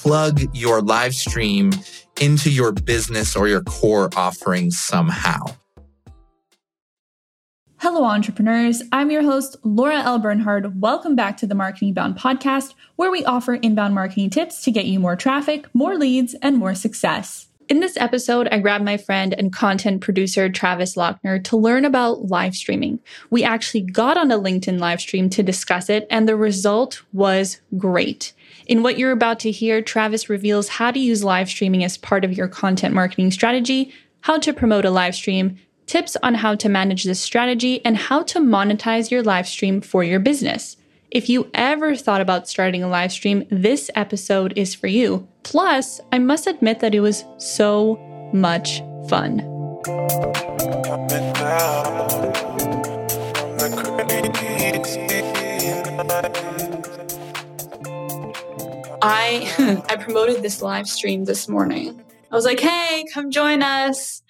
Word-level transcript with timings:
plug 0.00 0.40
your 0.54 0.80
live 0.80 1.14
stream 1.14 1.70
into 2.22 2.50
your 2.50 2.72
business 2.72 3.36
or 3.36 3.48
your 3.48 3.60
core 3.60 4.08
offering 4.16 4.70
somehow. 4.70 5.44
Hello, 7.76 8.04
entrepreneurs. 8.04 8.82
I'm 8.92 9.10
your 9.10 9.22
host, 9.22 9.56
Laura 9.62 10.00
L. 10.00 10.18
Bernhard. 10.18 10.80
Welcome 10.80 11.16
back 11.16 11.36
to 11.38 11.46
the 11.46 11.54
Marketing 11.54 11.92
Bound 11.92 12.16
podcast, 12.16 12.74
where 12.96 13.10
we 13.10 13.26
offer 13.26 13.54
inbound 13.54 13.94
marketing 13.94 14.30
tips 14.30 14.62
to 14.62 14.70
get 14.70 14.86
you 14.86 14.98
more 15.00 15.16
traffic, 15.16 15.66
more 15.74 15.96
leads, 15.98 16.34
and 16.40 16.56
more 16.56 16.74
success. 16.74 17.48
In 17.68 17.80
this 17.80 17.98
episode, 17.98 18.48
I 18.50 18.58
grabbed 18.58 18.84
my 18.84 18.96
friend 18.96 19.34
and 19.36 19.52
content 19.52 20.00
producer 20.00 20.48
Travis 20.48 20.96
Lochner 20.96 21.44
to 21.44 21.56
learn 21.58 21.84
about 21.84 22.26
live 22.26 22.54
streaming. 22.54 23.00
We 23.28 23.44
actually 23.44 23.82
got 23.82 24.16
on 24.16 24.32
a 24.32 24.38
LinkedIn 24.38 24.78
live 24.78 25.00
stream 25.00 25.28
to 25.30 25.42
discuss 25.42 25.90
it, 25.90 26.06
and 26.10 26.26
the 26.26 26.36
result 26.36 27.02
was 27.12 27.60
great. 27.76 28.32
In 28.70 28.84
what 28.84 28.96
you're 28.96 29.10
about 29.10 29.40
to 29.40 29.50
hear, 29.50 29.82
Travis 29.82 30.28
reveals 30.28 30.68
how 30.68 30.92
to 30.92 30.98
use 31.00 31.24
live 31.24 31.48
streaming 31.48 31.82
as 31.82 31.98
part 31.98 32.24
of 32.24 32.32
your 32.32 32.46
content 32.46 32.94
marketing 32.94 33.32
strategy, 33.32 33.92
how 34.20 34.38
to 34.38 34.52
promote 34.52 34.84
a 34.84 34.92
live 34.92 35.16
stream, 35.16 35.56
tips 35.86 36.16
on 36.22 36.36
how 36.36 36.54
to 36.54 36.68
manage 36.68 37.02
this 37.02 37.18
strategy, 37.18 37.84
and 37.84 37.96
how 37.96 38.22
to 38.22 38.38
monetize 38.38 39.10
your 39.10 39.24
live 39.24 39.48
stream 39.48 39.80
for 39.80 40.04
your 40.04 40.20
business. 40.20 40.76
If 41.10 41.28
you 41.28 41.50
ever 41.52 41.96
thought 41.96 42.20
about 42.20 42.48
starting 42.48 42.84
a 42.84 42.88
live 42.88 43.10
stream, 43.10 43.44
this 43.50 43.90
episode 43.96 44.52
is 44.54 44.72
for 44.72 44.86
you. 44.86 45.26
Plus, 45.42 46.00
I 46.12 46.20
must 46.20 46.46
admit 46.46 46.78
that 46.78 46.94
it 46.94 47.00
was 47.00 47.24
so 47.38 47.96
much 48.32 48.82
fun. 49.08 49.40
I 59.02 59.82
I 59.88 59.96
promoted 59.96 60.42
this 60.42 60.62
live 60.62 60.86
stream 60.86 61.24
this 61.24 61.48
morning. 61.48 62.02
I 62.30 62.34
was 62.34 62.44
like, 62.44 62.60
"Hey, 62.60 63.04
come 63.12 63.30
join 63.30 63.62
us." 63.62 64.22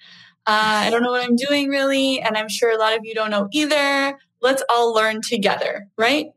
Uh, 0.47 0.85
I 0.85 0.89
don't 0.89 1.03
know 1.03 1.11
what 1.11 1.23
I'm 1.23 1.35
doing 1.35 1.69
really, 1.69 2.19
and 2.19 2.35
I'm 2.35 2.49
sure 2.49 2.71
a 2.71 2.77
lot 2.77 2.93
of 2.93 3.01
you 3.03 3.13
don't 3.13 3.29
know 3.29 3.47
either. 3.51 4.17
Let's 4.41 4.63
all 4.69 4.93
learn 4.93 5.21
together, 5.21 5.87
right? 5.97 6.27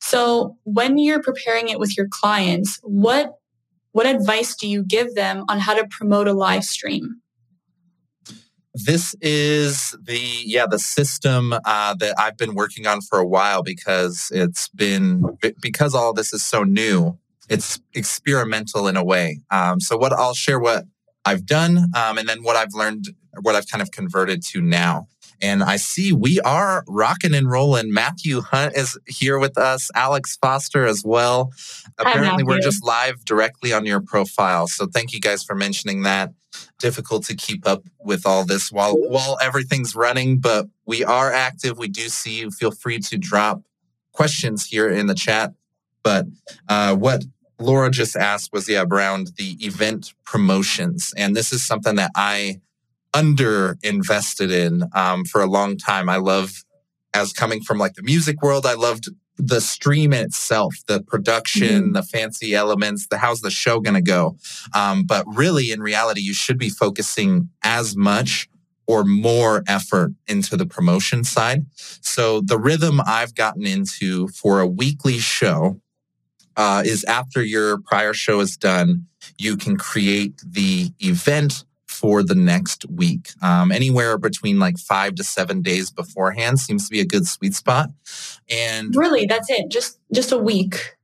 So, 0.00 0.56
when 0.64 0.98
you're 0.98 1.22
preparing 1.22 1.68
it 1.68 1.78
with 1.78 1.96
your 1.96 2.08
clients, 2.10 2.78
what 2.82 3.34
what 3.92 4.06
advice 4.06 4.56
do 4.56 4.68
you 4.68 4.84
give 4.84 5.14
them 5.14 5.44
on 5.48 5.60
how 5.60 5.74
to 5.74 5.86
promote 5.88 6.26
a 6.26 6.32
live 6.32 6.64
stream? 6.64 7.20
This 8.74 9.14
is 9.20 9.96
the 10.02 10.18
yeah 10.18 10.66
the 10.66 10.80
system 10.80 11.54
uh, 11.64 11.94
that 11.94 12.14
I've 12.18 12.36
been 12.36 12.54
working 12.54 12.88
on 12.88 13.02
for 13.02 13.20
a 13.20 13.26
while 13.26 13.62
because 13.62 14.32
it's 14.34 14.68
been 14.70 15.38
because 15.62 15.94
all 15.94 16.12
this 16.12 16.32
is 16.32 16.44
so 16.44 16.64
new. 16.64 17.16
It's 17.48 17.80
experimental 17.94 18.88
in 18.88 18.96
a 18.96 19.04
way. 19.04 19.40
Um, 19.50 19.80
so 19.80 19.96
what 19.96 20.12
I'll 20.12 20.34
share 20.34 20.58
what 20.58 20.84
I've 21.24 21.46
done 21.46 21.78
um, 21.96 22.18
and 22.18 22.28
then 22.28 22.42
what 22.42 22.56
I've 22.56 22.74
learned 22.74 23.08
what 23.40 23.54
I've 23.54 23.66
kind 23.66 23.82
of 23.82 23.90
converted 23.90 24.42
to 24.46 24.60
now. 24.60 25.08
And 25.42 25.62
I 25.62 25.76
see 25.76 26.12
we 26.12 26.40
are 26.40 26.84
rocking 26.86 27.34
and 27.34 27.50
rolling. 27.50 27.92
Matthew 27.92 28.40
Hunt 28.40 28.76
is 28.76 28.98
here 29.06 29.38
with 29.38 29.58
us, 29.58 29.90
Alex 29.94 30.38
Foster 30.40 30.86
as 30.86 31.02
well. 31.04 31.52
Apparently, 31.98 32.44
we're 32.44 32.60
just 32.60 32.84
live 32.84 33.24
directly 33.24 33.72
on 33.72 33.84
your 33.84 34.00
profile. 34.00 34.68
So 34.68 34.86
thank 34.86 35.12
you 35.12 35.20
guys 35.20 35.42
for 35.42 35.54
mentioning 35.54 36.02
that. 36.02 36.32
Difficult 36.78 37.24
to 37.24 37.34
keep 37.34 37.66
up 37.66 37.82
with 37.98 38.26
all 38.26 38.44
this 38.44 38.70
while 38.70 38.94
while 38.94 39.36
everything's 39.42 39.96
running, 39.96 40.38
but 40.38 40.66
we 40.86 41.02
are 41.02 41.32
active. 41.32 41.78
We 41.78 41.88
do 41.88 42.08
see 42.08 42.38
you. 42.38 42.50
Feel 42.50 42.70
free 42.70 43.00
to 43.00 43.18
drop 43.18 43.62
questions 44.12 44.64
here 44.66 44.88
in 44.88 45.08
the 45.08 45.14
chat. 45.14 45.52
But 46.04 46.26
uh, 46.68 46.94
what 46.94 47.24
Laura 47.58 47.90
just 47.90 48.16
asked 48.16 48.52
was 48.52 48.68
yeah 48.68 48.84
around 48.88 49.32
the 49.36 49.56
event 49.60 50.12
promotions, 50.24 51.12
and 51.16 51.36
this 51.36 51.52
is 51.52 51.66
something 51.66 51.96
that 51.96 52.10
I 52.14 52.60
under 53.12 53.78
invested 53.82 54.50
in 54.50 54.84
um, 54.94 55.24
for 55.24 55.40
a 55.40 55.46
long 55.46 55.76
time. 55.76 56.08
I 56.08 56.16
love, 56.16 56.64
as 57.14 57.32
coming 57.32 57.62
from 57.62 57.78
like 57.78 57.94
the 57.94 58.02
music 58.02 58.42
world, 58.42 58.66
I 58.66 58.74
loved 58.74 59.08
the 59.36 59.60
stream 59.60 60.12
itself, 60.12 60.76
the 60.86 61.02
production, 61.02 61.82
mm-hmm. 61.82 61.92
the 61.92 62.02
fancy 62.02 62.54
elements, 62.54 63.06
the 63.08 63.18
how's 63.18 63.40
the 63.40 63.50
show 63.50 63.80
going 63.80 63.94
to 63.94 64.02
go. 64.02 64.36
Um, 64.74 65.04
but 65.04 65.24
really, 65.26 65.70
in 65.70 65.80
reality, 65.80 66.20
you 66.20 66.34
should 66.34 66.58
be 66.58 66.70
focusing 66.70 67.50
as 67.62 67.96
much 67.96 68.48
or 68.86 69.04
more 69.04 69.62
effort 69.66 70.12
into 70.26 70.56
the 70.56 70.66
promotion 70.66 71.24
side. 71.24 71.64
So 72.00 72.42
the 72.42 72.58
rhythm 72.58 73.00
I've 73.06 73.34
gotten 73.34 73.66
into 73.66 74.28
for 74.28 74.60
a 74.60 74.66
weekly 74.66 75.18
show 75.18 75.80
uh, 76.56 76.82
is 76.84 77.04
after 77.04 77.42
your 77.42 77.78
prior 77.78 78.14
show 78.14 78.40
is 78.40 78.56
done, 78.56 79.06
you 79.38 79.56
can 79.56 79.76
create 79.76 80.40
the 80.46 80.90
event 81.00 81.64
for 81.94 82.22
the 82.22 82.34
next 82.34 82.84
week. 82.90 83.30
Um, 83.40 83.70
anywhere 83.70 84.18
between 84.18 84.58
like 84.58 84.78
five 84.78 85.14
to 85.14 85.24
seven 85.24 85.62
days 85.62 85.90
beforehand 85.90 86.58
seems 86.58 86.88
to 86.88 86.90
be 86.90 87.00
a 87.00 87.06
good 87.06 87.26
sweet 87.26 87.54
spot. 87.54 87.90
And 88.50 88.94
really, 88.94 89.26
that's 89.26 89.48
it. 89.48 89.70
Just 89.70 89.98
just 90.12 90.32
a 90.32 90.38
week. 90.38 90.96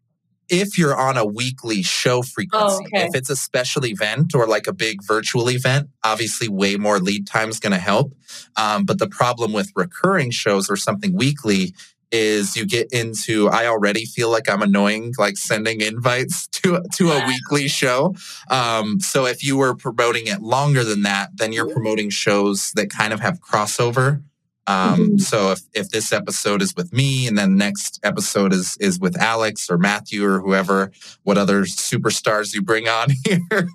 If 0.48 0.76
you're 0.76 0.98
on 0.98 1.16
a 1.16 1.24
weekly 1.24 1.82
show 1.82 2.22
frequency, 2.22 2.82
oh, 2.82 2.86
okay. 2.86 3.06
if 3.06 3.14
it's 3.14 3.30
a 3.30 3.36
special 3.36 3.86
event 3.86 4.34
or 4.34 4.48
like 4.48 4.66
a 4.66 4.72
big 4.72 4.96
virtual 5.04 5.48
event, 5.48 5.88
obviously 6.02 6.48
way 6.48 6.74
more 6.74 6.98
lead 6.98 7.28
time 7.28 7.50
is 7.50 7.60
going 7.60 7.72
to 7.72 7.78
help. 7.78 8.12
Um, 8.56 8.84
but 8.84 8.98
the 8.98 9.06
problem 9.06 9.52
with 9.52 9.70
recurring 9.76 10.32
shows 10.32 10.68
or 10.68 10.74
something 10.74 11.14
weekly 11.14 11.72
is 12.12 12.56
you 12.56 12.66
get 12.66 12.92
into 12.92 13.48
I 13.48 13.66
already 13.66 14.04
feel 14.04 14.30
like 14.30 14.48
I'm 14.48 14.62
annoying 14.62 15.14
like 15.18 15.36
sending 15.36 15.80
invites 15.80 16.46
to 16.62 16.82
to 16.96 17.10
a 17.10 17.26
weekly 17.26 17.68
show. 17.68 18.14
Um, 18.50 19.00
so 19.00 19.26
if 19.26 19.44
you 19.44 19.56
were 19.56 19.74
promoting 19.74 20.26
it 20.26 20.40
longer 20.42 20.84
than 20.84 21.02
that, 21.02 21.30
then 21.34 21.52
you're 21.52 21.70
promoting 21.70 22.10
shows 22.10 22.72
that 22.72 22.90
kind 22.90 23.12
of 23.12 23.20
have 23.20 23.40
crossover. 23.40 24.22
Um, 24.66 24.98
mm-hmm. 24.98 25.18
so 25.18 25.52
if 25.52 25.60
if 25.72 25.90
this 25.90 26.12
episode 26.12 26.62
is 26.62 26.76
with 26.76 26.92
me 26.92 27.26
and 27.26 27.36
then 27.36 27.56
next 27.56 27.98
episode 28.04 28.52
is 28.52 28.76
is 28.78 29.00
with 29.00 29.20
Alex 29.20 29.70
or 29.70 29.78
Matthew 29.78 30.24
or 30.24 30.40
whoever, 30.40 30.92
what 31.22 31.38
other 31.38 31.62
superstars 31.62 32.54
you 32.54 32.62
bring 32.62 32.86
on 32.86 33.08
here, 33.24 33.68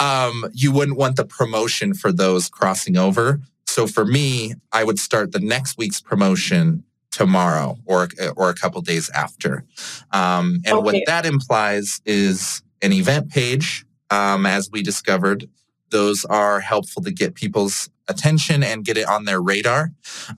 um, 0.00 0.44
you 0.52 0.72
wouldn't 0.72 0.98
want 0.98 1.16
the 1.16 1.24
promotion 1.24 1.94
for 1.94 2.12
those 2.12 2.48
crossing 2.48 2.96
over. 2.96 3.40
So 3.66 3.86
for 3.86 4.04
me, 4.04 4.54
I 4.72 4.82
would 4.82 4.98
start 4.98 5.32
the 5.32 5.40
next 5.40 5.78
week's 5.78 6.00
promotion 6.00 6.84
tomorrow 7.18 7.76
or 7.84 8.08
or 8.36 8.48
a 8.48 8.54
couple 8.54 8.80
days 8.80 9.10
after. 9.10 9.64
Um, 10.12 10.60
and 10.64 10.74
okay. 10.74 10.84
what 10.84 10.96
that 11.06 11.26
implies 11.26 12.00
is 12.06 12.62
an 12.80 12.92
event 12.92 13.30
page. 13.30 13.84
Um, 14.10 14.46
as 14.46 14.70
we 14.70 14.82
discovered, 14.82 15.48
those 15.90 16.24
are 16.24 16.60
helpful 16.60 17.02
to 17.02 17.10
get 17.10 17.34
people's 17.34 17.90
attention 18.06 18.62
and 18.62 18.84
get 18.84 18.96
it 18.96 19.06
on 19.06 19.24
their 19.24 19.40
radar. 19.40 19.90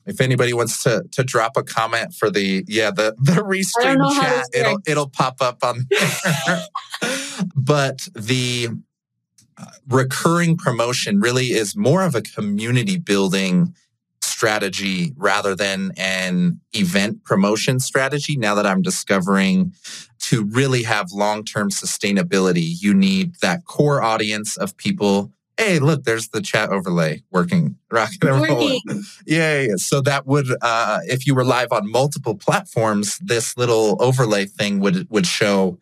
If 0.07 0.23
anybody 0.23 0.55
wants 0.55 0.83
to 0.85 1.05
to 1.13 1.23
drop 1.23 1.59
a 1.59 1.63
comment 1.63 2.15
for 2.15 2.31
the 2.31 2.65
yeah 2.67 2.91
the 2.91 3.15
the 3.21 3.43
restream 3.43 3.99
chat, 4.19 4.47
it'll 4.55 4.79
it'll 4.87 5.11
pop 5.11 5.43
up 5.43 5.63
on 5.63 5.87
there. 6.47 6.63
but 7.55 8.09
the 8.15 8.69
uh, 9.59 9.67
recurring 9.87 10.57
promotion 10.57 11.21
really 11.21 11.49
is 11.49 11.77
more 11.77 12.05
of 12.05 12.15
a 12.15 12.23
community 12.23 12.97
building 12.97 13.75
strategy 14.41 15.13
rather 15.19 15.55
than 15.55 15.93
an 15.99 16.59
event 16.73 17.23
promotion 17.25 17.79
strategy. 17.79 18.39
Now 18.39 18.55
that 18.55 18.65
I'm 18.65 18.81
discovering 18.81 19.75
to 20.21 20.47
really 20.47 20.83
have 20.85 21.13
long 21.13 21.45
term 21.45 21.69
sustainability, 21.69 22.67
you 22.81 22.95
need 22.95 23.35
that 23.43 23.67
core 23.67 24.03
audience 24.03 24.57
of 24.57 24.75
people. 24.79 25.31
Hey, 25.59 25.79
look, 25.79 26.05
there's 26.05 26.29
the 26.29 26.41
chat 26.41 26.71
overlay 26.71 27.23
working, 27.31 27.77
rocking 27.91 28.31
and 28.31 28.49
rolling. 28.49 28.81
Yeah, 29.27 29.61
yeah. 29.61 29.75
So 29.77 30.01
that 30.01 30.27
would, 30.27 30.47
uh, 30.63 31.01
if 31.03 31.27
you 31.27 31.35
were 31.35 31.45
live 31.45 31.71
on 31.71 31.91
multiple 31.91 32.35
platforms, 32.35 33.19
this 33.19 33.59
little 33.59 33.99
overlay 34.01 34.47
thing 34.47 34.81
would 34.81 35.07
would 35.11 35.27
show 35.27 35.79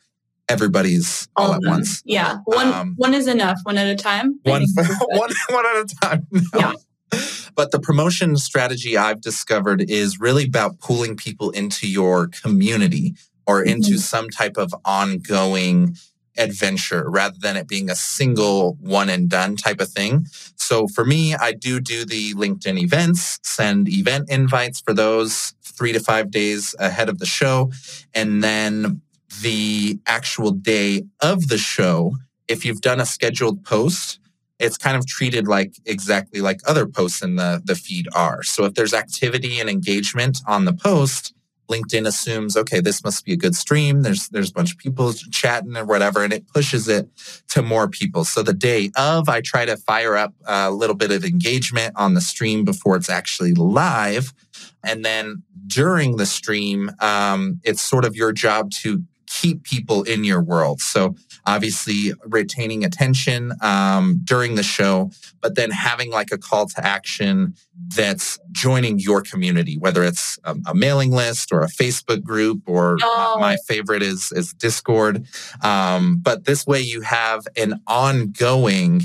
everybody's 0.48 1.28
all, 1.36 1.50
all 1.50 1.54
at 1.54 1.60
once. 1.64 2.02
Yeah, 2.04 2.38
one 2.44 2.72
um, 2.72 2.94
one 2.96 3.14
is 3.14 3.28
enough. 3.28 3.58
One 3.62 3.78
at 3.78 3.86
a 3.86 3.94
time. 3.94 4.40
One 4.42 4.64
one 4.76 5.30
one 5.50 5.66
at 5.66 5.76
a 5.76 5.96
time. 6.02 6.26
No. 6.32 6.58
Yeah. 6.58 6.72
But 7.58 7.72
the 7.72 7.80
promotion 7.80 8.36
strategy 8.36 8.96
I've 8.96 9.20
discovered 9.20 9.90
is 9.90 10.20
really 10.20 10.44
about 10.44 10.78
pulling 10.78 11.16
people 11.16 11.50
into 11.50 11.88
your 11.88 12.28
community 12.28 13.16
or 13.48 13.64
into 13.64 13.94
mm-hmm. 13.94 13.98
some 13.98 14.30
type 14.30 14.56
of 14.56 14.72
ongoing 14.84 15.96
adventure 16.36 17.10
rather 17.10 17.34
than 17.40 17.56
it 17.56 17.66
being 17.66 17.90
a 17.90 17.96
single 17.96 18.76
one 18.80 19.08
and 19.08 19.28
done 19.28 19.56
type 19.56 19.80
of 19.80 19.88
thing. 19.88 20.26
So 20.54 20.86
for 20.86 21.04
me, 21.04 21.34
I 21.34 21.50
do 21.50 21.80
do 21.80 22.04
the 22.04 22.32
LinkedIn 22.34 22.78
events, 22.78 23.40
send 23.42 23.88
event 23.88 24.30
invites 24.30 24.80
for 24.80 24.94
those 24.94 25.52
three 25.64 25.92
to 25.92 25.98
five 25.98 26.30
days 26.30 26.76
ahead 26.78 27.08
of 27.08 27.18
the 27.18 27.26
show. 27.26 27.72
And 28.14 28.40
then 28.40 29.02
the 29.42 29.98
actual 30.06 30.52
day 30.52 31.06
of 31.20 31.48
the 31.48 31.58
show, 31.58 32.18
if 32.46 32.64
you've 32.64 32.82
done 32.82 33.00
a 33.00 33.04
scheduled 33.04 33.64
post, 33.64 34.20
it's 34.58 34.76
kind 34.76 34.96
of 34.96 35.06
treated 35.06 35.46
like 35.46 35.74
exactly 35.86 36.40
like 36.40 36.60
other 36.66 36.86
posts 36.86 37.22
in 37.22 37.36
the, 37.36 37.62
the 37.64 37.74
feed 37.74 38.08
are. 38.14 38.42
So 38.42 38.64
if 38.64 38.74
there's 38.74 38.94
activity 38.94 39.60
and 39.60 39.70
engagement 39.70 40.38
on 40.46 40.64
the 40.64 40.72
post, 40.72 41.34
LinkedIn 41.68 42.06
assumes, 42.06 42.56
okay, 42.56 42.80
this 42.80 43.04
must 43.04 43.24
be 43.24 43.32
a 43.34 43.36
good 43.36 43.54
stream. 43.54 44.02
There's 44.02 44.28
there's 44.30 44.50
a 44.50 44.54
bunch 44.54 44.72
of 44.72 44.78
people 44.78 45.12
chatting 45.12 45.76
or 45.76 45.84
whatever, 45.84 46.24
and 46.24 46.32
it 46.32 46.48
pushes 46.48 46.88
it 46.88 47.08
to 47.48 47.62
more 47.62 47.88
people. 47.88 48.24
So 48.24 48.42
the 48.42 48.54
day 48.54 48.90
of, 48.96 49.28
I 49.28 49.42
try 49.42 49.66
to 49.66 49.76
fire 49.76 50.16
up 50.16 50.34
a 50.46 50.70
little 50.70 50.96
bit 50.96 51.10
of 51.10 51.24
engagement 51.24 51.94
on 51.96 52.14
the 52.14 52.20
stream 52.20 52.64
before 52.64 52.96
it's 52.96 53.10
actually 53.10 53.52
live, 53.54 54.32
and 54.82 55.04
then 55.04 55.42
during 55.66 56.16
the 56.16 56.24
stream, 56.24 56.90
um, 57.00 57.60
it's 57.62 57.82
sort 57.82 58.06
of 58.06 58.16
your 58.16 58.32
job 58.32 58.70
to 58.70 59.02
keep 59.28 59.62
people 59.62 60.02
in 60.02 60.24
your 60.24 60.42
world. 60.42 60.80
So 60.80 61.14
obviously 61.46 62.12
retaining 62.24 62.84
attention 62.84 63.52
um, 63.62 64.20
during 64.24 64.54
the 64.54 64.62
show, 64.62 65.10
but 65.40 65.54
then 65.54 65.70
having 65.70 66.10
like 66.10 66.32
a 66.32 66.38
call 66.38 66.66
to 66.66 66.84
action 66.84 67.54
that's 67.94 68.38
joining 68.52 68.98
your 68.98 69.22
community, 69.22 69.78
whether 69.78 70.02
it's 70.02 70.38
a, 70.44 70.56
a 70.66 70.74
mailing 70.74 71.10
list 71.10 71.52
or 71.52 71.62
a 71.62 71.68
Facebook 71.68 72.22
group, 72.22 72.62
or 72.66 72.96
oh. 73.02 73.36
my, 73.38 73.52
my, 73.52 73.56
favorite 73.66 74.02
is 74.02 74.32
is 74.32 74.52
Discord. 74.52 75.26
Um, 75.62 76.18
but 76.22 76.44
this 76.44 76.66
way, 76.66 76.80
you 76.80 77.02
have 77.02 77.46
an 77.56 77.80
ongoing 77.86 79.02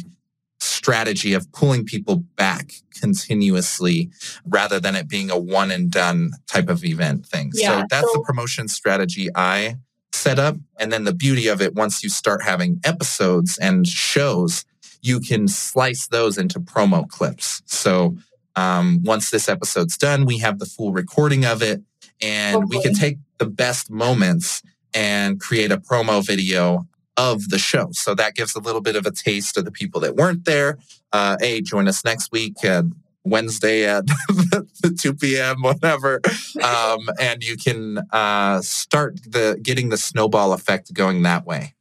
strategy 0.60 1.34
of 1.34 1.52
pulling 1.52 1.86
people 1.86 2.18
back 2.38 2.72
continuously 3.00 4.10
rather 4.46 4.80
than 4.80 4.96
it 4.96 5.10
being 5.10 5.30
a 5.30 5.38
one 5.38 5.72
and 5.72 5.92
done 5.92 6.32
type 6.48 6.70
of 6.70 6.86
event 6.86 7.26
thing. 7.26 7.52
Yeah, 7.54 7.82
so 7.82 7.86
that's 7.90 8.12
so- 8.12 8.20
the 8.20 8.24
promotion 8.26 8.68
strategy 8.68 9.28
I 9.36 9.78
set 10.24 10.40
up. 10.40 10.56
And 10.80 10.92
then 10.92 11.04
the 11.04 11.14
beauty 11.14 11.48
of 11.48 11.62
it, 11.62 11.76
once 11.76 12.04
you 12.04 12.10
start 12.10 12.44
having 12.44 12.80
episodes 12.84 13.58
and 13.58 13.86
shows, 13.86 14.64
you 15.02 15.20
can 15.20 15.48
slice 15.50 16.08
those 16.08 16.38
into 16.38 16.60
promo 16.60 17.08
clips. 17.08 17.62
So 17.66 18.16
um, 18.56 19.04
once 19.04 19.30
this 19.30 19.50
episode's 19.50 19.98
done, 19.98 20.26
we 20.26 20.38
have 20.38 20.60
the 20.60 20.66
full 20.66 20.94
recording 20.94 21.44
of 21.44 21.62
it, 21.62 21.82
and 22.22 22.56
okay. 22.56 22.66
we 22.70 22.82
can 22.82 22.94
take 22.94 23.18
the 23.38 23.46
best 23.46 23.92
moments 23.92 24.62
and 24.94 25.40
create 25.42 25.72
a 25.72 25.78
promo 25.78 26.26
video 26.26 26.88
of 27.18 27.50
the 27.50 27.60
show. 27.60 27.90
So 27.92 28.16
that 28.16 28.36
gives 28.36 28.56
a 28.56 28.60
little 28.60 28.82
bit 28.82 28.96
of 28.96 29.06
a 29.06 29.12
taste 29.12 29.58
of 29.58 29.66
the 29.66 29.72
people 29.72 30.00
that 30.02 30.16
weren't 30.16 30.46
there. 30.46 30.78
Uh, 31.12 31.36
hey, 31.40 31.62
join 31.62 31.88
us 31.88 32.06
next 32.06 32.32
week. 32.32 32.54
Uh, 32.64 32.84
Wednesday 33.26 33.86
at 33.86 34.06
2 35.00 35.14
p.m., 35.16 35.62
whatever. 35.62 36.22
Um, 36.62 37.10
and 37.20 37.44
you 37.44 37.58
can 37.58 38.00
uh, 38.12 38.62
start 38.62 39.20
the 39.26 39.60
getting 39.62 39.90
the 39.90 39.98
snowball 39.98 40.54
effect 40.54 40.94
going 40.94 41.24
that 41.24 41.46
way. 41.46 41.76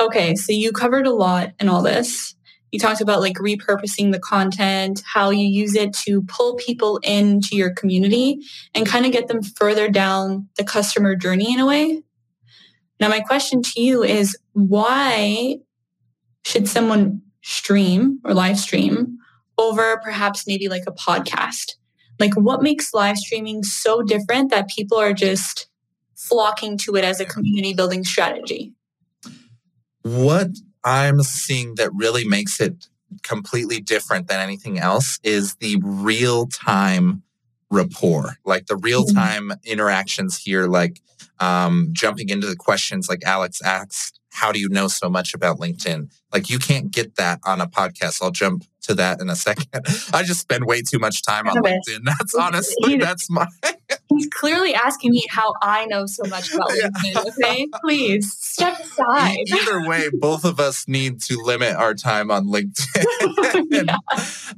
Okay, 0.00 0.34
so 0.34 0.52
you 0.52 0.72
covered 0.72 1.06
a 1.06 1.12
lot 1.12 1.52
in 1.60 1.68
all 1.68 1.82
this. 1.82 2.34
You 2.72 2.80
talked 2.80 3.00
about 3.00 3.20
like 3.20 3.36
repurposing 3.36 4.10
the 4.10 4.18
content, 4.18 5.02
how 5.06 5.30
you 5.30 5.46
use 5.46 5.76
it 5.76 5.92
to 6.04 6.22
pull 6.22 6.56
people 6.56 6.98
into 7.04 7.54
your 7.54 7.70
community 7.70 8.40
and 8.74 8.84
kind 8.84 9.06
of 9.06 9.12
get 9.12 9.28
them 9.28 9.44
further 9.44 9.88
down 9.88 10.48
the 10.56 10.64
customer 10.64 11.14
journey 11.14 11.52
in 11.54 11.60
a 11.60 11.66
way. 11.66 12.02
Now, 12.98 13.08
my 13.08 13.20
question 13.20 13.62
to 13.62 13.80
you 13.80 14.02
is 14.02 14.36
why 14.54 15.58
should 16.44 16.68
someone 16.68 17.22
stream 17.42 18.18
or 18.24 18.34
live 18.34 18.58
stream 18.58 19.18
over 19.58 19.98
perhaps 20.02 20.46
maybe 20.46 20.68
like 20.68 20.84
a 20.86 20.92
podcast? 20.92 21.72
Like, 22.20 22.34
what 22.34 22.62
makes 22.62 22.94
live 22.94 23.16
streaming 23.16 23.62
so 23.62 24.02
different 24.02 24.50
that 24.50 24.68
people 24.68 24.98
are 24.98 25.12
just 25.12 25.68
flocking 26.14 26.78
to 26.78 26.96
it 26.96 27.04
as 27.04 27.20
a 27.20 27.24
community 27.24 27.74
building 27.74 28.04
strategy? 28.04 28.72
What 30.02 30.48
I'm 30.84 31.22
seeing 31.22 31.74
that 31.76 31.90
really 31.94 32.26
makes 32.26 32.60
it 32.60 32.88
completely 33.22 33.80
different 33.80 34.28
than 34.28 34.40
anything 34.40 34.78
else 34.78 35.18
is 35.22 35.54
the 35.56 35.78
real 35.82 36.46
time 36.46 37.22
rapport, 37.70 38.36
like 38.44 38.66
the 38.66 38.76
real 38.76 39.04
time 39.04 39.48
mm-hmm. 39.48 39.70
interactions 39.70 40.38
here, 40.38 40.66
like 40.66 41.00
um, 41.40 41.88
jumping 41.92 42.28
into 42.28 42.46
the 42.46 42.56
questions 42.56 43.08
like 43.08 43.24
Alex 43.24 43.60
asked 43.62 44.20
how 44.34 44.50
do 44.50 44.58
you 44.58 44.68
know 44.68 44.88
so 44.88 45.08
much 45.08 45.32
about 45.32 45.58
LinkedIn? 45.58 46.10
Like 46.32 46.50
you 46.50 46.58
can't 46.58 46.90
get 46.90 47.14
that 47.16 47.38
on 47.44 47.60
a 47.60 47.68
podcast. 47.68 48.20
I'll 48.20 48.32
jump 48.32 48.64
to 48.82 48.94
that 48.94 49.20
in 49.20 49.30
a 49.30 49.36
second. 49.36 49.68
I 50.12 50.24
just 50.24 50.40
spend 50.40 50.64
way 50.64 50.82
too 50.82 50.98
much 50.98 51.22
time 51.22 51.48
on 51.48 51.54
LinkedIn. 51.56 52.00
That's 52.04 52.34
honestly 52.34 52.96
that's 52.96 53.30
my 53.30 53.46
He's 54.08 54.26
clearly 54.26 54.74
asking 54.74 55.12
me 55.12 55.24
how 55.30 55.54
I 55.62 55.86
know 55.86 56.06
so 56.06 56.24
much 56.28 56.52
about 56.52 56.68
LinkedIn. 56.68 57.26
Okay, 57.44 57.66
please 57.80 58.32
step 58.32 58.78
aside. 58.80 59.38
Either 59.48 59.88
way, 59.88 60.08
both 60.12 60.44
of 60.44 60.58
us 60.58 60.86
need 60.88 61.20
to 61.22 61.40
limit 61.42 61.76
our 61.76 61.94
time 61.94 62.30
on 62.30 62.46
LinkedIn. 62.46 63.64
yeah. 63.70 63.96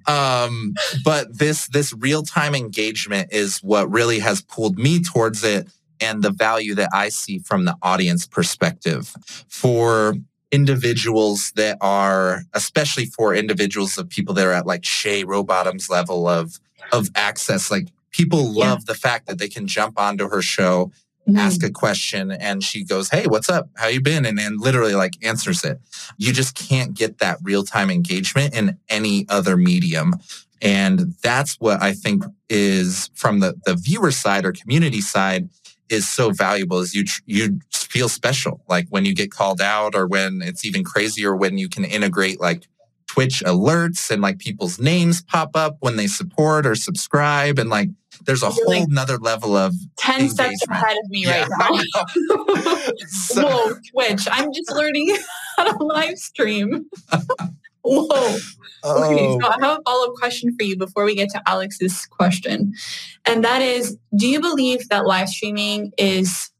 um, 0.07 0.75
but 1.05 1.39
this 1.39 1.69
this 1.69 1.93
real 1.93 2.23
time 2.23 2.55
engagement 2.55 3.29
is 3.31 3.59
what 3.59 3.91
really 3.91 4.21
has 4.21 4.41
pulled 4.41 4.79
me 4.79 5.03
towards 5.03 5.45
it 5.45 5.69
and 6.01 6.23
the 6.23 6.31
value 6.31 6.75
that 6.75 6.91
I 6.93 7.09
see 7.09 7.39
from 7.39 7.65
the 7.65 7.77
audience 7.83 8.27
perspective 8.27 9.15
for 9.49 10.15
individuals 10.53 11.53
that 11.57 11.77
are, 11.81 12.43
especially 12.55 13.07
for 13.07 13.35
individuals 13.35 13.99
of 13.99 14.09
people 14.09 14.35
that 14.35 14.47
are 14.47 14.53
at 14.53 14.67
like 14.67 14.85
Shay 14.85 15.25
Rowbottom's 15.25 15.91
level 15.91 16.29
of, 16.29 16.61
of 16.93 17.11
access. 17.15 17.71
Like 17.71 17.89
people 18.11 18.53
yeah. 18.55 18.71
love 18.71 18.87
the 18.87 18.95
fact 18.95 19.27
that 19.27 19.39
they 19.39 19.49
can 19.49 19.67
jump 19.67 19.99
onto 19.99 20.29
her 20.29 20.43
show, 20.43 20.93
mm. 21.29 21.37
ask 21.37 21.63
a 21.63 21.71
question, 21.71 22.31
and 22.31 22.63
she 22.63 22.85
goes, 22.85 23.11
Hey, 23.11 23.27
what's 23.27 23.49
up? 23.49 23.69
How 23.77 23.89
you 23.89 24.01
been? 24.01 24.25
And 24.25 24.39
then 24.39 24.59
literally 24.59 24.95
like 24.95 25.15
answers 25.23 25.65
it. 25.65 25.81
You 26.17 26.33
just 26.33 26.55
can't 26.55 26.95
get 26.95 27.19
that 27.19 27.39
real 27.43 27.65
time 27.65 27.91
engagement 27.91 28.55
in 28.55 28.79
any 28.89 29.27
other 29.29 29.57
medium. 29.57 30.15
And 30.63 31.15
that's 31.23 31.57
what 31.57 31.83
I 31.83 31.93
think 31.93 32.25
is 32.49 33.11
from 33.15 33.41
the, 33.41 33.61
the 33.67 33.75
viewer 33.75 34.11
side 34.11 34.47
or 34.47 34.53
community 34.53 35.01
side 35.01 35.51
is 35.89 36.09
so 36.09 36.31
valuable 36.31 36.81
is 36.81 36.95
you 36.95 37.05
you 37.27 37.61
feel 37.73 38.09
special 38.09 38.61
like 38.69 38.87
when 38.91 39.05
you 39.05 39.15
get 39.15 39.31
called 39.31 39.61
out 39.61 39.95
or 39.95 40.07
when 40.07 40.43
it's 40.43 40.65
even 40.65 40.85
crazier 40.85 41.35
when 41.35 41.59
you 41.59 41.69
can 41.69 41.85
integrate 41.85 42.41
like 42.41 42.67
twitch 43.07 43.43
alerts 43.47 44.11
and 44.11 44.21
like 44.21 44.39
people's 44.39 44.79
names 44.79 45.23
pop 45.23 45.51
up 45.55 45.77
when 45.81 45.97
they 45.97 46.07
support 46.07 46.67
or 46.67 46.75
subscribe 46.75 47.59
and 47.59 47.71
like 47.71 47.89
there's 48.25 48.43
a 48.43 48.51
whole 48.51 48.87
nother 48.89 49.19
level 49.19 49.57
of 49.57 49.75
10 49.99 50.15
engagement. 50.15 50.59
steps 50.59 50.71
ahead 50.71 50.97
of 51.05 51.11
me 51.11 51.25
yeah, 51.25 51.47
right 51.59 51.85
now. 51.95 52.77
So, 53.09 53.43
whoa 53.43 53.75
twitch 53.93 54.27
i'm 54.31 54.53
just 54.53 54.73
learning 54.73 55.17
how 55.57 55.65
to 55.77 55.85
live 55.85 56.19
stream 56.19 56.87
whoa 57.87 58.37
Oh. 58.87 59.05
Okay, 59.05 59.27
so 59.27 59.41
oh. 59.43 59.49
I 59.49 59.67
have 59.67 59.79
a 59.79 59.83
follow 59.83 60.11
up 60.11 60.15
question 60.15 60.55
for 60.57 60.63
you 60.63 60.77
before 60.77 61.05
we 61.05 61.17
get 61.17 61.29
to 61.31 61.43
Alex's 61.47 62.07
question. 62.07 62.73
And 63.25 63.43
that 63.45 63.61
is 63.61 63.99
Do 64.17 64.29
you 64.29 64.41
believe 64.41 64.89
that 64.91 65.07
live 65.07 65.29
streaming 65.29 65.93
is 65.99 66.51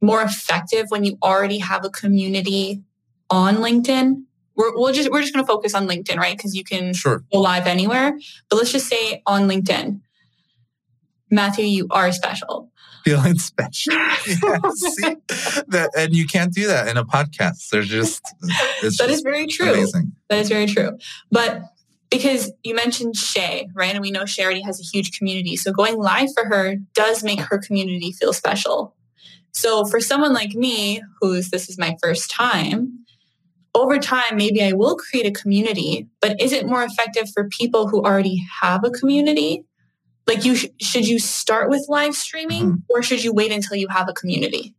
more 0.00 0.22
effective 0.22 0.86
when 0.88 1.04
you 1.04 1.16
already 1.22 1.58
have 1.58 1.84
a 1.84 1.90
community 1.90 2.82
on 3.30 3.56
LinkedIn? 3.56 4.24
We're, 4.56 4.74
we'll 4.74 4.92
just, 4.92 5.10
we're 5.10 5.20
just 5.20 5.32
going 5.32 5.44
to 5.44 5.46
focus 5.46 5.74
on 5.74 5.86
LinkedIn, 5.86 6.16
right? 6.16 6.36
Because 6.36 6.56
you 6.56 6.64
can 6.64 6.92
sure. 6.92 7.22
go 7.32 7.40
live 7.40 7.66
anywhere. 7.66 8.18
But 8.48 8.56
let's 8.56 8.72
just 8.72 8.88
say 8.88 9.22
on 9.26 9.48
LinkedIn, 9.48 10.00
Matthew, 11.30 11.66
you 11.66 11.86
are 11.90 12.10
special 12.10 12.70
feeling 13.06 13.38
special. 13.38 13.92
See, 14.24 15.16
that, 15.68 15.90
and 15.96 16.14
you 16.14 16.26
can't 16.26 16.52
do 16.52 16.66
that 16.66 16.88
in 16.88 16.96
a 16.96 17.04
podcast. 17.04 17.68
There's 17.70 17.88
just 17.88 18.22
that 18.42 18.80
just 18.82 19.00
is 19.00 19.20
very 19.20 19.46
true. 19.46 19.72
Amazing. 19.72 20.12
That 20.28 20.40
is 20.40 20.48
very 20.48 20.66
true. 20.66 20.98
But 21.30 21.62
because 22.10 22.52
you 22.64 22.74
mentioned 22.74 23.16
Shay, 23.16 23.68
right? 23.74 23.92
And 23.92 24.00
we 24.00 24.10
know 24.10 24.26
Shay 24.26 24.44
already 24.44 24.62
has 24.62 24.80
a 24.80 24.84
huge 24.84 25.16
community. 25.16 25.56
So 25.56 25.72
going 25.72 25.96
live 25.96 26.28
for 26.34 26.46
her 26.46 26.76
does 26.94 27.22
make 27.22 27.40
her 27.40 27.58
community 27.58 28.12
feel 28.12 28.32
special. 28.32 28.94
So 29.52 29.84
for 29.86 30.00
someone 30.00 30.34
like 30.34 30.54
me, 30.54 31.02
who's 31.20 31.50
this 31.50 31.68
is 31.68 31.78
my 31.78 31.96
first 32.02 32.30
time, 32.30 33.06
over 33.74 33.98
time, 33.98 34.36
maybe 34.36 34.62
I 34.62 34.72
will 34.72 34.96
create 34.96 35.26
a 35.26 35.30
community, 35.30 36.08
but 36.22 36.40
is 36.40 36.52
it 36.52 36.66
more 36.66 36.82
effective 36.82 37.30
for 37.34 37.48
people 37.48 37.88
who 37.88 38.02
already 38.02 38.42
have 38.62 38.84
a 38.84 38.90
community? 38.90 39.65
Like 40.26 40.44
you 40.44 40.56
sh- 40.56 40.66
should 40.80 41.06
you 41.06 41.18
start 41.18 41.70
with 41.70 41.86
live 41.88 42.14
streaming 42.14 42.64
mm-hmm. 42.64 42.76
or 42.88 43.02
should 43.02 43.22
you 43.22 43.32
wait 43.32 43.52
until 43.52 43.76
you 43.76 43.88
have 43.88 44.08
a 44.08 44.12
community? 44.12 44.74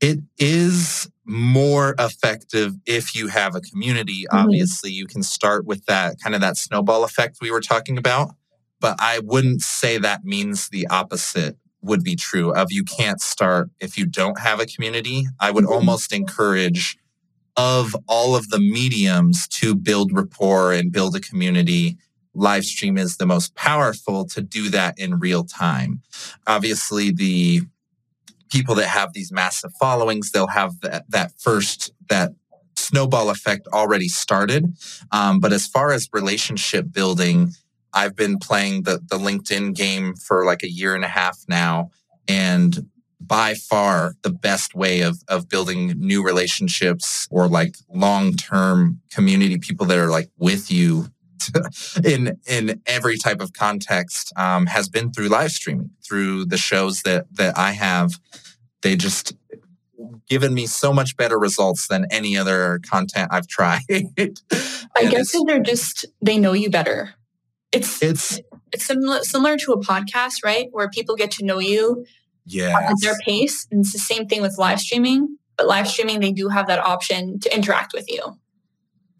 It 0.00 0.20
is 0.38 1.10
more 1.24 1.94
effective 1.98 2.74
if 2.86 3.14
you 3.14 3.28
have 3.28 3.54
a 3.54 3.60
community. 3.60 4.24
Mm-hmm. 4.24 4.38
Obviously, 4.38 4.90
you 4.90 5.06
can 5.06 5.22
start 5.22 5.66
with 5.66 5.84
that 5.86 6.16
kind 6.22 6.34
of 6.34 6.40
that 6.40 6.56
snowball 6.56 7.04
effect 7.04 7.38
we 7.40 7.50
were 7.50 7.60
talking 7.60 7.98
about. 7.98 8.34
But 8.80 8.96
I 9.00 9.20
wouldn't 9.22 9.62
say 9.62 9.98
that 9.98 10.24
means 10.24 10.68
the 10.68 10.86
opposite 10.86 11.56
would 11.82 12.02
be 12.02 12.16
true 12.16 12.52
of 12.54 12.72
you 12.72 12.84
can't 12.84 13.20
start 13.20 13.70
if 13.80 13.98
you 13.98 14.06
don't 14.06 14.40
have 14.40 14.60
a 14.60 14.66
community. 14.66 15.26
I 15.40 15.50
would 15.50 15.64
mm-hmm. 15.64 15.74
almost 15.74 16.12
encourage 16.12 16.96
of 17.56 17.94
all 18.06 18.36
of 18.36 18.48
the 18.50 18.60
mediums 18.60 19.48
to 19.48 19.74
build 19.74 20.12
rapport 20.12 20.72
and 20.72 20.92
build 20.92 21.16
a 21.16 21.20
community 21.20 21.98
live 22.38 22.64
stream 22.64 22.96
is 22.96 23.16
the 23.16 23.26
most 23.26 23.54
powerful 23.54 24.24
to 24.26 24.40
do 24.40 24.70
that 24.70 24.98
in 24.98 25.18
real 25.18 25.44
time. 25.44 26.02
Obviously, 26.46 27.10
the 27.10 27.62
people 28.50 28.74
that 28.76 28.86
have 28.86 29.12
these 29.12 29.30
massive 29.30 29.72
followings, 29.78 30.30
they'll 30.30 30.46
have 30.46 30.80
that, 30.80 31.04
that 31.10 31.32
first, 31.38 31.92
that 32.08 32.32
snowball 32.76 33.28
effect 33.30 33.66
already 33.68 34.08
started. 34.08 34.64
Um, 35.12 35.40
but 35.40 35.52
as 35.52 35.66
far 35.66 35.92
as 35.92 36.08
relationship 36.12 36.92
building, 36.92 37.52
I've 37.92 38.16
been 38.16 38.38
playing 38.38 38.84
the, 38.84 39.00
the 39.06 39.18
LinkedIn 39.18 39.74
game 39.74 40.14
for 40.14 40.44
like 40.44 40.62
a 40.62 40.70
year 40.70 40.94
and 40.94 41.04
a 41.04 41.08
half 41.08 41.38
now. 41.48 41.90
And 42.26 42.88
by 43.20 43.54
far 43.54 44.14
the 44.22 44.30
best 44.30 44.74
way 44.74 45.00
of 45.00 45.22
of 45.28 45.48
building 45.48 45.94
new 45.98 46.24
relationships 46.24 47.26
or 47.30 47.48
like 47.48 47.74
long-term 47.92 49.00
community 49.12 49.58
people 49.58 49.86
that 49.86 49.98
are 49.98 50.08
like 50.08 50.30
with 50.38 50.70
you 50.70 51.08
in 52.04 52.38
in 52.46 52.80
every 52.86 53.16
type 53.16 53.40
of 53.40 53.52
context 53.52 54.32
um, 54.36 54.66
has 54.66 54.88
been 54.88 55.12
through 55.12 55.28
live 55.28 55.52
streaming 55.52 55.90
through 56.06 56.44
the 56.44 56.58
shows 56.58 57.02
that 57.02 57.26
that 57.32 57.56
I 57.58 57.72
have 57.72 58.18
they 58.82 58.96
just 58.96 59.34
given 60.28 60.54
me 60.54 60.66
so 60.66 60.92
much 60.92 61.16
better 61.16 61.38
results 61.38 61.88
than 61.88 62.06
any 62.10 62.36
other 62.36 62.80
content 62.88 63.28
I've 63.32 63.46
tried. 63.48 63.80
I 63.88 65.04
guess 65.10 65.34
they're 65.46 65.60
just 65.60 66.06
they 66.22 66.38
know 66.38 66.52
you 66.52 66.70
better. 66.70 67.14
It's 67.72 68.02
it's 68.02 68.40
it's 68.72 68.86
similar 68.86 69.22
similar 69.22 69.56
to 69.58 69.72
a 69.72 69.80
podcast, 69.80 70.44
right? 70.44 70.68
Where 70.70 70.88
people 70.88 71.16
get 71.16 71.30
to 71.32 71.44
know 71.44 71.58
you 71.58 72.04
yeah, 72.48 72.78
at 72.78 72.94
their 73.02 73.16
pace. 73.24 73.66
And 73.70 73.80
it's 73.80 73.92
the 73.92 73.98
same 73.98 74.26
thing 74.26 74.42
with 74.42 74.56
live 74.58 74.80
streaming. 74.80 75.36
But 75.56 75.66
live 75.66 75.88
streaming, 75.88 76.20
they 76.20 76.32
do 76.32 76.48
have 76.48 76.66
that 76.68 76.78
option 76.78 77.40
to 77.40 77.54
interact 77.54 77.92
with 77.92 78.10
you. 78.10 78.38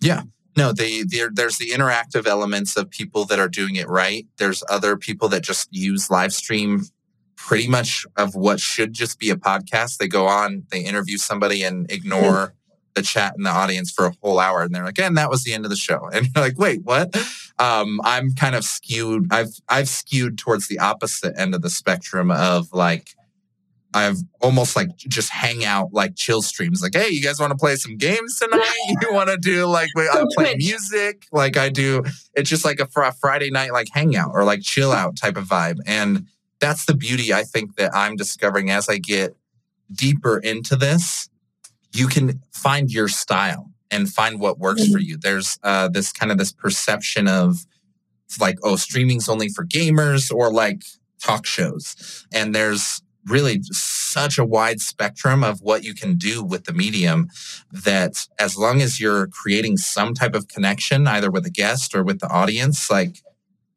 Yeah. 0.01 0.23
No, 0.59 0.73
they, 0.73 1.05
there's 1.05 1.59
the 1.59 1.71
interactive 1.71 2.27
elements 2.27 2.77
of 2.77 2.91
people 2.91 3.25
that 3.27 3.39
are 3.39 3.49
doing 3.49 3.77
it 3.77 3.89
right. 3.89 4.27
There's 4.39 4.65
other 4.69 4.97
people 4.97 5.29
that 5.29 5.45
just 5.45 5.69
use 5.71 6.11
live 6.11 6.33
stream 6.33 6.83
pretty 7.37 7.69
much 7.69 8.05
of 8.17 8.35
what 8.35 8.59
should 8.59 8.93
just 8.93 9.21
be 9.21 9.31
a 9.31 9.37
podcast. 9.37 9.99
They 9.99 10.09
go 10.09 10.27
on, 10.27 10.65
they 10.73 10.81
interview 10.81 11.17
somebody 11.17 11.63
and 11.63 11.89
ignore 11.93 12.55
the 12.95 13.03
chat 13.03 13.35
in 13.37 13.45
the 13.45 13.51
audience 13.51 13.93
for 13.93 14.07
a 14.07 14.13
whole 14.21 14.41
hour. 14.41 14.63
And 14.63 14.75
they're 14.75 14.85
like, 14.85 14.99
and 14.99 15.17
that 15.17 15.31
was 15.31 15.45
the 15.45 15.53
end 15.53 15.65
of 15.65 15.71
the 15.71 15.77
show. 15.77 16.11
And 16.13 16.27
you're 16.27 16.45
like, 16.45 16.59
wait, 16.59 16.81
what? 16.83 17.15
Um, 17.61 18.01
I'm 18.03 18.35
kind 18.35 18.57
of 18.57 18.65
skewed. 18.65 19.33
I've, 19.33 19.61
I've 19.69 19.89
skewed 19.89 20.39
towards 20.39 20.67
the 20.67 20.81
opposite 20.81 21.39
end 21.39 21.55
of 21.55 21.63
the 21.63 21.71
spectrum 21.71 22.33
of 22.33 22.73
like, 22.73 23.15
I've 23.95 24.19
almost 24.41 24.77
like 24.77 24.95
just 24.97 25.31
hang 25.31 25.65
out 25.65 25.93
like 25.93 26.15
chill 26.15 26.43
streams. 26.43 26.83
Like, 26.83 26.95
hey, 26.95 27.09
you 27.09 27.23
guys 27.23 27.41
want 27.41 27.53
to 27.53 27.57
play 27.57 27.77
some 27.77 27.97
games 27.97 28.39
tonight? 28.39 28.65
You 29.03 29.13
want 29.13 29.31
to 29.31 29.39
do 29.39 29.67
like 29.67 29.89
I 29.97 30.25
play 30.37 30.55
music? 30.57 31.27
Like 31.33 31.57
I 31.57 31.69
do. 31.69 32.05
It's 32.35 32.51
just 32.51 32.65
like 32.65 32.81
a, 32.81 32.89
a 33.01 33.13
Friday 33.13 33.51
night 33.51 33.73
like 33.73 33.89
hangout 33.93 34.33
or 34.35 34.45
like 34.45 34.63
chill 34.63 34.93
out 34.93 35.17
type 35.17 35.37
of 35.37 35.45
vibe. 35.45 35.79
And 35.87 36.27
that's 36.61 36.85
the 36.85 36.95
beauty 36.95 37.33
I 37.33 37.45
think 37.45 37.77
that 37.77 37.95
I'm 37.95 38.17
discovering 38.17 38.71
as 38.71 38.89
I 38.89 38.99
get 38.99 39.37
deeper 39.93 40.39
into 40.39 40.77
this. 40.77 41.29
You 41.95 42.09
can 42.09 42.43
find 42.53 42.91
your 42.91 43.09
style 43.09 43.71
and 43.91 44.09
find 44.09 44.41
what 44.41 44.59
works 44.59 44.83
mm-hmm. 44.83 44.93
for 44.93 44.99
you. 44.99 45.17
There's 45.17 45.59
uh, 45.63 45.89
this 45.89 46.13
kind 46.13 46.31
of 46.31 46.39
this 46.39 46.53
perception 46.53 47.27
of 47.27 47.67
like, 48.41 48.59
oh, 48.63 48.77
streaming's 48.77 49.29
only 49.29 49.49
for 49.49 49.65
gamers 49.65 50.33
or 50.33 50.53
like 50.53 50.83
talk 51.23 51.47
shows. 51.47 52.27
And 52.33 52.55
there's 52.55 53.03
really 53.27 53.61
such 53.73 54.39
a 54.39 54.45
wide 54.45 54.81
spectrum 54.81 55.45
of 55.45 55.61
what 55.61 55.85
you 55.85 55.95
can 55.95 56.17
do 56.17 56.43
with 56.43 56.65
the 56.65 56.73
medium 56.73 57.29
that 57.71 58.27
as 58.39 58.57
long 58.57 58.81
as 58.81 59.01
you're 59.01 59.27
creating 59.29 59.77
some 59.77 60.15
type 60.15 60.35
of 60.35 60.49
connection, 60.49 61.07
either 61.07 61.31
with 61.31 61.45
a 61.47 61.51
guest 61.51 61.95
or 61.95 62.03
with 62.03 62.21
the 62.21 62.29
audience, 62.29 62.91
like 62.91 63.23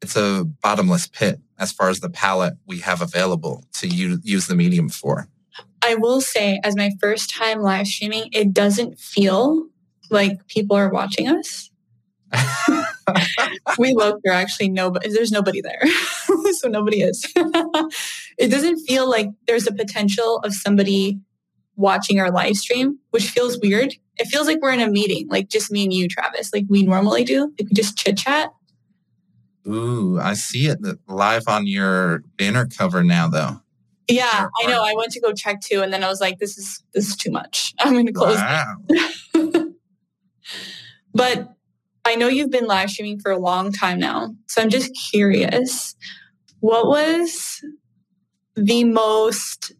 it's 0.00 0.16
a 0.16 0.44
bottomless 0.62 1.06
pit 1.06 1.40
as 1.58 1.72
far 1.72 1.88
as 1.88 2.00
the 2.00 2.10
palette 2.10 2.54
we 2.66 2.80
have 2.80 3.02
available 3.02 3.64
to 3.74 3.86
use 3.86 4.46
the 4.46 4.54
medium 4.54 4.88
for. 4.88 5.28
I 5.84 5.96
will 5.96 6.20
say, 6.20 6.60
as 6.64 6.76
my 6.76 6.92
first 7.00 7.30
time 7.30 7.60
live 7.60 7.86
streaming, 7.86 8.28
it 8.32 8.52
doesn't 8.52 8.98
feel 8.98 9.66
like 10.10 10.46
people 10.46 10.76
are 10.76 10.90
watching 10.90 11.28
us. 11.28 11.70
we 13.78 13.94
look, 13.94 14.20
there 14.22 14.32
actually 14.32 14.68
nobody, 14.68 15.08
there's 15.10 15.32
nobody 15.32 15.60
there. 15.60 15.82
so 16.62 16.68
nobody 16.68 17.02
is. 17.02 17.26
it 18.38 18.48
doesn't 18.48 18.78
feel 18.86 19.10
like 19.10 19.28
there's 19.46 19.66
a 19.66 19.72
potential 19.72 20.38
of 20.38 20.54
somebody 20.54 21.18
watching 21.76 22.20
our 22.20 22.30
live 22.30 22.56
stream, 22.56 22.98
which 23.10 23.28
feels 23.28 23.58
weird. 23.60 23.94
It 24.16 24.26
feels 24.26 24.46
like 24.46 24.60
we're 24.62 24.72
in 24.72 24.80
a 24.80 24.88
meeting, 24.88 25.28
like 25.28 25.48
just 25.48 25.72
me 25.72 25.84
and 25.84 25.92
you, 25.92 26.06
Travis, 26.08 26.52
like 26.52 26.64
we 26.68 26.84
normally 26.84 27.24
do. 27.24 27.52
Like 27.58 27.68
we 27.68 27.74
just 27.74 27.98
chit 27.98 28.16
chat. 28.16 28.52
Ooh, 29.66 30.20
I 30.20 30.34
see 30.34 30.68
it 30.68 30.78
live 31.08 31.44
on 31.48 31.66
your 31.66 32.22
banner 32.36 32.66
cover 32.66 33.02
now, 33.02 33.28
though. 33.28 33.60
Yeah, 34.08 34.48
I 34.60 34.66
know. 34.66 34.82
I 34.82 34.94
went 34.96 35.12
to 35.12 35.20
go 35.20 35.32
check 35.32 35.60
too, 35.60 35.82
and 35.82 35.92
then 35.92 36.04
I 36.04 36.08
was 36.08 36.20
like, 36.20 36.38
"This 36.38 36.58
is 36.58 36.82
this 36.92 37.08
is 37.08 37.16
too 37.16 37.30
much. 37.30 37.72
I'm 37.80 37.92
going 37.92 38.06
to 38.06 38.12
close." 38.12 38.36
Wow. 38.36 38.76
but 41.14 41.54
I 42.04 42.16
know 42.16 42.26
you've 42.26 42.50
been 42.50 42.66
live 42.66 42.90
streaming 42.90 43.20
for 43.20 43.30
a 43.30 43.38
long 43.38 43.72
time 43.72 43.98
now. 43.98 44.34
So 44.48 44.60
I'm 44.60 44.70
just 44.70 44.90
curious 45.10 45.94
what 46.62 46.86
was 46.86 47.60
the 48.54 48.84
most, 48.84 49.72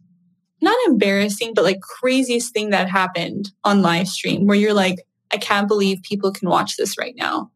not 0.61 0.75
embarrassing, 0.85 1.53
but 1.55 1.63
like 1.63 1.79
craziest 1.79 2.53
thing 2.53 2.71
that 2.71 2.89
happened 2.89 3.51
on 3.63 3.81
live 3.81 4.07
stream 4.07 4.45
where 4.45 4.57
you're 4.57 4.73
like, 4.73 4.99
I 5.31 5.37
can't 5.37 5.67
believe 5.67 6.03
people 6.03 6.33
can 6.33 6.49
watch 6.49 6.75
this 6.75 6.97
right 6.97 7.15
now? 7.15 7.49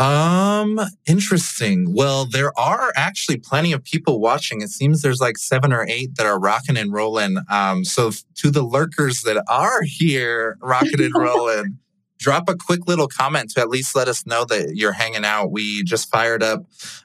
Um, 0.00 0.80
interesting. 1.06 1.94
Well, 1.94 2.26
there 2.26 2.50
are 2.58 2.92
actually 2.96 3.36
plenty 3.36 3.72
of 3.72 3.84
people 3.84 4.18
watching. 4.18 4.62
It 4.62 4.70
seems 4.70 5.02
there's 5.02 5.20
like 5.20 5.38
seven 5.38 5.72
or 5.72 5.86
eight 5.88 6.16
that 6.16 6.26
are 6.26 6.38
rocking 6.38 6.76
and 6.76 6.92
rolling. 6.92 7.36
Um, 7.48 7.84
so 7.84 8.10
to 8.36 8.50
the 8.50 8.62
lurkers 8.62 9.22
that 9.22 9.44
are 9.48 9.82
here 9.82 10.58
rocking 10.60 11.00
and 11.00 11.14
rolling, 11.16 11.78
drop 12.20 12.48
a 12.48 12.54
quick 12.54 12.86
little 12.86 13.08
comment 13.08 13.50
to 13.50 13.60
at 13.60 13.70
least 13.70 13.96
let 13.96 14.06
us 14.06 14.26
know 14.26 14.44
that 14.44 14.76
you're 14.76 14.92
hanging 14.92 15.24
out. 15.24 15.50
We 15.50 15.82
just 15.82 16.10
fired 16.10 16.42
up 16.42 16.64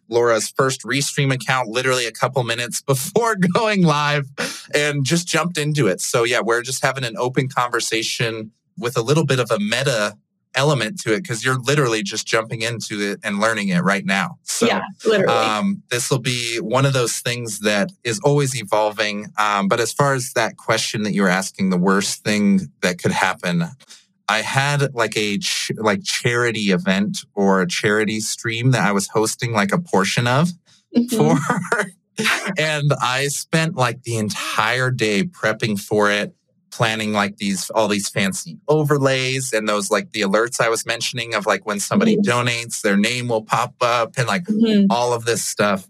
Laura's 0.09 0.49
first 0.49 0.83
Restream 0.83 1.33
account 1.33 1.69
literally 1.69 2.05
a 2.05 2.11
couple 2.11 2.43
minutes 2.43 2.81
before 2.85 3.35
going 3.35 3.83
live 3.83 4.29
and 4.73 5.05
just 5.05 5.27
jumped 5.27 5.57
into 5.57 5.87
it. 5.87 6.01
So, 6.01 6.23
yeah, 6.23 6.41
we're 6.41 6.61
just 6.61 6.83
having 6.83 7.05
an 7.05 7.15
open 7.17 7.47
conversation 7.47 8.51
with 8.77 8.97
a 8.97 9.01
little 9.01 9.25
bit 9.25 9.39
of 9.39 9.49
a 9.49 9.57
meta 9.57 10.17
element 10.53 10.99
to 11.01 11.13
it 11.13 11.21
because 11.21 11.43
you're 11.43 11.59
literally 11.59 12.01
just 12.01 12.25
jumping 12.25 12.61
into 12.61 13.01
it 13.01 13.19
and 13.23 13.39
learning 13.39 13.69
it 13.69 13.79
right 13.79 14.05
now. 14.05 14.37
So, 14.43 14.67
yeah, 14.67 14.81
literally. 15.05 15.33
Um, 15.33 15.83
this 15.89 16.09
will 16.09 16.19
be 16.19 16.57
one 16.59 16.85
of 16.85 16.93
those 16.93 17.17
things 17.19 17.59
that 17.59 17.91
is 18.03 18.19
always 18.21 18.59
evolving. 18.59 19.27
Um, 19.37 19.67
but 19.67 19.79
as 19.79 19.93
far 19.93 20.13
as 20.13 20.33
that 20.33 20.57
question 20.57 21.03
that 21.03 21.13
you 21.13 21.21
were 21.23 21.29
asking, 21.29 21.69
the 21.69 21.77
worst 21.77 22.23
thing 22.23 22.71
that 22.81 22.99
could 23.01 23.11
happen, 23.11 23.65
I 24.27 24.41
had 24.41 24.93
like 24.95 25.15
a 25.17 25.37
ch- 25.37 25.71
like 25.77 26.03
charity 26.03 26.71
event 26.71 27.19
or 27.35 27.61
a 27.61 27.67
charity 27.67 28.19
stream 28.19 28.71
that 28.71 28.87
I 28.87 28.91
was 28.91 29.07
hosting 29.07 29.53
like 29.53 29.71
a 29.71 29.79
portion 29.79 30.27
of 30.27 30.49
mm-hmm. 30.95 31.15
for. 31.15 31.37
and 32.57 32.91
I 33.01 33.27
spent 33.27 33.75
like 33.75 34.03
the 34.03 34.17
entire 34.17 34.89
day 34.89 35.23
prepping 35.23 35.79
for 35.79 36.09
it, 36.09 36.33
planning 36.71 37.13
like 37.13 37.37
these 37.37 37.69
all 37.69 37.87
these 37.87 38.09
fancy 38.09 38.57
overlays 38.67 39.53
and 39.53 39.67
those 39.67 39.91
like 39.91 40.11
the 40.11 40.21
alerts 40.21 40.59
I 40.59 40.69
was 40.69 40.85
mentioning 40.85 41.35
of 41.35 41.45
like 41.45 41.65
when 41.65 41.79
somebody 41.79 42.17
mm-hmm. 42.17 42.29
donates, 42.29 42.81
their 42.81 42.97
name 42.97 43.27
will 43.27 43.43
pop 43.43 43.75
up 43.81 44.17
and 44.17 44.27
like 44.27 44.45
mm-hmm. 44.45 44.87
all 44.89 45.13
of 45.13 45.25
this 45.25 45.43
stuff. 45.43 45.87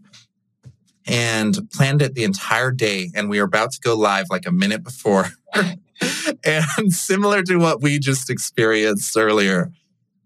And 1.08 1.70
planned 1.72 2.02
it 2.02 2.16
the 2.16 2.24
entire 2.24 2.72
day. 2.72 3.12
And 3.14 3.30
we 3.30 3.38
were 3.38 3.46
about 3.46 3.72
to 3.74 3.80
go 3.80 3.96
live 3.96 4.26
like 4.32 4.48
a 4.48 4.52
minute 4.52 4.84
before. 4.84 5.28
and 6.44 6.94
similar 6.94 7.44
to 7.44 7.58
what 7.58 7.82
we 7.82 8.00
just 8.00 8.30
experienced 8.30 9.16
earlier, 9.18 9.72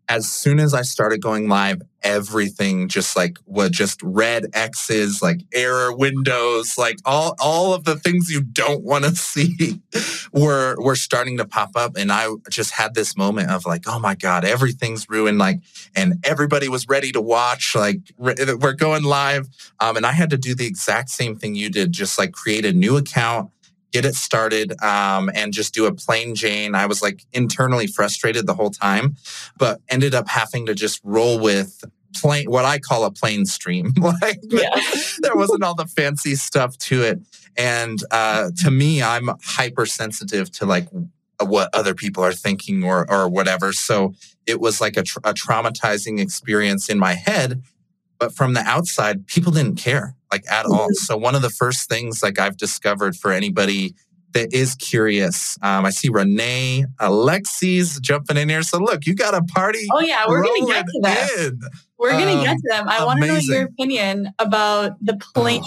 as 0.09 0.27
soon 0.27 0.59
as 0.59 0.73
I 0.73 0.81
started 0.81 1.21
going 1.21 1.47
live, 1.47 1.83
everything 2.01 2.87
just 2.87 3.15
like 3.15 3.37
was 3.45 3.69
just 3.69 4.01
red 4.01 4.47
X's, 4.53 5.21
like 5.21 5.41
error 5.53 5.95
windows, 5.95 6.79
like 6.79 6.97
all 7.05 7.35
all 7.39 7.75
of 7.75 7.83
the 7.83 7.95
things 7.95 8.31
you 8.31 8.41
don't 8.41 8.83
want 8.83 9.05
to 9.05 9.15
see 9.15 9.79
were 10.33 10.75
were 10.79 10.95
starting 10.95 11.37
to 11.37 11.45
pop 11.45 11.71
up. 11.75 11.95
And 11.95 12.11
I 12.11 12.27
just 12.49 12.71
had 12.71 12.95
this 12.95 13.15
moment 13.15 13.51
of 13.51 13.67
like, 13.67 13.83
oh 13.85 13.99
my 13.99 14.15
God, 14.15 14.43
everything's 14.45 15.07
ruined. 15.07 15.37
Like, 15.37 15.59
and 15.95 16.15
everybody 16.23 16.67
was 16.69 16.87
ready 16.87 17.11
to 17.11 17.21
watch. 17.21 17.75
Like, 17.75 17.99
we're 18.17 18.73
going 18.73 19.03
live. 19.03 19.47
Um, 19.79 19.95
and 19.95 20.07
I 20.07 20.13
had 20.13 20.31
to 20.31 20.37
do 20.37 20.55
the 20.55 20.65
exact 20.65 21.09
same 21.09 21.35
thing 21.35 21.53
you 21.53 21.69
did, 21.69 21.91
just 21.91 22.17
like 22.17 22.31
create 22.31 22.65
a 22.65 22.73
new 22.73 22.97
account 22.97 23.51
get 23.91 24.05
it 24.05 24.15
started 24.15 24.79
um, 24.83 25.29
and 25.33 25.53
just 25.53 25.73
do 25.73 25.85
a 25.85 25.93
plain 25.93 26.35
Jane. 26.35 26.75
I 26.75 26.85
was 26.85 27.01
like 27.01 27.23
internally 27.33 27.87
frustrated 27.87 28.45
the 28.45 28.53
whole 28.53 28.69
time, 28.69 29.15
but 29.57 29.81
ended 29.89 30.13
up 30.13 30.27
having 30.27 30.65
to 30.67 30.75
just 30.75 31.01
roll 31.03 31.39
with 31.39 31.83
plain 32.15 32.49
what 32.49 32.65
I 32.65 32.79
call 32.79 33.05
a 33.05 33.11
plain 33.11 33.45
stream. 33.45 33.93
like 34.21 34.39
yeah. 34.43 34.69
there 35.19 35.35
wasn't 35.35 35.63
all 35.63 35.75
the 35.75 35.87
fancy 35.87 36.35
stuff 36.35 36.77
to 36.79 37.03
it. 37.03 37.19
And 37.57 37.99
uh, 38.11 38.51
to 38.63 38.71
me, 38.71 39.01
I'm 39.01 39.29
hypersensitive 39.43 40.51
to 40.53 40.65
like 40.65 40.87
what 41.41 41.69
other 41.73 41.93
people 41.93 42.23
are 42.23 42.33
thinking 42.33 42.83
or 42.83 43.09
or 43.09 43.27
whatever. 43.27 43.73
So 43.73 44.13
it 44.45 44.59
was 44.59 44.81
like 44.81 44.97
a, 44.97 45.03
tra- 45.03 45.21
a 45.23 45.33
traumatizing 45.33 46.19
experience 46.19 46.89
in 46.89 46.99
my 46.99 47.13
head. 47.13 47.63
But 48.19 48.33
from 48.33 48.53
the 48.53 48.61
outside, 48.61 49.27
people 49.27 49.51
didn't 49.53 49.77
care 49.77 50.15
like 50.31 50.49
at 50.51 50.65
all. 50.65 50.87
Mm-hmm. 50.87 51.05
So 51.05 51.17
one 51.17 51.35
of 51.35 51.41
the 51.41 51.49
first 51.49 51.89
things 51.89 52.21
like 52.23 52.39
I've 52.39 52.57
discovered 52.57 53.15
for 53.15 53.31
anybody 53.31 53.95
that 54.33 54.53
is 54.53 54.75
curious. 54.75 55.57
Um, 55.61 55.85
I 55.85 55.89
see 55.89 56.09
Renee, 56.09 56.85
Alexis 56.99 57.99
jumping 57.99 58.37
in 58.37 58.49
here. 58.49 58.61
So 58.61 58.77
look, 58.77 59.05
you 59.05 59.15
got 59.15 59.33
a 59.33 59.41
party. 59.43 59.87
Oh 59.91 60.01
yeah, 60.01 60.25
we're 60.27 60.43
gonna 60.43 60.65
get 60.67 60.85
to 60.85 60.99
them. 61.01 61.59
We're 61.97 62.11
gonna 62.11 62.33
um, 62.33 62.43
get 62.43 62.57
to 62.57 62.67
them. 62.69 62.87
I 62.87 63.03
want 63.05 63.21
to 63.21 63.27
know 63.27 63.37
your 63.37 63.63
opinion 63.63 64.29
about 64.39 64.93
the 65.03 65.17
plain. 65.33 65.63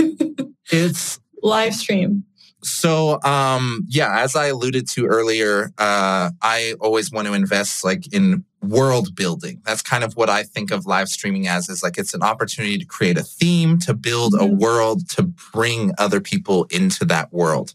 Oh. 0.00 0.52
it's 0.70 1.20
live 1.42 1.74
stream? 1.74 2.24
So, 2.62 3.22
um, 3.22 3.84
yeah, 3.86 4.22
as 4.22 4.34
I 4.34 4.46
alluded 4.46 4.88
to 4.90 5.06
earlier, 5.06 5.70
uh, 5.78 6.30
I 6.42 6.74
always 6.80 7.12
want 7.12 7.28
to 7.28 7.34
invest 7.34 7.84
like 7.84 8.12
in 8.12 8.44
world 8.62 9.14
building. 9.14 9.60
That's 9.64 9.82
kind 9.82 10.02
of 10.02 10.16
what 10.16 10.30
I 10.30 10.42
think 10.42 10.70
of 10.70 10.86
live 10.86 11.08
streaming 11.08 11.46
as 11.46 11.68
is 11.68 11.82
like 11.82 11.98
it's 11.98 12.14
an 12.14 12.22
opportunity 12.22 12.78
to 12.78 12.84
create 12.84 13.18
a 13.18 13.22
theme, 13.22 13.78
to 13.80 13.94
build 13.94 14.34
a 14.34 14.38
mm-hmm. 14.38 14.58
world, 14.58 15.08
to 15.10 15.22
bring 15.22 15.92
other 15.98 16.20
people 16.20 16.64
into 16.70 17.04
that 17.06 17.32
world. 17.32 17.74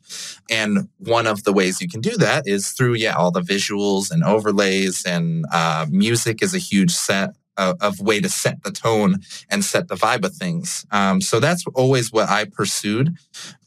And 0.49 0.89
one 0.97 1.27
of 1.27 1.43
the 1.43 1.53
ways 1.53 1.81
you 1.81 1.87
can 1.87 2.01
do 2.01 2.17
that 2.17 2.47
is 2.47 2.69
through, 2.69 2.95
yeah, 2.95 3.15
all 3.15 3.31
the 3.31 3.41
visuals 3.41 4.11
and 4.11 4.23
overlays 4.23 5.05
and 5.05 5.45
uh, 5.51 5.85
music 5.89 6.41
is 6.41 6.53
a 6.53 6.59
huge 6.59 6.91
set 6.91 7.35
of, 7.57 7.77
of, 7.81 7.99
way 7.99 8.19
to 8.21 8.29
set 8.29 8.63
the 8.63 8.71
tone 8.71 9.17
and 9.49 9.63
set 9.63 9.87
the 9.87 9.95
vibe 9.95 10.25
of 10.25 10.33
things. 10.33 10.85
Um, 10.91 11.21
so 11.21 11.39
that's 11.39 11.65
always 11.75 12.11
what 12.11 12.29
I 12.29 12.45
pursued 12.45 13.17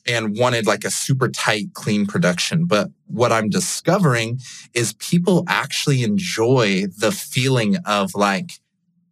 and 0.06 0.36
wanted 0.36 0.66
like 0.66 0.84
a 0.84 0.90
super 0.90 1.28
tight, 1.28 1.72
clean 1.74 2.06
production. 2.06 2.66
But 2.66 2.90
what 3.06 3.32
I'm 3.32 3.48
discovering 3.48 4.40
is 4.74 4.92
people 4.94 5.44
actually 5.48 6.02
enjoy 6.02 6.86
the 6.98 7.12
feeling 7.12 7.76
of 7.86 8.14
like 8.14 8.50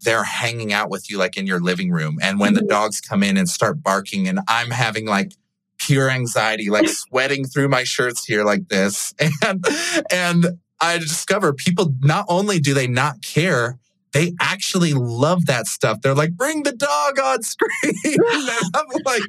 they're 0.02 0.25
hanging 0.25 0.72
out 0.72 0.90
with 0.90 1.11
you, 1.11 1.18
like 1.18 1.37
in 1.37 1.46
your 1.46 1.61
living 1.61 1.90
room. 1.90 2.18
And 2.20 2.38
when 2.38 2.54
the 2.54 2.61
mm-hmm. 2.61 2.68
dogs 2.68 3.00
come 3.00 3.22
in 3.22 3.37
and 3.37 3.49
start 3.49 3.82
barking, 3.82 4.28
and 4.28 4.40
I'm 4.49 4.70
having 4.70 5.06
like 5.06 5.32
pure 5.78 6.11
anxiety, 6.11 6.70
like 6.70 6.88
sweating 7.08 7.44
through 7.44 7.68
my 7.68 7.84
shirts 7.84 8.25
here 8.25 8.44
like 8.44 8.68
this. 8.68 9.14
And, 9.42 9.64
and 10.11 10.46
I 10.80 10.99
discover 10.99 11.52
people 11.52 11.94
not 12.00 12.26
only 12.28 12.58
do 12.58 12.75
they 12.75 12.88
not 12.88 13.22
care, 13.22 13.78
they 14.12 14.35
actually 14.40 14.92
love 14.95 15.47
that 15.47 15.66
stuff. 15.66 16.00
They're 16.00 16.14
like, 16.14 16.33
bring 16.33 16.62
the 16.62 16.73
dog 16.73 17.19
on 17.19 17.42
screen. 17.42 17.95
I'm 18.75 18.87
like, 19.04 19.23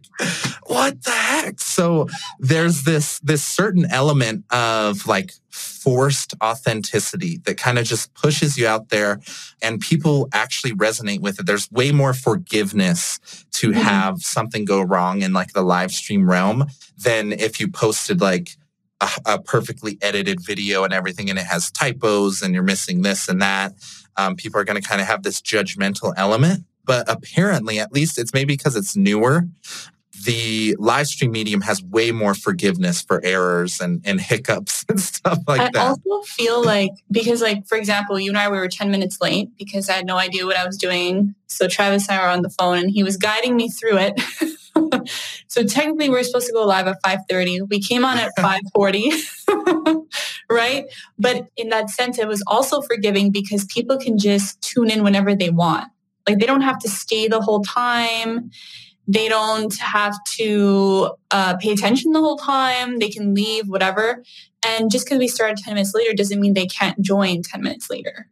what 0.65 1.03
the 1.03 1.11
heck? 1.11 1.59
So 1.59 2.07
there's 2.39 2.83
this 2.83 3.19
this 3.19 3.43
certain 3.43 3.85
element 3.85 4.45
of 4.51 5.07
like 5.07 5.33
forced 5.49 6.33
authenticity 6.41 7.39
that 7.45 7.57
kind 7.57 7.77
of 7.77 7.85
just 7.85 8.13
pushes 8.13 8.57
you 8.57 8.67
out 8.67 8.89
there 8.89 9.19
and 9.61 9.79
people 9.79 10.27
actually 10.33 10.73
resonate 10.73 11.19
with 11.19 11.39
it. 11.39 11.45
There's 11.45 11.71
way 11.71 11.91
more 11.91 12.13
forgiveness 12.13 13.19
to 13.51 13.69
mm-hmm. 13.69 13.79
have 13.79 14.19
something 14.19 14.65
go 14.65 14.81
wrong 14.81 15.21
in 15.21 15.33
like 15.33 15.53
the 15.53 15.61
live 15.61 15.91
stream 15.91 16.29
realm 16.29 16.65
than 16.97 17.31
if 17.31 17.59
you 17.59 17.67
posted 17.67 18.21
like 18.21 18.57
a, 19.03 19.33
a 19.33 19.41
perfectly 19.41 19.97
edited 20.01 20.39
video 20.45 20.83
and 20.83 20.93
everything 20.93 21.29
and 21.29 21.37
it 21.37 21.45
has 21.45 21.71
typos 21.71 22.41
and 22.41 22.53
you're 22.53 22.63
missing 22.63 23.01
this 23.01 23.27
and 23.27 23.41
that 23.41 23.73
um, 24.17 24.35
people 24.35 24.59
are 24.59 24.63
going 24.63 24.81
to 24.81 24.87
kind 24.87 25.01
of 25.01 25.07
have 25.07 25.23
this 25.23 25.41
judgmental 25.41 26.13
element. 26.17 26.65
But 26.85 27.09
apparently, 27.09 27.79
at 27.79 27.93
least 27.93 28.19
it's 28.19 28.33
maybe 28.33 28.53
because 28.53 28.75
it's 28.75 28.95
newer, 28.95 29.47
the 30.25 30.75
live 30.79 31.07
stream 31.07 31.31
medium 31.31 31.61
has 31.61 31.81
way 31.83 32.11
more 32.11 32.33
forgiveness 32.33 33.01
for 33.01 33.23
errors 33.23 33.79
and, 33.79 34.01
and 34.05 34.19
hiccups 34.19 34.85
and 34.89 34.99
stuff 34.99 35.39
like 35.47 35.61
I 35.61 35.69
that. 35.71 35.75
I 35.75 35.87
also 35.87 36.21
feel 36.23 36.63
like, 36.63 36.91
because, 37.09 37.41
like, 37.41 37.65
for 37.67 37.77
example, 37.77 38.19
you 38.19 38.29
and 38.29 38.37
I, 38.37 38.49
we 38.49 38.57
were 38.57 38.67
10 38.67 38.91
minutes 38.91 39.21
late 39.21 39.49
because 39.57 39.89
I 39.89 39.93
had 39.93 40.05
no 40.05 40.17
idea 40.17 40.45
what 40.45 40.57
I 40.57 40.65
was 40.65 40.77
doing. 40.77 41.35
So 41.47 41.67
Travis 41.67 42.07
and 42.09 42.19
I 42.19 42.23
were 42.23 42.29
on 42.29 42.41
the 42.41 42.49
phone 42.49 42.77
and 42.77 42.91
he 42.91 43.03
was 43.03 43.17
guiding 43.17 43.55
me 43.55 43.69
through 43.69 43.97
it. 43.97 44.21
so 45.47 45.63
technically 45.63 46.09
we 46.09 46.17
are 46.17 46.23
supposed 46.23 46.47
to 46.47 46.53
go 46.53 46.65
live 46.65 46.87
at 46.87 47.01
5.30 47.03 47.69
we 47.69 47.79
came 47.79 48.03
on 48.03 48.17
at 48.17 48.31
5.40 48.39 50.05
right? 50.49 50.85
But 51.17 51.47
in 51.57 51.69
that 51.69 51.89
sense 51.89 52.19
it 52.19 52.27
was 52.27 52.43
also 52.47 52.81
forgiving 52.81 53.31
because 53.31 53.65
people 53.65 53.97
can 53.97 54.17
just 54.17 54.61
tune 54.61 54.89
in 54.89 55.03
whenever 55.03 55.35
they 55.35 55.49
want. 55.49 55.87
Like 56.27 56.39
they 56.39 56.45
don't 56.45 56.61
have 56.61 56.79
to 56.79 56.89
stay 56.89 57.27
the 57.27 57.41
whole 57.41 57.61
time. 57.63 58.51
They 59.07 59.27
don't 59.27 59.75
have 59.79 60.15
to 60.37 61.11
uh, 61.31 61.57
pay 61.57 61.71
attention 61.71 62.13
the 62.13 62.21
whole 62.21 62.37
time. 62.37 62.99
They 62.99 63.09
can 63.09 63.33
leave 63.33 63.67
whatever. 63.67 64.23
And 64.65 64.89
just 64.89 65.05
because 65.05 65.19
we 65.19 65.27
started 65.27 65.57
10 65.57 65.73
minutes 65.73 65.93
later 65.93 66.13
doesn't 66.13 66.39
mean 66.39 66.53
they 66.53 66.67
can't 66.67 67.01
join 67.01 67.41
10 67.41 67.61
minutes 67.61 67.89
later 67.89 68.29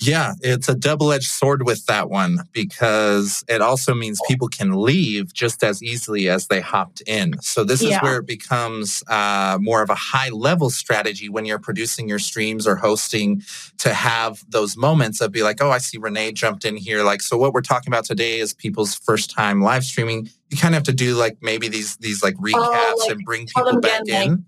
yeah, 0.00 0.34
it's 0.42 0.68
a 0.68 0.74
double 0.74 1.12
edged 1.12 1.30
sword 1.30 1.64
with 1.64 1.86
that 1.86 2.08
one 2.08 2.40
because 2.52 3.44
it 3.48 3.60
also 3.60 3.94
means 3.94 4.20
people 4.28 4.48
can 4.48 4.72
leave 4.72 5.32
just 5.32 5.64
as 5.64 5.82
easily 5.82 6.28
as 6.28 6.46
they 6.46 6.60
hopped 6.60 7.02
in. 7.06 7.40
So, 7.40 7.64
this 7.64 7.82
yeah. 7.82 7.96
is 7.96 8.02
where 8.02 8.18
it 8.18 8.26
becomes 8.26 9.02
uh, 9.08 9.58
more 9.60 9.82
of 9.82 9.90
a 9.90 9.96
high 9.96 10.28
level 10.28 10.70
strategy 10.70 11.28
when 11.28 11.44
you're 11.44 11.58
producing 11.58 12.08
your 12.08 12.20
streams 12.20 12.66
or 12.66 12.76
hosting 12.76 13.42
to 13.78 13.92
have 13.92 14.44
those 14.48 14.76
moments 14.76 15.20
of 15.20 15.32
be 15.32 15.42
like, 15.42 15.60
oh, 15.60 15.70
I 15.70 15.78
see 15.78 15.98
Renee 15.98 16.32
jumped 16.32 16.64
in 16.64 16.76
here. 16.76 17.02
Like, 17.02 17.20
so 17.20 17.36
what 17.36 17.52
we're 17.52 17.60
talking 17.60 17.92
about 17.92 18.04
today 18.04 18.38
is 18.38 18.54
people's 18.54 18.94
first 18.94 19.30
time 19.30 19.62
live 19.62 19.84
streaming. 19.84 20.28
You 20.50 20.56
kind 20.56 20.74
of 20.74 20.78
have 20.78 20.84
to 20.84 20.92
do 20.92 21.14
like 21.14 21.38
maybe 21.42 21.68
these, 21.68 21.96
these 21.96 22.22
like 22.22 22.34
recaps 22.36 22.54
oh, 22.54 22.96
like, 23.00 23.10
and 23.16 23.24
bring 23.24 23.46
people 23.46 23.80
back 23.80 24.02
in. 24.06 24.30
Like, 24.30 24.38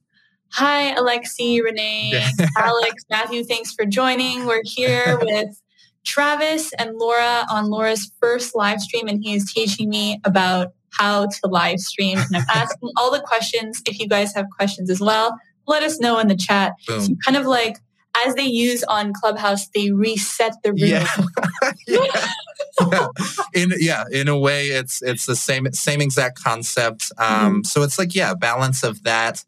Hi, 0.52 0.94
Alexi, 0.96 1.62
Renee, 1.62 2.12
Alex, 2.58 3.04
Matthew. 3.08 3.44
Thanks 3.44 3.72
for 3.72 3.86
joining. 3.86 4.46
We're 4.46 4.62
here 4.64 5.18
with 5.22 5.60
Travis 6.04 6.72
and 6.74 6.96
Laura 6.96 7.46
on 7.50 7.70
Laura's 7.70 8.10
first 8.20 8.56
live 8.56 8.80
stream, 8.80 9.06
and 9.06 9.22
he 9.22 9.34
is 9.34 9.52
teaching 9.52 9.88
me 9.88 10.20
about 10.24 10.72
how 10.90 11.26
to 11.26 11.40
live 11.44 11.78
stream. 11.78 12.18
And 12.18 12.36
I'm 12.36 12.44
asking 12.54 12.90
all 12.96 13.12
the 13.12 13.20
questions. 13.20 13.80
If 13.86 14.00
you 14.00 14.08
guys 14.08 14.34
have 14.34 14.46
questions 14.56 14.90
as 14.90 15.00
well, 15.00 15.38
let 15.68 15.84
us 15.84 16.00
know 16.00 16.18
in 16.18 16.26
the 16.26 16.36
chat. 16.36 16.72
So 16.80 17.06
kind 17.24 17.36
of 17.36 17.46
like 17.46 17.76
as 18.26 18.34
they 18.34 18.42
use 18.44 18.82
on 18.84 19.12
Clubhouse, 19.12 19.68
they 19.68 19.92
reset 19.92 20.54
the 20.64 20.72
room. 20.72 20.78
Yeah. 20.80 21.06
yeah. 21.86 22.26
yeah. 22.90 23.06
In 23.54 23.72
yeah, 23.78 24.04
in 24.10 24.26
a 24.26 24.36
way, 24.36 24.68
it's 24.68 25.00
it's 25.00 25.26
the 25.26 25.36
same 25.36 25.70
same 25.72 26.00
exact 26.00 26.42
concept. 26.42 27.12
Um, 27.18 27.28
mm-hmm. 27.28 27.62
So 27.62 27.82
it's 27.82 28.00
like 28.00 28.16
yeah, 28.16 28.34
balance 28.34 28.82
of 28.82 29.04
that 29.04 29.44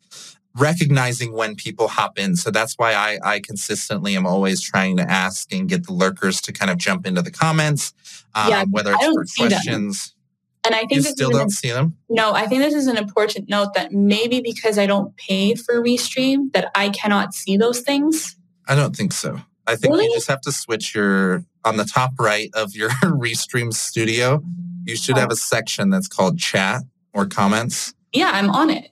recognizing 0.56 1.32
when 1.32 1.54
people 1.54 1.88
hop 1.88 2.18
in. 2.18 2.36
So 2.36 2.50
that's 2.50 2.74
why 2.74 2.94
I, 2.94 3.18
I 3.22 3.40
consistently 3.40 4.16
am 4.16 4.26
always 4.26 4.60
trying 4.60 4.96
to 4.98 5.10
ask 5.10 5.52
and 5.52 5.68
get 5.68 5.86
the 5.86 5.92
lurkers 5.92 6.40
to 6.42 6.52
kind 6.52 6.70
of 6.70 6.78
jump 6.78 7.06
into 7.06 7.22
the 7.22 7.30
comments, 7.30 7.94
um, 8.34 8.50
yeah, 8.50 8.64
whether 8.70 8.94
it's 8.94 9.34
for 9.34 9.48
questions. 9.48 10.08
Them. 10.08 10.16
And 10.64 10.74
I 10.76 10.80
think 10.80 10.92
you 10.92 11.02
still 11.02 11.30
don't 11.30 11.42
an, 11.42 11.50
see 11.50 11.72
them. 11.72 11.96
No, 12.08 12.32
I 12.34 12.46
think 12.46 12.62
this 12.62 12.74
is 12.74 12.86
an 12.86 12.96
important 12.96 13.48
note 13.48 13.74
that 13.74 13.92
maybe 13.92 14.40
because 14.40 14.78
I 14.78 14.86
don't 14.86 15.16
pay 15.16 15.54
for 15.54 15.82
Restream, 15.82 16.52
that 16.52 16.70
I 16.74 16.90
cannot 16.90 17.34
see 17.34 17.56
those 17.56 17.80
things. 17.80 18.36
I 18.68 18.76
don't 18.76 18.94
think 18.94 19.12
so. 19.12 19.40
I 19.66 19.74
think 19.74 19.92
really? 19.92 20.06
you 20.06 20.14
just 20.14 20.28
have 20.28 20.40
to 20.42 20.52
switch 20.52 20.94
your 20.94 21.44
on 21.64 21.78
the 21.78 21.84
top 21.84 22.12
right 22.20 22.50
of 22.54 22.74
your 22.74 22.90
Restream 23.02 23.72
studio. 23.72 24.42
You 24.84 24.96
should 24.96 25.16
have 25.16 25.32
a 25.32 25.36
section 25.36 25.90
that's 25.90 26.08
called 26.08 26.38
chat 26.38 26.82
or 27.12 27.26
comments. 27.26 27.94
Yeah, 28.12 28.30
I'm 28.32 28.50
on 28.50 28.70
it 28.70 28.91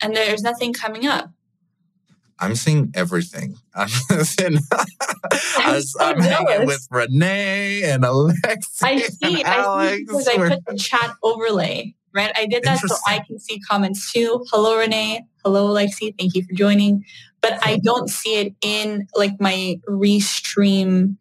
and 0.00 0.14
there's 0.16 0.42
nothing 0.42 0.72
coming 0.72 1.06
up. 1.06 1.30
I'm 2.38 2.54
seeing 2.54 2.92
everything. 2.94 3.56
I'm, 3.74 3.88
seeing, 3.88 4.58
I'm, 5.56 5.80
so 5.80 6.04
I'm 6.04 6.20
hanging 6.20 6.66
with 6.66 6.86
Renee 6.90 7.82
and 7.82 8.04
Alex. 8.04 8.38
I 8.82 8.98
see. 8.98 9.42
I 9.44 9.96
see 9.96 10.04
because 10.04 10.28
I 10.28 10.36
put 10.36 10.66
the 10.66 10.76
chat 10.76 11.12
overlay, 11.22 11.94
right? 12.14 12.32
I 12.36 12.46
did 12.46 12.64
that 12.64 12.80
so 12.80 12.94
I 13.06 13.20
can 13.26 13.38
see 13.38 13.58
comments 13.60 14.12
too. 14.12 14.44
Hello, 14.50 14.76
Renee. 14.78 15.24
Hello, 15.44 15.68
Alexi. 15.68 16.14
Thank 16.18 16.34
you 16.34 16.44
for 16.44 16.52
joining. 16.52 17.04
But 17.40 17.58
I 17.64 17.78
don't 17.82 18.10
see 18.10 18.36
it 18.36 18.54
in 18.60 19.06
like 19.14 19.40
my 19.40 19.76
restream. 19.88 21.16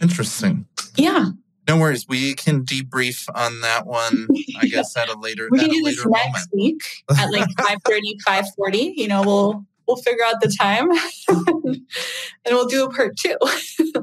Interesting. 0.00 0.66
Yeah. 0.96 1.30
No 1.70 1.76
worries. 1.76 2.08
We 2.08 2.34
can 2.34 2.64
debrief 2.64 3.28
on 3.32 3.60
that 3.60 3.86
one, 3.86 4.26
I 4.60 4.66
guess, 4.66 4.96
at 4.96 5.08
a 5.08 5.16
later 5.16 5.46
We 5.52 5.60
can 5.60 5.70
do 5.70 5.84
this 5.84 6.04
next 6.04 6.06
moment. 6.24 6.48
week 6.52 6.82
at 7.16 7.30
like 7.30 7.48
5.30, 7.60 8.00
5.40. 8.26 8.96
You 8.96 9.06
know, 9.06 9.22
we'll 9.22 9.64
we'll 9.86 9.98
figure 9.98 10.24
out 10.24 10.40
the 10.40 10.48
time 10.48 10.88
and 11.28 11.84
we'll 12.48 12.66
do 12.66 12.84
a 12.84 12.90
part 12.90 13.16
two. 13.16 13.36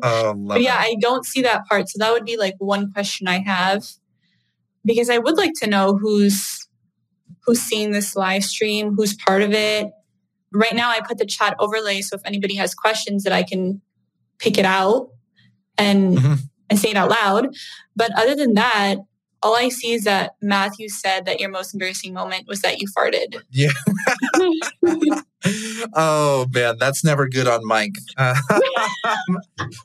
Oh, 0.01 0.33
but 0.33 0.61
yeah, 0.61 0.81
it. 0.81 0.91
I 0.91 0.95
don't 1.01 1.25
see 1.25 1.41
that 1.41 1.65
part. 1.65 1.89
So 1.89 1.97
that 1.99 2.13
would 2.13 2.23
be 2.23 2.37
like 2.37 2.55
one 2.59 2.89
question 2.93 3.27
I 3.27 3.39
have. 3.39 3.85
Because 4.85 5.09
I 5.09 5.17
would 5.17 5.35
like 5.35 5.51
to 5.59 5.67
know 5.67 5.97
who's 5.97 6.65
who's 7.45 7.59
seeing 7.59 7.91
this 7.91 8.15
live 8.15 8.45
stream, 8.45 8.95
who's 8.95 9.13
part 9.13 9.41
of 9.41 9.51
it. 9.51 9.91
Right 10.53 10.73
now 10.73 10.89
I 10.89 11.01
put 11.01 11.17
the 11.17 11.25
chat 11.25 11.53
overlay 11.59 11.99
so 11.99 12.15
if 12.15 12.21
anybody 12.23 12.55
has 12.55 12.73
questions 12.73 13.25
that 13.25 13.33
I 13.33 13.43
can 13.43 13.81
pick 14.39 14.57
it 14.57 14.63
out 14.63 15.09
and 15.77 16.17
mm-hmm 16.17 16.33
and 16.69 16.79
say 16.79 16.89
it 16.89 16.97
out 16.97 17.09
loud. 17.09 17.55
But 17.95 18.11
other 18.17 18.35
than 18.35 18.53
that, 18.55 18.97
all 19.43 19.55
I 19.55 19.69
see 19.69 19.93
is 19.93 20.03
that 20.03 20.35
Matthew 20.41 20.89
said 20.89 21.25
that 21.25 21.39
your 21.39 21.49
most 21.49 21.73
embarrassing 21.73 22.13
moment 22.13 22.47
was 22.47 22.61
that 22.61 22.79
you 22.79 22.87
farted. 22.97 23.41
Yeah. 23.51 23.71
oh 25.93 26.47
man, 26.51 26.77
that's 26.79 27.03
never 27.03 27.27
good 27.27 27.47
on 27.47 27.65
mic. 27.65 27.91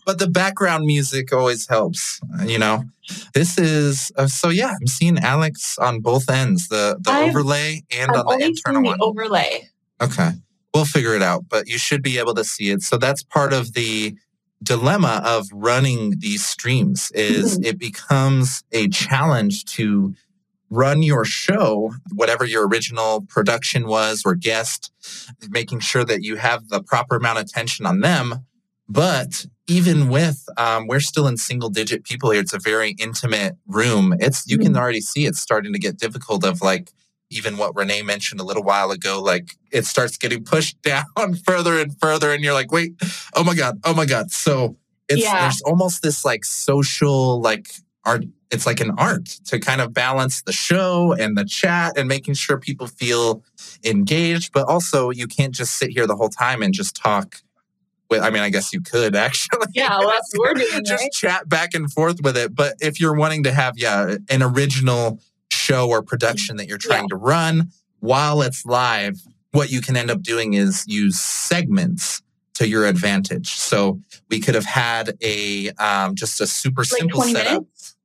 but 0.06 0.18
the 0.18 0.28
background 0.28 0.86
music 0.86 1.32
always 1.32 1.68
helps. 1.68 2.20
You 2.44 2.58
know, 2.58 2.84
this 3.34 3.58
is 3.58 4.10
uh, 4.16 4.26
so. 4.26 4.48
Yeah, 4.48 4.70
I'm 4.80 4.86
seeing 4.86 5.18
Alex 5.18 5.76
on 5.78 6.00
both 6.00 6.30
ends, 6.30 6.68
the 6.68 6.98
the 7.00 7.10
I've, 7.10 7.30
overlay 7.30 7.82
and 7.90 8.10
I've 8.12 8.26
on 8.26 8.38
the 8.38 8.46
internal 8.46 8.82
the 8.82 8.88
one. 8.88 8.98
Overlay. 9.00 9.68
Okay, 10.00 10.30
we'll 10.74 10.86
figure 10.86 11.14
it 11.14 11.22
out. 11.22 11.44
But 11.48 11.68
you 11.68 11.78
should 11.78 12.02
be 12.02 12.18
able 12.18 12.34
to 12.34 12.44
see 12.44 12.70
it. 12.70 12.82
So 12.82 12.96
that's 12.96 13.22
part 13.22 13.52
of 13.52 13.74
the 13.74 14.16
dilemma 14.62 15.20
of 15.24 15.48
running 15.52 16.14
these 16.18 16.44
streams 16.44 17.10
is 17.14 17.54
mm-hmm. 17.54 17.64
it 17.64 17.78
becomes 17.78 18.62
a 18.72 18.88
challenge 18.88 19.64
to 19.76 20.14
run 20.70 21.02
your 21.02 21.24
show, 21.24 21.92
whatever 22.14 22.44
your 22.46 22.66
original 22.66 23.22
production 23.28 23.86
was 23.86 24.22
or 24.24 24.34
guest, 24.34 24.90
making 25.50 25.80
sure 25.80 26.04
that 26.04 26.22
you 26.22 26.36
have 26.36 26.68
the 26.68 26.82
proper 26.82 27.16
amount 27.16 27.38
of 27.38 27.44
attention 27.44 27.84
on 27.84 28.00
them. 28.00 28.46
But 28.88 29.46
even 29.66 30.08
with, 30.08 30.44
um, 30.56 30.86
we're 30.86 31.00
still 31.00 31.26
in 31.26 31.36
single 31.36 31.68
digit 31.68 32.04
people 32.04 32.30
here. 32.30 32.40
It's 32.40 32.54
a 32.54 32.58
very 32.58 32.94
intimate 32.98 33.56
room. 33.66 34.14
It's, 34.18 34.46
you 34.46 34.58
can 34.58 34.68
mm-hmm. 34.68 34.76
already 34.76 35.00
see 35.00 35.26
it's 35.26 35.40
starting 35.40 35.72
to 35.72 35.78
get 35.78 35.98
difficult 35.98 36.44
of 36.44 36.62
like, 36.62 36.90
even 37.32 37.56
what 37.56 37.74
Renee 37.76 38.02
mentioned 38.02 38.40
a 38.40 38.44
little 38.44 38.62
while 38.62 38.90
ago, 38.90 39.20
like 39.20 39.56
it 39.70 39.86
starts 39.86 40.16
getting 40.16 40.44
pushed 40.44 40.80
down 40.82 41.34
further 41.44 41.78
and 41.78 41.98
further. 42.00 42.32
And 42.32 42.44
you're 42.44 42.54
like, 42.54 42.72
wait, 42.72 42.94
oh 43.34 43.44
my 43.44 43.54
God, 43.54 43.80
oh 43.84 43.94
my 43.94 44.06
God. 44.06 44.30
So 44.30 44.76
it's, 45.08 45.22
yeah. 45.22 45.42
there's 45.42 45.62
almost 45.62 46.02
this 46.02 46.24
like 46.24 46.44
social, 46.44 47.40
like 47.40 47.68
art 48.04 48.24
it's 48.50 48.66
like 48.66 48.80
an 48.80 48.92
art 48.98 49.26
to 49.46 49.58
kind 49.58 49.80
of 49.80 49.94
balance 49.94 50.42
the 50.42 50.52
show 50.52 51.14
and 51.18 51.38
the 51.38 51.44
chat 51.44 51.96
and 51.96 52.06
making 52.06 52.34
sure 52.34 52.58
people 52.58 52.86
feel 52.86 53.42
engaged 53.84 54.52
but 54.52 54.68
also 54.68 55.10
you 55.10 55.26
can't 55.26 55.54
just 55.54 55.78
sit 55.78 55.90
here 55.90 56.06
the 56.06 56.16
whole 56.16 56.28
time 56.28 56.62
and 56.62 56.74
just 56.74 56.94
talk 56.94 57.36
with 58.10 58.22
i 58.22 58.30
mean 58.30 58.42
i 58.42 58.50
guess 58.50 58.72
you 58.72 58.80
could 58.80 59.14
actually 59.16 59.66
yeah 59.72 59.98
well, 59.98 60.08
that's 60.08 60.32
what 60.36 60.56
we're 60.56 60.64
doing 60.64 60.84
just 60.84 61.02
right? 61.02 61.12
chat 61.12 61.48
back 61.48 61.74
and 61.74 61.92
forth 61.92 62.20
with 62.22 62.36
it 62.36 62.54
but 62.54 62.74
if 62.80 63.00
you're 63.00 63.14
wanting 63.14 63.44
to 63.44 63.52
have 63.52 63.74
yeah 63.76 64.16
an 64.28 64.42
original 64.42 65.20
show 65.52 65.88
or 65.88 66.02
production 66.02 66.56
that 66.56 66.68
you're 66.68 66.78
trying 66.78 67.04
yeah. 67.04 67.08
to 67.08 67.16
run 67.16 67.68
while 68.00 68.42
it's 68.42 68.66
live 68.66 69.16
what 69.52 69.70
you 69.70 69.80
can 69.80 69.96
end 69.96 70.10
up 70.10 70.22
doing 70.22 70.54
is 70.54 70.84
use 70.86 71.20
segments 71.20 72.22
to 72.54 72.68
your 72.68 72.86
advantage 72.86 73.50
so 73.50 74.00
we 74.28 74.40
could 74.40 74.54
have 74.54 74.64
had 74.64 75.16
a 75.22 75.70
um, 75.72 76.14
just 76.14 76.40
a 76.40 76.46
super 76.46 76.82
like 76.82 76.88
simple 76.88 77.22
setup 77.22 77.52
minutes? 77.52 77.96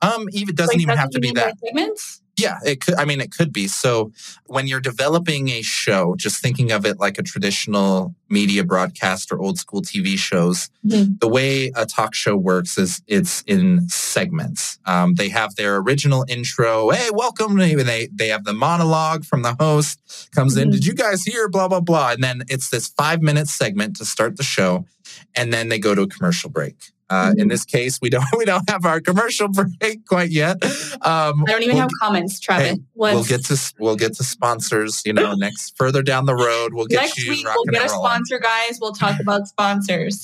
Um, 0.00 0.26
even 0.32 0.54
doesn't 0.54 0.74
like, 0.74 0.82
even 0.82 0.96
have 0.96 1.10
to 1.10 1.20
be 1.20 1.32
that. 1.32 1.58
Segments? 1.64 2.22
Yeah, 2.38 2.58
it 2.64 2.80
could. 2.80 2.94
I 2.94 3.04
mean, 3.04 3.20
it 3.20 3.32
could 3.32 3.52
be. 3.52 3.66
So 3.66 4.12
when 4.46 4.68
you're 4.68 4.80
developing 4.80 5.48
a 5.48 5.62
show, 5.62 6.14
just 6.16 6.40
thinking 6.40 6.70
of 6.70 6.86
it 6.86 7.00
like 7.00 7.18
a 7.18 7.22
traditional 7.22 8.14
media 8.28 8.62
broadcast 8.62 9.32
or 9.32 9.40
old 9.40 9.58
school 9.58 9.82
TV 9.82 10.16
shows, 10.16 10.70
mm-hmm. 10.86 11.14
the 11.20 11.28
way 11.28 11.72
a 11.74 11.84
talk 11.84 12.14
show 12.14 12.36
works 12.36 12.78
is 12.78 13.02
it's 13.08 13.42
in 13.48 13.88
segments. 13.88 14.78
Um, 14.86 15.16
they 15.16 15.28
have 15.30 15.56
their 15.56 15.78
original 15.78 16.24
intro. 16.28 16.90
Hey, 16.90 17.10
welcome. 17.12 17.58
And 17.58 17.80
they 17.80 18.08
they 18.12 18.28
have 18.28 18.44
the 18.44 18.54
monologue 18.54 19.24
from 19.24 19.42
the 19.42 19.54
host 19.58 20.30
comes 20.32 20.54
mm-hmm. 20.54 20.62
in. 20.62 20.70
Did 20.70 20.86
you 20.86 20.94
guys 20.94 21.24
hear? 21.24 21.48
Blah 21.48 21.68
blah 21.68 21.80
blah. 21.80 22.12
And 22.12 22.22
then 22.22 22.44
it's 22.48 22.70
this 22.70 22.86
five 22.86 23.20
minute 23.20 23.48
segment 23.48 23.96
to 23.96 24.04
start 24.04 24.36
the 24.36 24.44
show, 24.44 24.86
and 25.34 25.52
then 25.52 25.70
they 25.70 25.80
go 25.80 25.94
to 25.94 26.02
a 26.02 26.08
commercial 26.08 26.50
break. 26.50 26.76
Uh, 27.10 27.30
in 27.32 27.36
mm-hmm. 27.36 27.48
this 27.48 27.64
case, 27.64 27.98
we 28.02 28.10
don't 28.10 28.24
we 28.36 28.44
don't 28.44 28.68
have 28.68 28.84
our 28.84 29.00
commercial 29.00 29.48
break 29.80 30.06
quite 30.06 30.30
yet. 30.30 30.62
Um, 31.02 31.44
I 31.46 31.52
don't 31.52 31.62
even 31.62 31.76
we'll, 31.76 31.82
have 31.82 31.90
comments, 32.00 32.38
Travis. 32.38 32.70
Hey, 32.72 32.78
we'll 32.94 33.24
get 33.24 33.44
to 33.46 33.74
we'll 33.78 33.96
get 33.96 34.14
to 34.14 34.24
sponsors. 34.24 35.02
You 35.04 35.12
know, 35.12 35.34
next 35.36 35.76
further 35.76 36.02
down 36.02 36.26
the 36.26 36.34
road, 36.34 36.74
we'll 36.74 36.86
get 36.86 37.02
next 37.02 37.28
week. 37.28 37.46
We'll 37.46 37.64
get 37.64 37.86
a 37.86 37.88
sponsor, 37.88 38.38
guys. 38.38 38.78
We'll 38.80 38.92
talk 38.92 39.20
about 39.20 39.48
sponsors. 39.48 40.22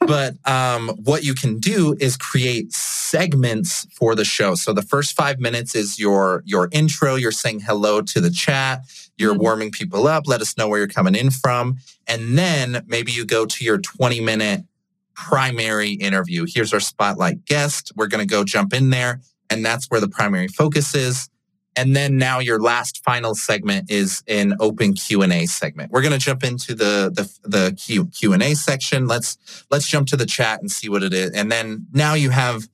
but 0.00 0.34
um, 0.44 0.90
what 1.02 1.24
you 1.24 1.34
can 1.34 1.58
do 1.58 1.96
is 1.98 2.16
create 2.16 2.72
segments 2.72 3.86
for 3.92 4.14
the 4.14 4.24
show. 4.24 4.54
So 4.54 4.72
the 4.72 4.82
first 4.82 5.16
five 5.16 5.40
minutes 5.40 5.74
is 5.74 5.98
your 5.98 6.42
your 6.44 6.68
intro. 6.72 7.14
You're 7.14 7.32
saying 7.32 7.60
hello 7.60 8.02
to 8.02 8.20
the 8.20 8.30
chat. 8.30 8.82
You're 9.16 9.32
mm-hmm. 9.32 9.42
warming 9.42 9.70
people 9.72 10.06
up. 10.06 10.24
Let 10.26 10.42
us 10.42 10.58
know 10.58 10.68
where 10.68 10.78
you're 10.78 10.88
coming 10.88 11.14
in 11.14 11.30
from, 11.30 11.78
and 12.06 12.36
then 12.36 12.84
maybe 12.86 13.12
you 13.12 13.24
go 13.24 13.46
to 13.46 13.64
your 13.64 13.78
20 13.78 14.20
minute 14.20 14.64
primary 15.18 15.90
interview. 15.90 16.46
Here's 16.46 16.72
our 16.72 16.80
spotlight 16.80 17.44
guest. 17.44 17.92
We're 17.96 18.06
going 18.06 18.26
to 18.26 18.32
go 18.32 18.44
jump 18.44 18.72
in 18.72 18.90
there, 18.90 19.20
and 19.50 19.64
that's 19.64 19.86
where 19.86 20.00
the 20.00 20.08
primary 20.08 20.46
focus 20.48 20.94
is. 20.94 21.28
And 21.76 21.94
then 21.94 22.16
now 22.16 22.38
your 22.38 22.60
last 22.60 23.04
final 23.04 23.34
segment 23.34 23.90
is 23.90 24.22
an 24.26 24.54
open 24.58 24.94
Q&A 24.94 25.46
segment. 25.46 25.92
We're 25.92 26.02
going 26.02 26.12
to 26.12 26.18
jump 26.18 26.44
into 26.44 26.74
the 26.74 27.10
the 27.14 27.48
the 27.48 27.72
Q, 27.72 28.06
Q&A 28.06 28.54
section. 28.54 29.06
Let's 29.06 29.38
let's 29.70 29.86
jump 29.86 30.08
to 30.08 30.16
the 30.16 30.26
chat 30.26 30.60
and 30.60 30.70
see 30.70 30.88
what 30.88 31.02
it 31.02 31.12
is. 31.12 31.30
And 31.32 31.50
then 31.50 31.86
now 31.92 32.14
you 32.14 32.30
have 32.30 32.68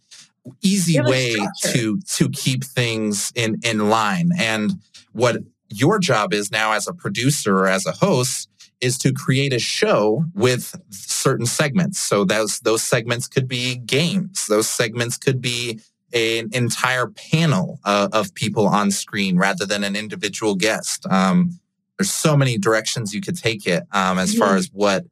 easy 0.62 1.00
way 1.00 1.37
to 1.64 1.98
to 1.98 2.28
keep 2.28 2.64
things 2.64 3.33
in 3.35 3.59
in 3.62 3.88
line. 3.88 4.30
And 4.38 4.72
what 5.12 5.37
your 5.70 5.98
job 5.98 6.33
is 6.33 6.50
now 6.50 6.72
as 6.72 6.87
a 6.87 6.92
producer 6.92 7.59
or 7.59 7.66
as 7.66 7.87
a 7.87 7.92
host 7.92 8.48
is 8.85 8.99
to 8.99 9.12
create 9.12 9.53
a 9.53 9.59
show 9.59 10.25
with 10.35 10.75
certain 10.90 11.47
segments. 11.47 11.99
So 11.99 12.25
those 12.25 12.61
those 12.61 12.83
segments 12.83 13.27
could 13.27 13.49
be 13.49 13.77
games. 13.77 14.47
Those 14.47 14.68
segments 14.68 15.16
could 15.16 15.40
be 15.40 15.81
an 16.12 16.51
entire 16.53 17.09
panel 17.09 17.81
uh, 17.85 18.09
of 18.12 18.35
people 18.35 18.68
on 18.68 18.90
screen 18.90 19.37
rather 19.37 19.66
than 19.66 19.83
an 19.83 19.97
individual 19.97 20.55
guest. 20.55 21.07
Um, 21.11 21.59
there's 21.99 22.11
so 22.11 22.37
many 22.37 22.59
directions 22.59 23.14
you 23.14 23.20
could 23.20 23.37
take 23.37 23.66
it 23.66 23.85
um, 23.92 24.18
as 24.18 24.35
far 24.35 24.57
as 24.57 24.68
what 24.73 25.05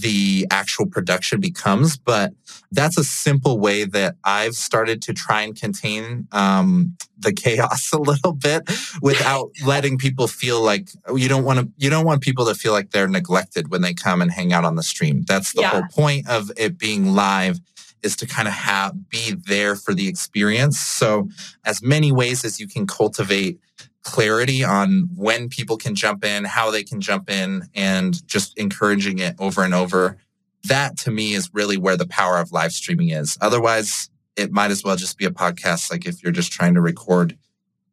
the 0.00 0.46
actual 0.50 0.86
production 0.86 1.40
becomes. 1.40 1.96
But 1.96 2.32
that's 2.70 2.98
a 2.98 3.04
simple 3.04 3.58
way 3.58 3.84
that 3.84 4.16
I've 4.24 4.54
started 4.54 5.02
to 5.02 5.12
try 5.12 5.42
and 5.42 5.54
contain 5.54 6.28
um, 6.32 6.96
the 7.18 7.32
chaos 7.32 7.92
a 7.92 7.98
little 7.98 8.32
bit 8.32 8.70
without 9.00 9.50
letting 9.64 9.98
people 9.98 10.26
feel 10.26 10.62
like 10.62 10.88
you 11.14 11.28
don't 11.28 11.44
want 11.44 11.60
to. 11.60 11.68
You 11.76 11.90
don't 11.90 12.06
want 12.06 12.22
people 12.22 12.46
to 12.46 12.54
feel 12.54 12.72
like 12.72 12.90
they're 12.90 13.08
neglected 13.08 13.70
when 13.70 13.82
they 13.82 13.94
come 13.94 14.22
and 14.22 14.30
hang 14.30 14.52
out 14.52 14.64
on 14.64 14.76
the 14.76 14.82
stream. 14.82 15.22
That's 15.26 15.52
the 15.52 15.62
yeah. 15.62 15.70
whole 15.70 15.86
point 15.90 16.28
of 16.28 16.50
it 16.56 16.78
being 16.78 17.14
live 17.14 17.60
is 18.02 18.16
to 18.16 18.26
kind 18.26 18.48
of 18.48 18.54
have 18.54 19.08
be 19.08 19.34
there 19.46 19.76
for 19.76 19.94
the 19.94 20.08
experience. 20.08 20.78
So 20.78 21.28
as 21.64 21.82
many 21.82 22.10
ways 22.12 22.44
as 22.44 22.58
you 22.58 22.66
can 22.66 22.86
cultivate 22.86 23.60
clarity 24.02 24.64
on 24.64 25.08
when 25.14 25.48
people 25.48 25.76
can 25.76 25.94
jump 25.94 26.24
in, 26.24 26.44
how 26.44 26.70
they 26.70 26.82
can 26.82 27.00
jump 27.00 27.30
in, 27.30 27.68
and 27.74 28.26
just 28.26 28.56
encouraging 28.58 29.18
it 29.18 29.34
over 29.38 29.62
and 29.62 29.74
over. 29.74 30.16
That 30.64 30.96
to 30.98 31.10
me 31.10 31.34
is 31.34 31.50
really 31.52 31.76
where 31.76 31.96
the 31.96 32.06
power 32.06 32.38
of 32.38 32.52
live 32.52 32.72
streaming 32.72 33.10
is. 33.10 33.36
Otherwise, 33.40 34.10
it 34.36 34.52
might 34.52 34.70
as 34.70 34.82
well 34.82 34.96
just 34.96 35.18
be 35.18 35.24
a 35.24 35.30
podcast, 35.30 35.90
like 35.90 36.06
if 36.06 36.22
you're 36.22 36.32
just 36.32 36.52
trying 36.52 36.74
to 36.74 36.80
record 36.80 37.36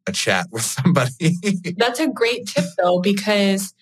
a 0.06 0.12
chat 0.12 0.46
with 0.52 0.62
somebody. 0.62 1.36
That's 1.76 2.00
a 2.00 2.08
great 2.08 2.46
tip, 2.46 2.64
though, 2.76 3.00
because 3.00 3.74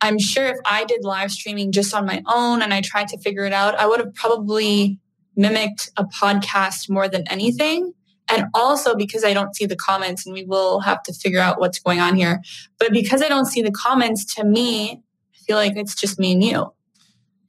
I'm 0.00 0.18
sure 0.18 0.46
if 0.46 0.58
I 0.64 0.84
did 0.84 1.04
live 1.04 1.30
streaming 1.30 1.72
just 1.72 1.94
on 1.94 2.06
my 2.06 2.22
own 2.26 2.62
and 2.62 2.72
I 2.72 2.80
tried 2.80 3.08
to 3.08 3.18
figure 3.18 3.44
it 3.44 3.52
out, 3.52 3.74
I 3.76 3.86
would 3.86 4.00
have 4.00 4.14
probably 4.14 4.98
mimicked 5.36 5.90
a 5.96 6.04
podcast 6.04 6.90
more 6.90 7.08
than 7.08 7.26
anything 7.28 7.92
and 8.30 8.46
also 8.54 8.94
because 8.94 9.24
I 9.24 9.32
don't 9.32 9.54
see 9.54 9.66
the 9.66 9.76
comments, 9.76 10.26
and 10.26 10.34
we 10.34 10.44
will 10.44 10.80
have 10.80 11.02
to 11.04 11.12
figure 11.12 11.40
out 11.40 11.60
what's 11.60 11.78
going 11.78 12.00
on 12.00 12.16
here. 12.16 12.40
But 12.78 12.92
because 12.92 13.22
I 13.22 13.28
don't 13.28 13.46
see 13.46 13.62
the 13.62 13.72
comments, 13.72 14.24
to 14.36 14.44
me, 14.44 15.02
I 15.34 15.38
feel 15.46 15.56
like 15.56 15.76
it's 15.76 15.94
just 15.94 16.18
me 16.18 16.32
and 16.32 16.44
you. 16.44 16.72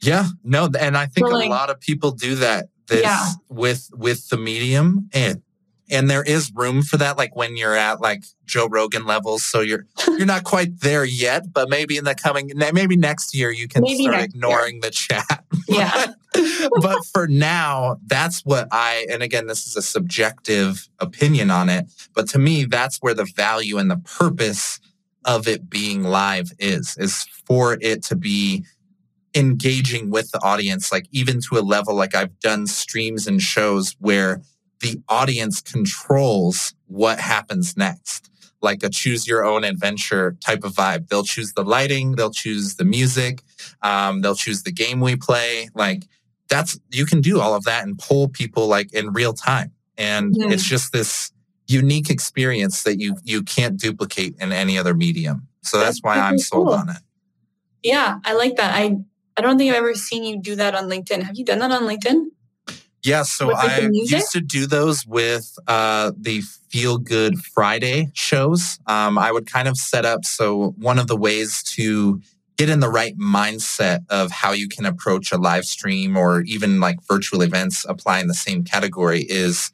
Yeah, 0.01 0.27
no, 0.43 0.69
and 0.79 0.97
I 0.97 1.07
think 1.07 1.27
like, 1.27 1.47
a 1.47 1.49
lot 1.49 1.69
of 1.69 1.79
people 1.79 2.11
do 2.11 2.35
that 2.35 2.67
this 2.87 3.03
yeah. 3.03 3.27
with 3.49 3.89
with 3.93 4.29
the 4.29 4.37
medium, 4.37 5.09
and 5.13 5.41
and 5.89 6.09
there 6.09 6.23
is 6.23 6.51
room 6.53 6.81
for 6.81 6.97
that 6.97 7.17
like 7.17 7.35
when 7.35 7.57
you're 7.57 7.75
at 7.75 7.99
like 7.99 8.23
joe 8.45 8.67
rogan 8.67 9.05
levels 9.05 9.43
so 9.43 9.61
you're 9.61 9.85
you're 10.07 10.25
not 10.25 10.43
quite 10.43 10.79
there 10.81 11.05
yet 11.05 11.51
but 11.51 11.69
maybe 11.69 11.97
in 11.97 12.03
the 12.03 12.15
coming 12.15 12.51
maybe 12.73 12.95
next 12.95 13.35
year 13.35 13.51
you 13.51 13.67
can 13.67 13.83
maybe 13.83 14.03
start 14.03 14.21
ignoring 14.21 14.75
year. 14.75 14.81
the 14.81 14.91
chat 14.91 15.43
yeah 15.67 16.07
but 16.81 17.03
for 17.05 17.27
now 17.27 17.97
that's 18.07 18.41
what 18.45 18.67
i 18.71 19.05
and 19.09 19.23
again 19.23 19.47
this 19.47 19.65
is 19.65 19.75
a 19.75 19.81
subjective 19.81 20.87
opinion 20.99 21.51
on 21.51 21.69
it 21.69 21.85
but 22.13 22.27
to 22.27 22.39
me 22.39 22.65
that's 22.65 22.97
where 22.97 23.13
the 23.13 23.29
value 23.35 23.77
and 23.77 23.89
the 23.89 23.97
purpose 23.97 24.79
of 25.25 25.47
it 25.47 25.69
being 25.69 26.03
live 26.03 26.51
is 26.59 26.95
is 26.97 27.25
for 27.45 27.77
it 27.81 28.03
to 28.03 28.15
be 28.15 28.63
engaging 29.35 30.09
with 30.09 30.31
the 30.31 30.39
audience 30.41 30.91
like 30.91 31.05
even 31.11 31.39
to 31.39 31.57
a 31.57 31.61
level 31.61 31.93
like 31.93 32.15
i've 32.15 32.39
done 32.39 32.65
streams 32.65 33.27
and 33.27 33.41
shows 33.41 33.95
where 33.99 34.41
the 34.81 35.01
audience 35.09 35.61
controls 35.61 36.73
what 36.87 37.19
happens 37.19 37.75
next. 37.75 38.29
Like 38.61 38.83
a 38.83 38.89
choose 38.89 39.27
your 39.27 39.45
own 39.45 39.63
adventure 39.63 40.35
type 40.45 40.63
of 40.63 40.73
vibe. 40.73 41.07
They'll 41.07 41.23
choose 41.23 41.53
the 41.53 41.63
lighting 41.63 42.15
they'll 42.15 42.31
choose 42.31 42.75
the 42.75 42.85
music 42.85 43.41
um, 43.81 44.21
they'll 44.21 44.35
choose 44.35 44.63
the 44.63 44.71
game 44.71 44.99
we 44.99 45.15
play. 45.15 45.69
Like 45.73 46.07
that's 46.49 46.79
you 46.91 47.05
can 47.05 47.21
do 47.21 47.39
all 47.39 47.55
of 47.55 47.63
that 47.65 47.85
and 47.85 47.97
pull 47.97 48.27
people 48.27 48.67
like 48.67 48.93
in 48.93 49.13
real 49.13 49.33
time. 49.33 49.71
And 49.97 50.35
yeah. 50.35 50.49
it's 50.49 50.63
just 50.63 50.91
this 50.91 51.31
unique 51.67 52.09
experience 52.09 52.83
that 52.83 52.99
you 52.99 53.15
you 53.23 53.43
can't 53.43 53.79
duplicate 53.79 54.35
in 54.39 54.51
any 54.51 54.77
other 54.77 54.93
medium. 54.93 55.47
So 55.63 55.77
that's, 55.77 56.01
that's 56.01 56.03
why 56.03 56.19
i'm 56.19 56.39
sold 56.39 56.67
cool. 56.67 56.75
on 56.75 56.89
it. 56.89 57.01
Yeah 57.83 58.19
i 58.25 58.33
like 58.33 58.55
that. 58.57 58.75
I 58.75 58.97
i 59.37 59.41
don't 59.41 59.57
think 59.57 59.71
i've 59.71 59.77
ever 59.77 59.93
seen 59.93 60.23
you 60.23 60.41
do 60.41 60.55
that 60.55 60.75
on 60.75 60.89
linkedin. 60.89 61.23
Have 61.23 61.37
you 61.37 61.45
done 61.45 61.59
that 61.59 61.71
on 61.71 61.83
linkedin 61.83 62.25
yeah, 63.03 63.23
so 63.23 63.53
I 63.53 63.89
used 63.91 64.31
to 64.33 64.41
do 64.41 64.65
those 64.65 65.05
with 65.05 65.57
uh, 65.67 66.11
the 66.17 66.41
Feel 66.69 66.97
Good 66.97 67.39
Friday 67.39 68.11
shows. 68.13 68.79
Um, 68.87 69.17
I 69.17 69.31
would 69.31 69.49
kind 69.49 69.67
of 69.67 69.77
set 69.77 70.05
up 70.05 70.25
so 70.25 70.75
one 70.77 70.99
of 70.99 71.07
the 71.07 71.15
ways 71.15 71.63
to 71.63 72.21
get 72.57 72.69
in 72.69 72.81
the 72.81 72.89
right 72.89 73.17
mindset 73.17 73.99
of 74.09 74.31
how 74.31 74.51
you 74.51 74.67
can 74.67 74.85
approach 74.85 75.31
a 75.31 75.37
live 75.37 75.63
stream 75.63 76.17
or 76.17 76.41
even 76.41 76.81
like 76.81 76.97
virtual 77.07 77.41
events 77.41 77.85
apply 77.87 78.19
in 78.19 78.27
the 78.27 78.33
same 78.33 78.65
category 78.65 79.21
is 79.21 79.71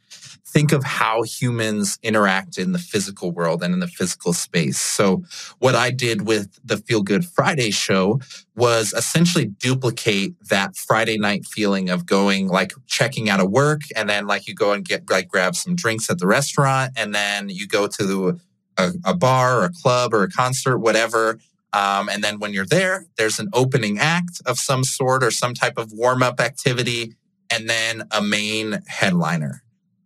think 0.56 0.72
of 0.72 0.86
how 0.86 1.22
humans 1.24 2.00
interact 2.02 2.58
in 2.58 2.72
the 2.72 2.80
physical 2.80 3.34
world 3.34 3.62
and 3.62 3.74
in 3.74 3.82
the 3.82 3.90
physical 3.90 4.32
space. 4.32 4.80
So, 4.80 5.26
what 5.60 5.76
I 5.76 5.92
did 5.92 6.26
with 6.26 6.58
the 6.64 6.78
Feel 6.78 7.04
Good 7.04 7.26
Friday 7.26 7.72
show 7.72 8.22
was 8.56 8.94
essentially 8.94 9.48
duplicate 9.48 10.34
that 10.48 10.78
Friday 10.78 11.18
night 11.18 11.46
feeling 11.46 11.90
of 11.90 12.06
going 12.06 12.48
like 12.48 12.72
checking 12.88 13.30
out 13.30 13.42
of 13.42 13.52
work 13.52 13.82
and 13.98 14.10
then 14.10 14.28
like 14.28 14.48
you 14.48 14.56
go 14.56 14.72
and 14.72 14.86
get 14.86 15.10
like 15.10 15.28
grab 15.28 15.58
some 15.58 15.76
drinks 15.76 16.10
at 16.10 16.20
the 16.20 16.28
restaurant 16.28 16.94
and 16.96 17.14
then 17.14 17.50
you 17.50 17.68
go 17.68 17.86
to 17.88 18.40
a, 18.78 18.94
a 19.04 19.14
bar 19.14 19.60
or 19.60 19.66
a 19.66 19.74
club 19.82 20.14
or 20.14 20.24
a 20.24 20.30
concert, 20.30 20.78
whatever. 20.78 21.38
Um, 21.74 22.08
and 22.08 22.24
then 22.24 22.40
when 22.40 22.54
you're 22.54 22.66
there, 22.66 23.08
there's 23.18 23.40
an 23.40 23.50
opening 23.52 24.00
act 24.00 24.42
of 24.46 24.58
some 24.58 24.86
sort 24.86 25.22
or 25.22 25.32
some 25.32 25.54
type 25.54 25.78
of 25.78 25.92
warm 25.92 26.24
up 26.24 26.40
activity, 26.40 27.14
and 27.52 27.70
then 27.70 28.04
a 28.12 28.22
main 28.22 28.80
headliner. 28.88 29.65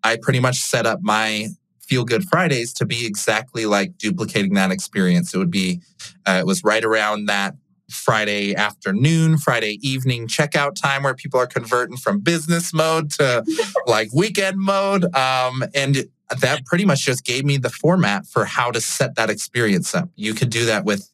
I 0.10 0.18
pretty 0.18 0.40
much 0.40 0.58
set 0.58 0.88
up 0.88 1.00
my 1.04 1.50
Feel 1.82 2.04
Good 2.04 2.24
Fridays 2.24 2.74
to 2.74 2.86
be 2.86 3.06
exactly 3.06 3.68
like 3.68 3.98
duplicating 3.98 4.56
that 4.56 4.72
experience. 4.72 5.36
It 5.36 5.38
would 5.38 5.52
be, 5.52 5.82
uh, 6.26 6.38
it 6.40 6.48
was 6.48 6.64
right 6.64 6.84
around 6.84 7.28
that 7.28 7.56
Friday 7.92 8.56
afternoon, 8.56 9.38
Friday 9.38 9.78
evening 9.88 10.28
checkout 10.28 10.74
time 10.74 11.04
where 11.04 11.14
people 11.14 11.40
are 11.40 11.48
converting 11.48 11.96
from 11.96 12.20
business 12.22 12.74
mode 12.74 13.12
to 13.12 13.44
like 13.88 14.12
weekend 14.12 14.58
mode. 14.58 15.04
Um, 15.16 15.64
and 15.76 16.08
that 16.40 16.66
pretty 16.66 16.86
much 16.86 17.06
just 17.06 17.24
gave 17.24 17.46
me 17.46 17.58
the 17.58 17.70
format 17.70 18.26
for 18.26 18.46
how 18.46 18.72
to 18.72 18.82
set 18.82 19.16
that 19.16 19.30
experience 19.30 19.94
up. 19.94 20.10
You 20.16 20.34
could 20.34 20.50
do 20.50 20.66
that 20.66 20.86
with 20.86 21.08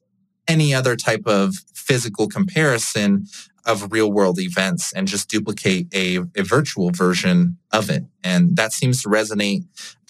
any 0.47 0.73
other 0.73 0.95
type 0.95 1.25
of 1.25 1.55
physical 1.73 2.27
comparison 2.29 3.27
of 3.65 3.91
real 3.91 4.11
world 4.11 4.39
events 4.39 4.93
and 4.93 5.07
just 5.07 5.29
duplicate 5.29 5.87
a, 5.93 6.17
a 6.35 6.43
virtual 6.43 6.91
version 6.91 7.57
of 7.71 7.89
it. 7.89 8.03
And 8.23 8.55
that 8.57 8.73
seems 8.73 9.01
to 9.03 9.09
resonate 9.09 9.65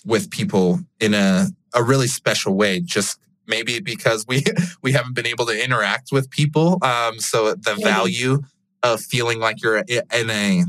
with 0.05 0.29
people 0.29 0.81
in 0.99 1.13
a, 1.13 1.47
a 1.73 1.83
really 1.83 2.07
special 2.07 2.55
way, 2.55 2.79
just 2.79 3.19
maybe 3.47 3.79
because 3.79 4.25
we 4.27 4.43
we 4.81 4.91
haven't 4.91 5.13
been 5.13 5.27
able 5.27 5.45
to 5.45 5.63
interact 5.63 6.09
with 6.11 6.29
people. 6.29 6.79
Um, 6.81 7.19
so 7.19 7.53
the 7.55 7.75
value 7.75 8.43
of 8.83 9.01
feeling 9.01 9.39
like 9.39 9.61
you're 9.61 9.77
in 9.77 10.29
a 10.29 10.63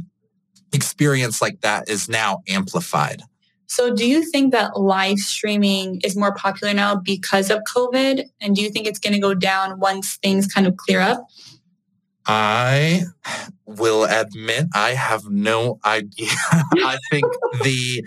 experience 0.73 1.41
like 1.43 1.61
that 1.61 1.89
is 1.89 2.09
now 2.09 2.43
amplified. 2.49 3.23
So, 3.69 3.95
do 3.95 4.09
you 4.09 4.23
think 4.31 4.53
that 4.53 4.79
live 4.79 5.19
streaming 5.19 6.01
is 6.05 6.17
more 6.17 6.33
popular 6.33 6.73
now 6.73 6.95
because 6.95 7.51
of 7.51 7.61
COVID? 7.75 8.25
And 8.41 8.55
do 8.55 8.63
you 8.63 8.71
think 8.71 8.87
it's 8.87 9.01
going 9.01 9.13
to 9.13 9.19
go 9.19 9.35
down 9.35 9.81
once 9.81 10.17
things 10.17 10.47
kind 10.47 10.67
of 10.67 10.77
clear 10.77 11.01
up? 11.01 11.27
I 12.27 13.03
will 13.65 14.05
admit 14.05 14.67
I 14.75 14.91
have 14.91 15.29
no 15.29 15.79
idea. 15.85 16.29
I 16.53 16.99
think 17.11 17.27
the 17.63 18.07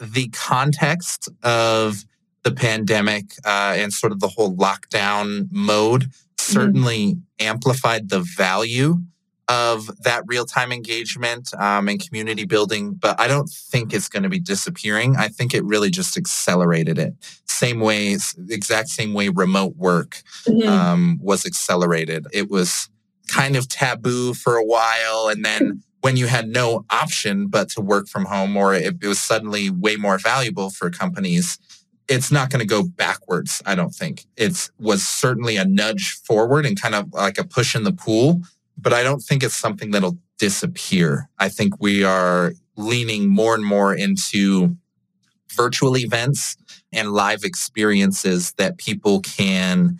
the 0.00 0.28
context 0.28 1.28
of 1.42 2.04
the 2.42 2.52
pandemic 2.52 3.32
uh, 3.44 3.74
and 3.76 3.92
sort 3.92 4.12
of 4.12 4.20
the 4.20 4.28
whole 4.28 4.54
lockdown 4.54 5.48
mode 5.50 6.02
mm-hmm. 6.02 6.10
certainly 6.36 7.14
mm-hmm. 7.14 7.46
amplified 7.46 8.08
the 8.08 8.20
value 8.20 8.98
of 9.48 9.86
that 10.02 10.22
real 10.26 10.44
time 10.44 10.72
engagement 10.72 11.50
um, 11.58 11.88
and 11.88 12.04
community 12.04 12.44
building, 12.44 12.94
but 12.94 13.18
I 13.20 13.28
don't 13.28 13.48
think 13.48 13.92
it's 13.92 14.08
going 14.08 14.24
to 14.24 14.28
be 14.28 14.40
disappearing. 14.40 15.16
I 15.16 15.28
think 15.28 15.54
it 15.54 15.64
really 15.64 15.90
just 15.90 16.16
accelerated 16.16 16.98
it. 16.98 17.14
Same 17.46 17.80
way, 17.80 18.16
exact 18.48 18.88
same 18.88 19.14
way 19.14 19.28
remote 19.28 19.76
work 19.76 20.22
mm-hmm. 20.46 20.68
um, 20.68 21.20
was 21.22 21.46
accelerated. 21.46 22.26
It 22.32 22.50
was 22.50 22.88
kind 23.28 23.56
of 23.56 23.68
taboo 23.68 24.34
for 24.34 24.56
a 24.56 24.64
while. 24.64 25.28
And 25.28 25.44
then 25.44 25.66
hmm. 25.66 25.78
when 26.00 26.16
you 26.16 26.26
had 26.26 26.48
no 26.48 26.84
option 26.90 27.48
but 27.48 27.68
to 27.70 27.80
work 27.80 28.08
from 28.08 28.26
home, 28.26 28.56
or 28.56 28.74
it, 28.74 28.96
it 29.02 29.06
was 29.06 29.18
suddenly 29.18 29.70
way 29.70 29.96
more 29.96 30.18
valuable 30.18 30.70
for 30.70 30.90
companies, 30.90 31.58
it's 32.08 32.30
not 32.30 32.50
going 32.50 32.60
to 32.60 32.66
go 32.66 32.84
backwards. 32.84 33.62
I 33.66 33.74
don't 33.74 33.94
think 33.94 34.26
it 34.36 34.70
was 34.78 35.06
certainly 35.06 35.56
a 35.56 35.64
nudge 35.64 36.20
forward 36.24 36.64
and 36.64 36.80
kind 36.80 36.94
of 36.94 37.12
like 37.12 37.38
a 37.38 37.44
push 37.44 37.74
in 37.74 37.82
the 37.82 37.92
pool, 37.92 38.42
but 38.78 38.92
I 38.92 39.02
don't 39.02 39.20
think 39.20 39.42
it's 39.42 39.56
something 39.56 39.90
that'll 39.90 40.18
disappear. 40.38 41.28
I 41.38 41.48
think 41.48 41.80
we 41.80 42.04
are 42.04 42.52
leaning 42.76 43.28
more 43.28 43.54
and 43.54 43.64
more 43.64 43.94
into 43.94 44.76
virtual 45.54 45.96
events 45.96 46.56
and 46.92 47.12
live 47.12 47.42
experiences 47.42 48.52
that 48.52 48.78
people 48.78 49.20
can 49.20 49.98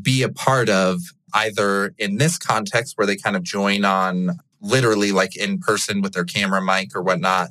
be 0.00 0.22
a 0.22 0.28
part 0.28 0.68
of 0.68 1.00
either 1.34 1.94
in 1.98 2.16
this 2.16 2.38
context 2.38 2.96
where 2.96 3.06
they 3.06 3.16
kind 3.16 3.36
of 3.36 3.42
join 3.42 3.84
on 3.84 4.38
literally 4.60 5.12
like 5.12 5.36
in 5.36 5.58
person 5.58 6.00
with 6.00 6.12
their 6.12 6.24
camera 6.24 6.62
mic 6.62 6.94
or 6.94 7.02
whatnot. 7.02 7.48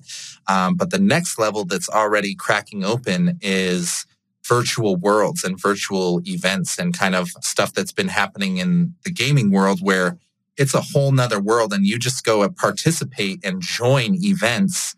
Um, 0.48 0.76
but 0.76 0.90
the 0.90 1.00
next 1.00 1.40
level 1.40 1.66
that's 1.66 1.90
already 1.90 2.36
cracking 2.36 2.84
open 2.84 3.40
is 3.42 4.06
virtual 4.46 4.96
worlds 4.96 5.44
and 5.44 5.60
virtual 5.60 6.22
events 6.26 6.80
and 6.80 6.98
kind 6.98 7.16
of 7.16 7.30
stuff 7.42 7.74
that's 7.74 7.92
been 7.92 8.08
happening 8.08 8.58
in 8.58 8.94
the 9.04 9.12
gaming 9.12 9.52
world 9.52 9.80
where 9.82 10.18
it's 10.58 10.74
a 10.74 10.82
whole 10.82 11.12
nother 11.12 11.40
world 11.40 11.74
and 11.74 11.86
you 11.86 12.00
just 12.00 12.26
go 12.26 12.44
and 12.44 12.56
participate 12.56 13.40
and 13.44 13.62
join 13.62 14.16
events 14.24 14.96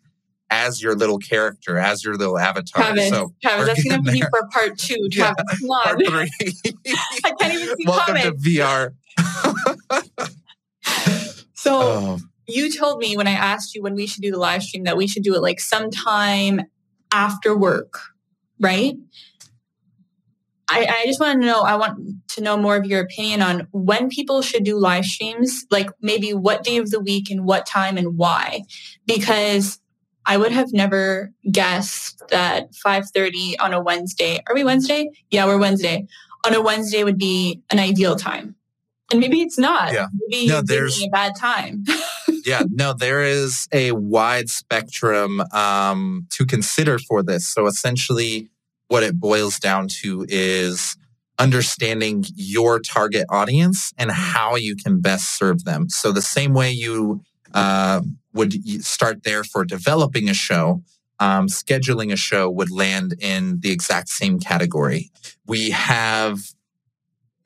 as 0.49 0.81
your 0.81 0.95
little 0.95 1.17
character, 1.17 1.77
as 1.77 2.03
your 2.03 2.15
little 2.15 2.37
avatar. 2.37 2.83
Travis, 2.83 3.09
so 3.09 3.33
Travis, 3.41 3.67
that's 3.67 3.83
going 3.83 4.03
to 4.03 4.11
be 4.11 4.21
for 4.21 4.47
part 4.51 4.77
two. 4.77 5.07
Travis, 5.11 5.43
yeah, 5.51 5.57
come 5.59 5.69
on. 5.69 5.83
Part 5.83 6.01
three. 6.05 6.29
I 7.25 7.31
can't 7.39 7.53
even 7.53 7.75
see 7.77 7.85
Welcome 7.85 8.15
comments. 8.15 8.43
to 8.43 8.49
VR. 8.49 8.93
so 11.53 11.79
oh. 11.81 12.19
you 12.47 12.71
told 12.71 12.99
me 12.99 13.15
when 13.15 13.27
I 13.27 13.31
asked 13.33 13.75
you 13.75 13.81
when 13.81 13.95
we 13.95 14.07
should 14.07 14.21
do 14.21 14.31
the 14.31 14.39
live 14.39 14.63
stream 14.63 14.83
that 14.85 14.97
we 14.97 15.07
should 15.07 15.23
do 15.23 15.35
it 15.35 15.41
like 15.41 15.59
sometime 15.59 16.61
after 17.11 17.57
work, 17.57 17.99
right? 18.59 18.95
I, 20.71 21.01
I 21.01 21.05
just 21.07 21.19
want 21.19 21.41
to 21.41 21.47
know, 21.47 21.61
I 21.61 21.75
want 21.75 21.99
to 22.29 22.41
know 22.41 22.55
more 22.55 22.75
of 22.75 22.85
your 22.85 23.01
opinion 23.01 23.41
on 23.41 23.67
when 23.71 24.07
people 24.07 24.43
should 24.43 24.63
do 24.63 24.77
live 24.77 25.03
streams, 25.03 25.65
like 25.71 25.89
maybe 25.99 26.33
what 26.33 26.63
day 26.63 26.77
of 26.77 26.91
the 26.91 26.99
week 26.99 27.31
and 27.31 27.43
what 27.43 27.65
time 27.65 27.97
and 27.97 28.17
why. 28.17 28.61
Because 29.07 29.79
I 30.29 30.37
would 30.37 30.51
have 30.51 30.71
never 30.71 31.33
guessed 31.51 32.21
that 32.29 32.69
5:30 32.75 33.55
on 33.59 33.73
a 33.73 33.81
Wednesday. 33.81 34.39
Are 34.47 34.53
we 34.53 34.63
Wednesday? 34.63 35.09
Yeah, 35.31 35.47
we're 35.47 35.57
Wednesday. 35.57 36.07
On 36.45 36.53
a 36.53 36.61
Wednesday 36.61 37.03
would 37.03 37.17
be 37.17 37.63
an 37.71 37.79
ideal 37.79 38.15
time. 38.15 38.55
And 39.11 39.19
maybe 39.19 39.41
it's 39.41 39.57
not. 39.57 39.91
Yeah. 39.91 40.05
Maybe 40.27 40.47
no, 40.47 40.61
there's 40.61 41.01
a 41.01 41.09
bad 41.09 41.33
time. 41.35 41.83
yeah, 42.45 42.61
no, 42.69 42.93
there 42.93 43.23
is 43.23 43.67
a 43.71 43.91
wide 43.93 44.51
spectrum 44.51 45.41
um, 45.51 46.27
to 46.29 46.45
consider 46.45 46.99
for 46.99 47.23
this. 47.23 47.47
So 47.47 47.65
essentially, 47.65 48.49
what 48.87 49.01
it 49.01 49.19
boils 49.19 49.59
down 49.59 49.87
to 50.01 50.27
is 50.29 50.95
understanding 51.39 52.23
your 52.35 52.79
target 52.79 53.25
audience 53.29 53.93
and 53.97 54.11
how 54.11 54.55
you 54.55 54.75
can 54.75 55.01
best 55.01 55.39
serve 55.39 55.63
them. 55.63 55.89
So 55.89 56.11
the 56.11 56.21
same 56.21 56.53
way 56.53 56.69
you 56.69 57.23
uh, 57.53 58.01
would 58.33 58.53
start 58.83 59.23
there 59.23 59.43
for 59.43 59.65
developing 59.65 60.29
a 60.29 60.33
show. 60.33 60.83
Um, 61.21 61.47
scheduling 61.47 62.13
a 62.13 62.15
show 62.15 62.49
would 62.49 62.71
land 62.71 63.15
in 63.19 63.59
the 63.59 63.71
exact 63.71 64.07
same 64.09 64.39
category. 64.39 65.11
We 65.45 65.71
have 65.71 66.39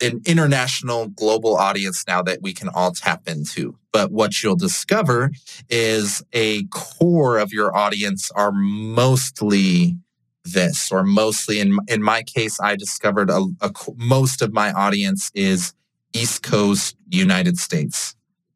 an 0.00 0.20
international 0.26 1.08
global 1.08 1.56
audience 1.56 2.04
now 2.06 2.22
that 2.22 2.40
we 2.42 2.52
can 2.52 2.68
all 2.68 2.92
tap 2.92 3.26
into. 3.26 3.76
But 3.92 4.12
what 4.12 4.42
you'll 4.42 4.56
discover 4.56 5.30
is 5.68 6.22
a 6.32 6.64
core 6.64 7.38
of 7.38 7.52
your 7.52 7.76
audience 7.76 8.30
are 8.32 8.52
mostly 8.52 9.96
this, 10.44 10.92
or 10.92 11.04
mostly 11.04 11.58
in 11.58 11.78
in 11.88 12.02
my 12.02 12.22
case, 12.22 12.60
I 12.60 12.76
discovered 12.76 13.30
a, 13.30 13.46
a 13.60 13.72
most 13.96 14.42
of 14.42 14.52
my 14.52 14.72
audience 14.72 15.30
is 15.34 15.72
East 16.12 16.42
Coast 16.42 16.96
United 17.08 17.58
States. 17.58 18.14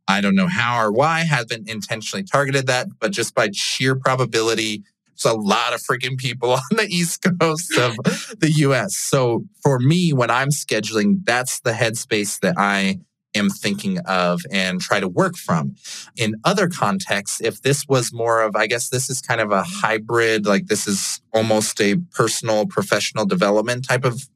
I 0.09 0.21
don't 0.21 0.35
know 0.35 0.49
how 0.49 0.83
or 0.83 0.91
why, 0.91 1.21
haven't 1.21 1.69
intentionally 1.69 2.25
targeted 2.25 2.67
that, 2.67 2.89
but 2.99 3.13
just 3.13 3.35
by 3.35 3.51
sheer 3.53 3.95
probability, 3.95 4.83
there's 5.07 5.35
a 5.35 5.37
lot 5.37 5.75
of 5.75 5.81
freaking 5.81 6.17
people 6.17 6.53
on 6.53 6.63
the 6.71 6.87
East 6.89 7.25
Coast 7.41 7.77
of 7.77 7.97
the 8.39 8.51
US. 8.59 8.97
So 8.97 9.45
for 9.63 9.79
me, 9.79 10.13
when 10.13 10.31
I'm 10.31 10.49
scheduling, 10.49 11.25
that's 11.25 11.61
the 11.61 11.73
headspace 11.73 12.41
that 12.41 12.55
I 12.57 13.01
am 13.35 13.51
thinking 13.51 13.99
of 14.01 14.41
and 14.51 14.81
try 14.81 15.01
to 15.01 15.09
work 15.09 15.37
from. 15.37 15.77
In 16.17 16.35
other 16.45 16.69
contexts, 16.69 17.41
if 17.41 17.61
this 17.63 17.87
was 17.87 18.13
more 18.13 18.41
of, 18.41 18.57
I 18.57 18.67
guess 18.67 18.89
this 18.89 19.11
is 19.11 19.21
kind 19.21 19.41
of 19.41 19.53
a 19.53 19.63
hybrid, 19.63 20.47
like 20.47 20.67
this 20.67 20.87
is 20.87 21.21
almost 21.35 21.81
a 21.81 21.97
personal 22.15 22.67
professional 22.67 23.27
development 23.27 23.87
type 23.87 24.05
of 24.05 24.29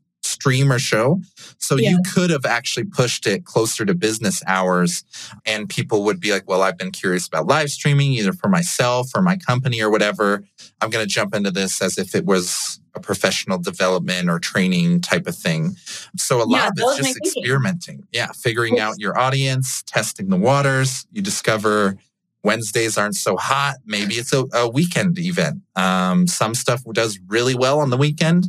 stream 0.42 0.72
or 0.72 0.78
show. 0.80 1.20
So 1.58 1.76
yeah. 1.76 1.90
you 1.90 2.00
could 2.12 2.30
have 2.30 2.44
actually 2.44 2.82
pushed 2.82 3.28
it 3.28 3.44
closer 3.44 3.84
to 3.84 3.94
business 3.94 4.42
hours 4.48 5.04
and 5.46 5.68
people 5.68 6.02
would 6.02 6.18
be 6.18 6.32
like, 6.32 6.48
well, 6.48 6.62
I've 6.62 6.76
been 6.76 6.90
curious 6.90 7.28
about 7.28 7.46
live 7.46 7.70
streaming 7.70 8.10
either 8.12 8.32
for 8.32 8.48
myself 8.48 9.10
or 9.14 9.22
my 9.22 9.36
company 9.36 9.80
or 9.80 9.88
whatever. 9.88 10.42
I'm 10.80 10.90
going 10.90 11.06
to 11.06 11.08
jump 11.08 11.32
into 11.32 11.52
this 11.52 11.80
as 11.80 11.96
if 11.96 12.16
it 12.16 12.24
was 12.24 12.80
a 12.96 13.00
professional 13.00 13.58
development 13.58 14.28
or 14.28 14.40
training 14.40 15.00
type 15.00 15.28
of 15.28 15.36
thing. 15.36 15.76
So 16.16 16.38
a 16.38 16.44
lot 16.44 16.50
yeah, 16.50 16.68
of 16.68 16.72
it's 16.76 16.96
just 16.96 17.16
experimenting. 17.18 18.02
Yeah, 18.10 18.32
figuring 18.32 18.80
out 18.80 18.98
your 18.98 19.16
audience, 19.16 19.84
testing 19.86 20.28
the 20.28 20.36
waters. 20.36 21.06
You 21.12 21.22
discover 21.22 21.98
Wednesdays 22.42 22.98
aren't 22.98 23.14
so 23.14 23.36
hot. 23.36 23.76
Maybe 23.86 24.14
it's 24.14 24.32
a, 24.32 24.44
a 24.52 24.68
weekend 24.68 25.20
event. 25.20 25.62
Um, 25.76 26.26
some 26.26 26.56
stuff 26.56 26.82
does 26.92 27.20
really 27.28 27.54
well 27.54 27.78
on 27.78 27.90
the 27.90 27.96
weekend. 27.96 28.48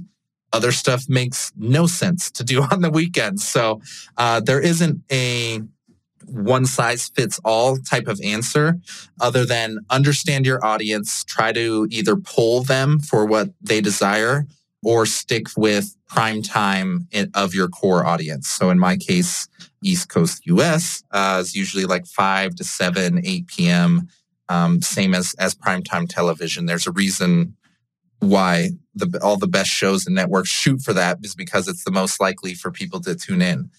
Other 0.54 0.72
stuff 0.72 1.10
makes 1.10 1.52
no 1.58 1.88
sense 1.88 2.32
to 2.32 2.44
do 2.44 2.62
on 2.72 2.82
the 2.82 2.92
weekend. 2.92 3.42
So 3.42 3.82
uh, 4.18 4.40
there 4.40 4.62
isn't 4.62 5.02
a 5.12 5.62
one 6.26 6.66
size 6.66 7.10
fits 7.10 7.40
all 7.44 7.78
type 7.78 8.08
of 8.08 8.20
answer 8.24 8.80
other 9.20 9.46
than 9.46 9.80
understand 9.90 10.46
your 10.46 10.66
audience, 10.66 11.24
try 11.26 11.52
to 11.52 11.86
either 11.90 12.16
pull 12.16 12.64
them 12.64 13.00
for 13.00 13.26
what 13.26 13.50
they 13.62 13.82
desire 13.82 14.48
or 14.84 15.06
stick 15.06 15.48
with 15.56 15.96
prime 16.08 16.42
time 16.42 17.08
of 17.34 17.54
your 17.54 17.68
core 17.68 18.06
audience. 18.06 18.50
So 18.50 18.70
in 18.70 18.80
my 18.80 18.98
case, 18.98 19.48
East 19.84 20.10
Coast 20.10 20.46
US 20.46 21.04
uh, 21.12 21.40
is 21.42 21.56
usually 21.56 21.86
like 21.86 22.06
5 22.06 22.56
to 22.56 22.64
7, 22.64 23.22
8 23.26 23.48
p.m. 23.48 24.08
Um, 24.50 24.82
same 24.82 25.14
as 25.14 25.34
as 25.40 25.56
primetime 25.56 26.08
television. 26.08 26.66
There's 26.66 26.88
a 26.88 26.92
reason 26.92 27.56
why 28.30 28.72
the, 28.96 29.20
all 29.24 29.38
the 29.38 29.48
best 29.48 29.70
shows 29.70 30.06
and 30.06 30.16
networks 30.16 30.50
shoot 30.50 30.82
for 30.82 30.94
that 30.94 31.20
is 31.24 31.36
because 31.36 31.68
it's 31.68 31.84
the 31.84 31.92
most 31.92 32.20
likely 32.22 32.54
for 32.54 32.72
people 32.72 33.00
to 33.02 33.16
tune 33.16 33.42
in 33.42 33.70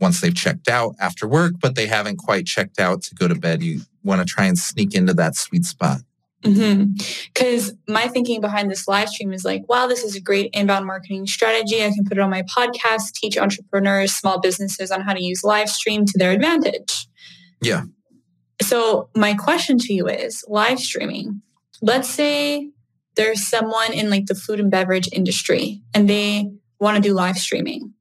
once 0.00 0.20
they've 0.20 0.34
checked 0.34 0.68
out 0.68 0.94
after 0.98 1.26
work, 1.26 1.54
but 1.60 1.74
they 1.74 1.86
haven't 1.86 2.16
quite 2.16 2.46
checked 2.46 2.80
out 2.80 3.02
to 3.02 3.14
go 3.14 3.28
to 3.28 3.34
bed. 3.34 3.62
You 3.62 3.82
want 4.02 4.20
to 4.20 4.24
try 4.24 4.46
and 4.46 4.58
sneak 4.58 4.94
into 4.94 5.14
that 5.14 5.36
sweet 5.36 5.64
spot. 5.64 6.00
Because 6.42 7.72
mm-hmm. 7.72 7.92
my 7.92 8.06
thinking 8.06 8.42
behind 8.42 8.70
this 8.70 8.86
live 8.86 9.08
stream 9.08 9.32
is 9.32 9.46
like, 9.46 9.66
wow, 9.66 9.86
this 9.86 10.04
is 10.04 10.14
a 10.14 10.20
great 10.20 10.50
inbound 10.52 10.86
marketing 10.86 11.26
strategy. 11.26 11.82
I 11.82 11.88
can 11.88 12.04
put 12.04 12.18
it 12.18 12.20
on 12.20 12.28
my 12.28 12.42
podcast, 12.42 13.12
teach 13.14 13.38
entrepreneurs, 13.38 14.14
small 14.14 14.40
businesses 14.40 14.90
on 14.90 15.00
how 15.00 15.14
to 15.14 15.22
use 15.22 15.42
live 15.42 15.70
stream 15.70 16.04
to 16.04 16.18
their 16.18 16.32
advantage. 16.32 17.08
Yeah. 17.62 17.84
So, 18.60 19.08
my 19.16 19.32
question 19.34 19.78
to 19.78 19.94
you 19.94 20.06
is 20.06 20.44
live 20.46 20.78
streaming. 20.78 21.40
Let's 21.80 22.08
say 22.08 22.70
there's 23.16 23.46
someone 23.46 23.92
in 23.92 24.10
like 24.10 24.26
the 24.26 24.34
food 24.34 24.60
and 24.60 24.70
beverage 24.70 25.08
industry 25.12 25.82
and 25.94 26.08
they 26.08 26.50
want 26.80 26.96
to 26.96 27.02
do 27.02 27.14
live 27.14 27.38
streaming. 27.38 27.92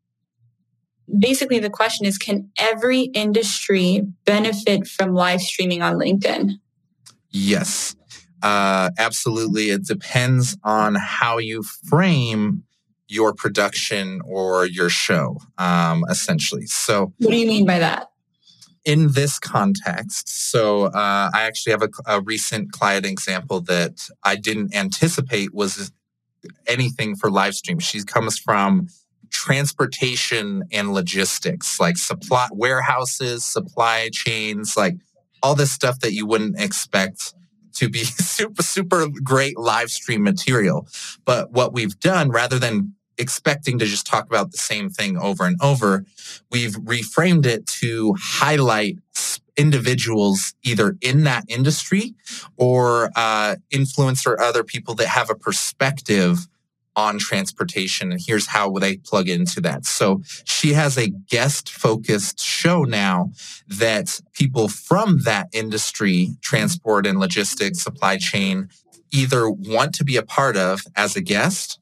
Basically, 1.20 1.60
the 1.60 1.70
question 1.70 2.06
is 2.06 2.18
can 2.18 2.50
every 2.58 3.02
industry 3.02 4.02
benefit 4.26 4.88
from 4.88 5.14
live 5.14 5.42
streaming 5.42 5.82
on 5.82 5.96
LinkedIn? 5.96 6.54
Yes. 7.30 7.96
Uh, 8.42 8.90
absolutely. 8.98 9.70
It 9.70 9.86
depends 9.86 10.58
on 10.64 10.96
how 10.96 11.38
you 11.38 11.64
frame 11.64 12.64
your 13.08 13.34
production 13.34 14.22
or 14.26 14.66
your 14.66 14.90
show, 14.90 15.38
um, 15.58 16.04
essentially. 16.10 16.66
So, 16.66 17.14
what 17.20 17.32
do 17.32 17.38
you 17.38 17.48
mean 17.48 17.66
by 17.66 17.80
that? 17.80 18.08
In 18.86 19.14
this 19.14 19.40
context, 19.40 20.28
so 20.52 20.86
uh, 20.88 21.32
I 21.34 21.44
actually 21.44 21.72
have 21.72 21.84
a, 21.84 21.90
a 22.06 22.22
recent 22.22 22.74
client 22.74 23.06
example 23.06 23.62
that 23.62 24.10
I 24.24 24.36
didn't 24.36 24.76
anticipate 24.76 25.54
was 25.54 25.94
anything 26.68 27.16
for 27.16 27.32
live 27.32 27.56
stream. 27.56 27.80
She 27.80 28.04
comes 28.04 28.38
from 28.38 28.90
transportation 29.30 30.64
and 30.72 30.94
logistics, 30.94 31.80
like 31.80 31.98
supply 31.98 32.48
warehouses, 32.52 33.44
supply 33.44 34.10
chains, 34.12 34.78
like 34.78 34.96
all 35.42 35.56
this 35.56 35.72
stuff 35.72 36.00
that 36.00 36.14
you 36.14 36.26
wouldn't 36.26 36.60
expect 36.60 37.34
to 37.74 37.90
be 37.90 38.04
super, 38.04 38.64
super 38.64 39.08
great 39.24 39.58
live 39.58 39.90
stream 39.90 40.24
material. 40.24 40.88
But 41.26 41.52
what 41.52 41.74
we've 41.74 42.00
done, 42.00 42.30
rather 42.30 42.60
than 42.60 42.96
expecting 43.18 43.80
to 43.80 43.86
just 43.86 44.06
talk 44.06 44.26
about 44.26 44.52
the 44.52 44.58
same 44.58 44.90
thing 44.90 45.18
over 45.18 45.46
and 45.46 45.58
over, 45.62 46.06
we've 46.52 46.74
reframed 46.74 47.46
it 47.46 47.66
to 47.68 48.16
highlight 48.20 48.98
individuals 49.56 50.54
either 50.64 50.98
in 51.02 51.24
that 51.24 51.46
industry 51.48 52.16
or 52.58 53.12
uh, 53.16 53.56
influence 53.70 54.26
or 54.26 54.42
other 54.42 54.64
people 54.64 54.96
that 54.96 55.08
have 55.08 55.30
a 55.30 55.36
perspective 55.36 56.48
on 56.96 57.18
transportation 57.18 58.12
and 58.12 58.22
here's 58.24 58.48
how 58.48 58.72
they 58.74 58.98
plug 58.98 59.28
into 59.28 59.60
that. 59.62 59.86
So 59.86 60.22
she 60.44 60.74
has 60.74 60.98
a 60.98 61.10
guest 61.10 61.70
focused 61.72 62.40
show 62.40 62.84
now 62.84 63.32
that 63.68 64.22
people 64.34 64.68
from 64.68 65.22
that 65.24 65.48
industry, 65.54 66.36
transport 66.42 67.08
and 67.08 67.20
logistics, 67.20 67.82
supply 67.82 68.18
chain, 68.18 68.70
either 69.12 69.50
want 69.50 69.96
to 69.96 70.04
be 70.04 70.18
a 70.18 70.24
part 70.24 70.58
of 70.58 70.82
as 70.96 71.16
a 71.16 71.22
guest 71.22 71.80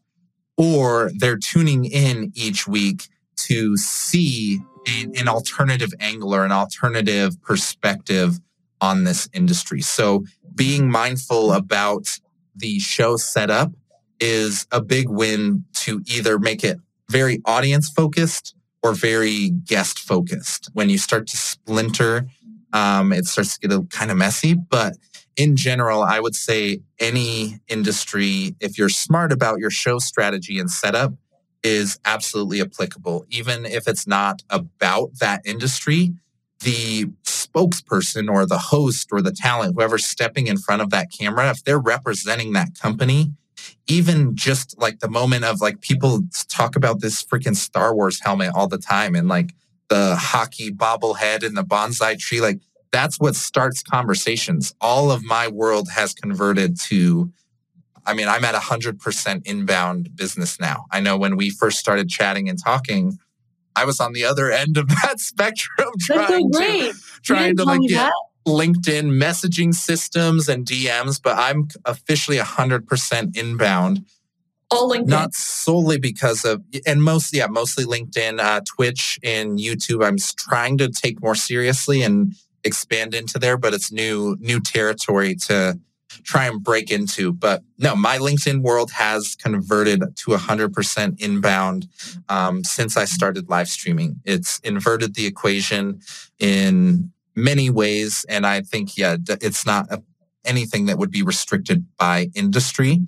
or 0.62 1.10
they're 1.15 1.39
tuning 1.39 1.86
in 1.86 2.32
each 2.36 2.67
week 2.67 3.08
to 3.36 3.76
see 3.78 4.60
an 4.86 5.28
alternative 5.28 5.91
angle 6.00 6.36
or 6.36 6.45
an 6.45 6.52
alternative 6.52 7.41
perspective 7.41 8.39
on 8.80 9.04
this 9.06 9.28
industry. 9.34 9.82
So 9.82 10.24
being 10.54 10.89
mindful 10.89 11.52
about 11.52 12.19
the 12.56 12.78
show 12.80 13.17
setup 13.17 13.71
is 14.19 14.67
a 14.71 14.82
big 14.82 15.10
win 15.10 15.65
to 15.74 16.04
either 16.06 16.38
make 16.38 16.63
it 16.63 16.78
very 17.10 17.41
audience 17.45 17.89
focused 17.89 18.56
or 18.84 18.93
very 18.93 19.50
guest 19.50 20.00
focused. 20.00 20.69
When 20.74 20.89
you 20.89 21.00
start 21.00 21.26
to 21.28 21.38
splinter, 21.38 22.28
um, 22.71 23.12
it 23.13 23.26
starts 23.26 23.58
to 23.58 23.67
get 23.67 23.76
a, 23.76 23.82
kind 23.89 24.12
of 24.12 24.17
messy. 24.17 24.54
But 24.54 24.93
in 25.36 25.56
general, 25.56 26.04
I 26.04 26.20
would 26.20 26.36
say 26.36 26.82
any 27.00 27.60
industry, 27.67 28.56
if 28.60 28.78
you're 28.78 28.89
smart 28.89 29.32
about 29.32 29.60
your 29.60 29.70
show 29.70 30.00
strategy 30.00 30.60
and 30.60 30.70
setup, 30.70 31.13
is 31.63 32.00
absolutely 32.06 32.62
applicable. 32.62 33.26
Even 33.30 33.65
if 33.65 33.88
it's 33.88 34.08
not 34.08 34.44
about 34.50 35.20
that 35.20 35.41
industry, 35.46 36.13
the 36.62 37.06
spokesperson 37.24 38.30
or 38.30 38.46
the 38.46 38.58
host 38.58 39.10
or 39.12 39.22
the 39.22 39.32
talent, 39.32 39.76
whoever's 39.76 40.06
stepping 40.06 40.48
in 40.48 40.58
front 40.58 40.82
of 40.82 40.89
that 40.89 41.12
camera, 41.12 41.50
if 41.50 41.63
they're 41.63 41.80
representing 41.80 42.54
that 42.54 42.78
company 42.80 43.32
even 43.88 44.36
just 44.36 44.78
like 44.80 45.00
the 45.00 45.10
moment 45.10 45.44
of 45.44 45.62
like 45.62 45.82
people 45.82 46.22
talk 46.48 46.76
about 46.76 47.02
this 47.02 47.24
freaking 47.24 47.56
Star 47.56 47.96
Wars 47.96 48.20
helmet 48.22 48.52
all 48.56 48.67
the 48.67 48.78
time 48.78 49.15
and 49.15 49.28
like 49.28 49.54
the 49.89 50.15
hockey 50.15 50.72
bobblehead 50.72 51.46
and 51.46 51.58
the 51.58 51.63
bonsai 51.63 52.17
tree, 52.17 52.41
like 52.41 52.60
that's 52.92 53.20
what 53.20 53.36
starts 53.36 53.82
conversations. 53.82 54.76
All 54.82 55.12
of 55.12 55.24
my 55.24 55.48
world 55.48 55.90
has 55.94 56.14
converted 56.14 56.80
to, 56.82 57.32
I 58.06 58.14
mean, 58.14 58.28
I'm 58.28 58.44
at 58.44 58.56
100% 58.56 59.42
inbound 59.46 60.16
business 60.16 60.60
now. 60.60 60.86
I 60.92 61.00
know 61.00 61.18
when 61.18 61.38
we 61.38 61.50
first 61.50 61.80
started 61.80 62.10
chatting 62.10 62.50
and 62.50 62.62
talking, 62.62 63.18
I 63.76 63.86
was 63.86 64.00
on 64.00 64.14
the 64.14 64.26
other 64.26 64.52
end 64.52 64.78
of 64.78 64.90
that 64.90 65.20
spectrum 65.20 65.90
trying 66.00 66.52
to 66.52 66.94
trying 67.24 67.56
to 67.58 67.64
like 67.64 67.82
get 67.82 67.96
that? 67.96 68.14
LinkedIn 68.48 69.12
messaging 69.12 69.74
systems 69.74 70.50
and 70.50 70.66
DMs, 70.66 71.22
but 71.22 71.38
I'm 71.38 71.68
officially 71.86 72.38
100% 72.38 73.38
inbound. 73.38 74.06
All 74.72 74.90
LinkedIn. 74.90 75.08
Not 75.08 75.34
solely 75.34 76.00
because 76.00 76.46
of, 76.46 76.64
and 76.88 77.04
mostly, 77.04 77.40
yeah, 77.40 77.48
mostly 77.48 77.84
LinkedIn, 77.84 78.40
uh, 78.40 78.62
Twitch, 78.66 79.20
and 79.22 79.60
YouTube. 79.60 80.04
I'm 80.04 80.18
trying 80.38 80.78
to 80.80 80.90
take 80.90 81.22
more 81.22 81.36
seriously 81.36 82.02
and 82.02 82.34
expand 82.63 83.13
into 83.13 83.39
there, 83.39 83.58
but 83.58 83.74
it's 83.74 83.91
new, 83.91 84.38
new 84.39 84.60
territory 84.60 85.36
to 85.47 85.80
try 86.24 86.45
and 86.45 86.63
break 86.63 86.91
into. 86.91 87.34
But 87.34 87.63
no, 87.78 87.95
my 87.95 88.17
LinkedIn 88.17 88.62
world 88.62 88.91
has 88.91 89.36
converted 89.36 90.02
to 90.02 90.32
100% 90.32 91.21
inbound 91.21 91.88
um, 92.30 92.63
since 92.63 92.97
I 92.97 93.06
started 93.06 93.50
live 93.50 93.69
streaming. 93.69 94.21
It's 94.26 94.60
inverted 94.60 95.15
the 95.15 95.26
equation 95.26 96.02
in 96.39 97.12
many 97.36 97.69
ways. 97.69 98.26
And 98.28 98.45
I 98.45 98.62
think, 98.62 98.97
yeah, 98.97 99.17
it's 99.28 99.65
not 99.65 99.91
a, 99.91 100.04
anything 100.43 100.86
that 100.88 100.97
would 100.97 101.12
be 101.12 101.21
restricted 101.21 101.86
by 101.97 102.30
industry. 102.36 103.00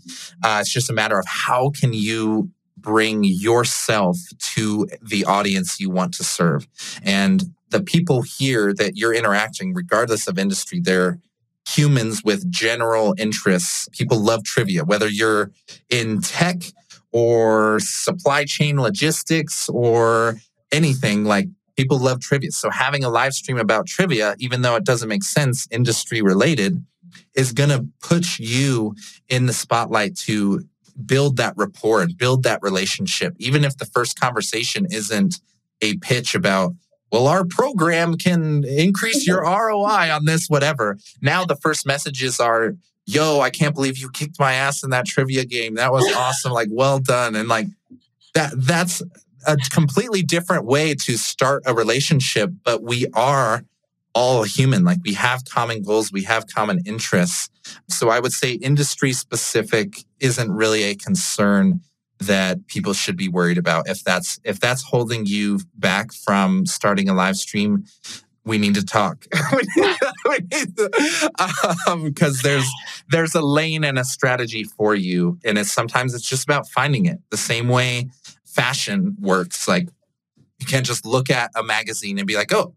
Uh, 0.44 0.60
it's 0.62 0.72
just 0.72 0.90
a 0.90 0.94
matter 0.94 1.20
of 1.20 1.26
how 1.28 1.72
can 1.72 1.94
you 1.94 2.52
bring 2.78 3.24
yourself 3.24 4.18
to 4.40 4.88
the 5.02 5.26
audience 5.26 5.80
you 5.80 5.90
want 5.90 6.14
to 6.16 6.24
serve. 6.24 6.68
And 7.02 7.44
the 7.74 7.84
people 7.84 8.22
here 8.22 8.74
that 8.76 8.96
you're 8.96 9.14
interacting, 9.14 9.74
regardless 9.74 10.28
of 10.28 10.40
industry, 10.40 10.80
they're 10.80 11.20
humans 11.68 12.24
with 12.24 12.50
general 12.50 13.16
interests. 13.18 13.90
People 13.92 14.20
love 14.20 14.44
trivia, 14.44 14.86
whether 14.86 15.08
you're 15.10 15.52
in 15.90 16.22
tech 16.22 16.62
or 17.12 17.80
supply 17.80 18.46
chain 18.46 18.80
logistics 18.80 19.68
or 19.70 20.38
anything 20.72 21.26
like 21.26 21.48
people 21.76 22.00
love 22.00 22.22
trivia. 22.22 22.52
So 22.52 22.70
having 22.70 23.04
a 23.04 23.10
live 23.10 23.34
stream 23.34 23.58
about 23.58 23.88
trivia, 23.88 24.36
even 24.40 24.62
though 24.62 24.76
it 24.76 24.86
doesn't 24.86 25.10
make 25.10 25.24
sense 25.24 25.68
industry 25.72 26.22
related, 26.22 26.84
is 27.36 27.54
going 27.54 27.70
to 27.70 27.88
put 28.02 28.40
you 28.40 28.96
in 29.30 29.46
the 29.48 29.54
spotlight 29.54 30.16
to 30.18 30.64
build 31.06 31.38
that 31.38 31.54
rapport 31.56 32.02
and 32.02 32.18
build 32.18 32.44
that 32.44 32.60
relationship. 32.62 33.34
Even 33.40 33.64
if 33.64 33.78
the 33.78 33.86
first 33.86 34.20
conversation 34.20 34.86
isn't 34.92 35.40
a 35.82 35.98
pitch 35.98 36.36
about, 36.36 36.74
well, 37.14 37.28
our 37.28 37.46
program 37.46 38.18
can 38.18 38.64
increase 38.64 39.28
your 39.28 39.42
ROI 39.44 40.12
on 40.12 40.26
this, 40.26 40.48
whatever. 40.48 40.98
Now 41.22 41.46
the 41.46 41.56
first 41.56 41.86
messages 41.86 42.40
are, 42.40 42.76
yo, 43.06 43.40
I 43.40 43.52
can't 43.52 43.76
believe 43.76 44.00
you 44.00 44.10
kicked 44.10 44.40
my 44.40 44.54
ass 44.54 44.82
in 44.82 44.90
that 44.90 45.06
trivia 45.06 45.46
game. 45.46 45.76
That 45.76 45.92
was 45.94 46.12
awesome. 46.12 46.54
Like, 46.54 46.70
well 46.72 46.98
done. 46.98 47.36
And 47.36 47.48
like 47.48 47.68
that, 48.34 48.54
that's 48.58 49.04
a 49.46 49.58
completely 49.70 50.24
different 50.24 50.66
way 50.66 50.96
to 50.96 51.16
start 51.16 51.62
a 51.68 51.76
relationship, 51.76 52.50
but 52.64 52.82
we 52.82 53.06
are 53.14 53.64
all 54.16 54.42
human. 54.42 54.84
Like 54.84 54.98
we 55.04 55.14
have 55.14 55.46
common 55.46 55.84
goals, 55.84 56.12
we 56.12 56.24
have 56.24 56.48
common 56.48 56.82
interests. 56.84 57.52
So 57.90 58.10
I 58.10 58.20
would 58.22 58.34
say 58.34 58.54
industry 58.54 59.14
specific 59.14 60.04
isn't 60.20 60.52
really 60.52 60.82
a 60.86 60.96
concern 60.96 61.82
that 62.26 62.68
people 62.68 62.94
should 62.94 63.18
be 63.18 63.28
worried 63.28 63.58
about. 63.58 63.90
If 63.90 64.04
that's 64.04 64.40
if 64.44 64.60
that's 64.60 64.84
holding 64.84 65.26
you 65.26 65.60
back 65.76 66.14
from 66.14 66.66
starting 66.66 67.10
a 67.10 67.14
live 67.14 67.38
stream 67.38 67.86
we 68.46 68.58
need 68.58 68.76
to 68.76 68.86
talk. 68.86 69.26
Because 70.40 71.78
um, 71.88 72.14
there's 72.44 72.70
there's 73.12 73.36
a 73.36 73.42
lane 73.42 73.84
and 73.84 74.00
a 74.00 74.04
strategy 74.04 74.64
for 74.64 74.96
you 74.96 75.38
and 75.44 75.58
it's 75.58 75.72
sometimes 75.72 76.14
it's 76.14 76.28
just 76.28 76.44
about 76.44 76.68
finding 76.68 77.06
it. 77.06 77.20
The 77.30 77.38
same 77.38 77.68
way 77.68 78.10
fashion 78.46 79.16
works 79.20 79.68
like 79.68 79.90
you 80.60 80.66
can't 80.66 80.86
just 80.86 81.06
look 81.06 81.30
at 81.30 81.52
a 81.56 81.64
magazine 81.64 82.18
and 82.18 82.28
be 82.28 82.36
like 82.36 82.54
oh 82.54 82.74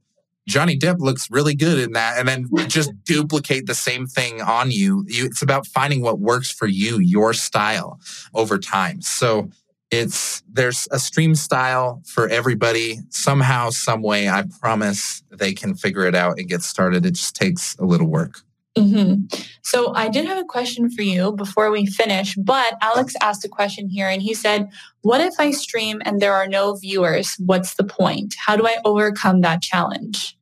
Johnny 0.49 0.79
Depp 0.79 1.01
looks 1.01 1.31
really 1.31 1.55
good 1.55 1.79
in 1.79 1.93
that, 1.93 2.19
and 2.19 2.29
then 2.29 2.49
just 2.69 2.93
duplicate 3.05 3.67
the 3.67 3.75
same 3.75 4.07
thing 4.07 4.41
on 4.41 4.71
you. 4.71 5.05
you. 5.09 5.27
It's 5.27 5.43
about 5.43 5.67
finding 5.67 6.03
what 6.03 6.21
works 6.21 6.51
for 6.51 6.67
you, 6.67 6.99
your 6.99 7.33
style 7.33 8.01
over 8.35 8.59
time. 8.59 9.03
So 9.03 9.51
it's 9.91 10.43
there's 10.53 10.89
a 10.91 10.99
stream 10.99 11.35
style 11.35 12.03
for 12.07 12.29
everybody. 12.29 12.99
Somehow, 13.11 13.71
some 13.71 14.03
way, 14.03 14.29
I 14.29 14.45
promise 14.61 15.23
they 15.31 15.53
can 15.53 15.75
figure 15.75 16.07
it 16.07 16.15
out 16.15 16.39
and 16.39 16.49
get 16.49 16.63
started. 16.63 17.07
It 17.07 17.13
just 17.13 17.35
takes 17.35 17.77
a 17.79 17.85
little 17.85 18.09
work. 18.09 18.41
Mm-hmm. 18.77 19.41
So 19.63 19.95
I 19.95 20.09
did 20.09 20.27
have 20.27 20.37
a 20.37 20.45
question 20.45 20.91
for 20.91 21.01
you 21.01 21.33
before 21.33 21.71
we 21.71 21.87
finish, 21.87 22.35
but 22.37 22.75
Alex 22.83 23.15
asked 23.23 23.45
a 23.45 23.49
question 23.49 23.89
here 23.89 24.09
and 24.09 24.21
he 24.21 24.35
said, 24.35 24.69
What 25.01 25.23
if 25.23 25.35
I 25.39 25.51
stream 25.51 26.03
and 26.05 26.21
there 26.21 26.35
are 26.35 26.47
no 26.47 26.75
viewers? 26.75 27.37
What's 27.39 27.75
the 27.75 27.85
point? 27.85 28.35
How 28.39 28.55
do 28.55 28.67
I 28.67 28.77
overcome 28.85 29.41
that 29.41 29.63
challenge? 29.63 30.36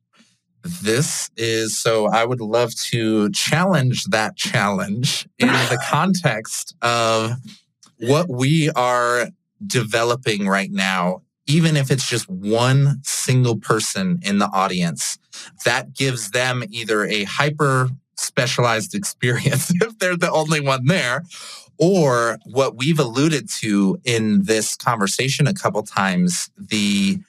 This 0.65 1.29
is 1.37 1.77
so 1.77 2.07
I 2.07 2.25
would 2.25 2.41
love 2.41 2.73
to 2.89 3.29
challenge 3.29 4.05
that 4.05 4.35
challenge 4.35 5.27
in 5.37 5.47
the 5.69 5.79
context 5.87 6.75
of 6.81 7.33
what 7.99 8.29
we 8.29 8.71
are 8.71 9.27
developing 9.65 10.47
right 10.47 10.71
now, 10.71 11.21
even 11.45 11.77
if 11.77 11.91
it's 11.91 12.09
just 12.09 12.27
one 12.27 12.99
single 13.03 13.57
person 13.57 14.19
in 14.23 14.39
the 14.39 14.47
audience, 14.47 15.19
that 15.65 15.93
gives 15.93 16.31
them 16.31 16.63
either 16.71 17.05
a 17.05 17.25
hyper 17.25 17.89
specialized 18.17 18.95
experience 18.95 19.71
if 19.81 19.99
they're 19.99 20.17
the 20.17 20.31
only 20.31 20.61
one 20.61 20.85
there, 20.85 21.23
or 21.77 22.39
what 22.45 22.75
we've 22.75 22.99
alluded 22.99 23.49
to 23.49 23.99
in 24.03 24.43
this 24.43 24.75
conversation 24.75 25.45
a 25.45 25.53
couple 25.53 25.83
times, 25.83 26.49
the 26.57 27.19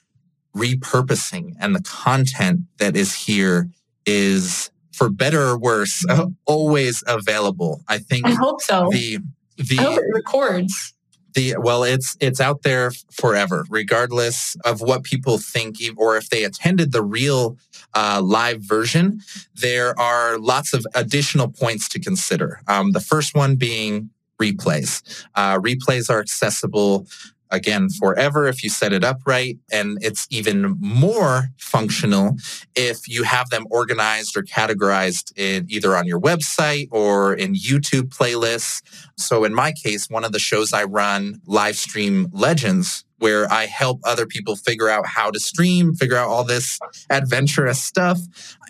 repurposing 0.57 1.55
and 1.61 1.75
the 1.75 1.83
content 1.83 2.61
that 2.79 2.97
is 2.97 3.15
here 3.15 3.69
is 4.07 4.71
for 4.93 5.11
better 5.11 5.43
or 5.43 5.59
worse 5.59 6.05
always 6.47 7.05
available. 7.07 7.83
I 7.89 7.99
think 7.99 8.27
i 8.27 8.31
hope 8.31 8.63
so. 8.63 8.89
the 8.91 9.19
the 9.59 9.79
I 9.79 9.83
hope 9.83 9.99
it 9.99 10.05
records. 10.15 10.95
the 11.35 11.57
well 11.59 11.83
it's 11.85 12.17
it's 12.21 12.41
out 12.41 12.63
there 12.63 12.91
forever 13.13 13.65
regardless 13.71 14.57
of 14.65 14.81
what 14.81 15.03
people 15.03 15.39
think 15.39 15.77
or 15.97 16.17
if 16.17 16.31
they 16.31 16.45
attended 16.45 16.93
the 16.93 17.03
real 17.03 17.57
uh, 17.95 18.21
live 18.23 18.61
version 18.63 19.21
there 19.55 19.99
are 19.99 20.39
lots 20.39 20.73
of 20.75 20.87
additional 20.95 21.49
points 21.49 21.89
to 21.91 21.99
consider. 21.99 22.61
Um, 22.69 22.93
the 22.93 23.01
first 23.01 23.35
one 23.35 23.57
being 23.57 24.11
replays. 24.41 25.03
Uh, 25.35 25.59
replays 25.59 26.11
are 26.11 26.21
accessible 26.21 27.07
again 27.51 27.89
forever 27.89 28.47
if 28.47 28.63
you 28.63 28.71
set 28.71 28.93
it 28.93 29.05
up 29.05 29.21
right. 29.27 29.59
And 29.71 29.99
it's 30.01 30.27
even 30.31 30.77
more 30.81 31.49
functional 31.59 32.37
if 32.75 33.09
you 33.09 33.23
have 33.25 33.51
them 33.51 33.67
organized 33.71 34.37
or 34.37 34.43
categorized 34.43 35.33
in 35.37 35.67
either 35.69 35.97
on 35.97 36.07
your 36.07 36.21
website 36.21 36.89
or 36.91 37.35
in 37.35 37.55
YouTube 37.55 38.09
playlists. 38.09 38.83
So 39.17 39.45
in 39.45 39.55
my 39.55 39.73
case, 39.73 40.09
one 40.09 40.25
of 40.25 40.33
the 40.33 40.39
shows 40.39 40.73
I 40.73 40.85
run, 40.85 41.41
Live 41.47 41.77
Stream 41.77 42.29
Legends, 42.33 43.05
where 43.19 43.51
I 43.51 43.67
help 43.67 44.01
other 44.05 44.27
people 44.27 44.57
figure 44.57 44.89
out 44.89 45.07
how 45.07 45.31
to 45.31 45.41
stream, 45.41 45.95
figure 45.95 46.17
out 46.17 46.29
all 46.29 46.45
this 46.45 46.79
adventurous 47.09 47.83
stuff. 47.83 48.19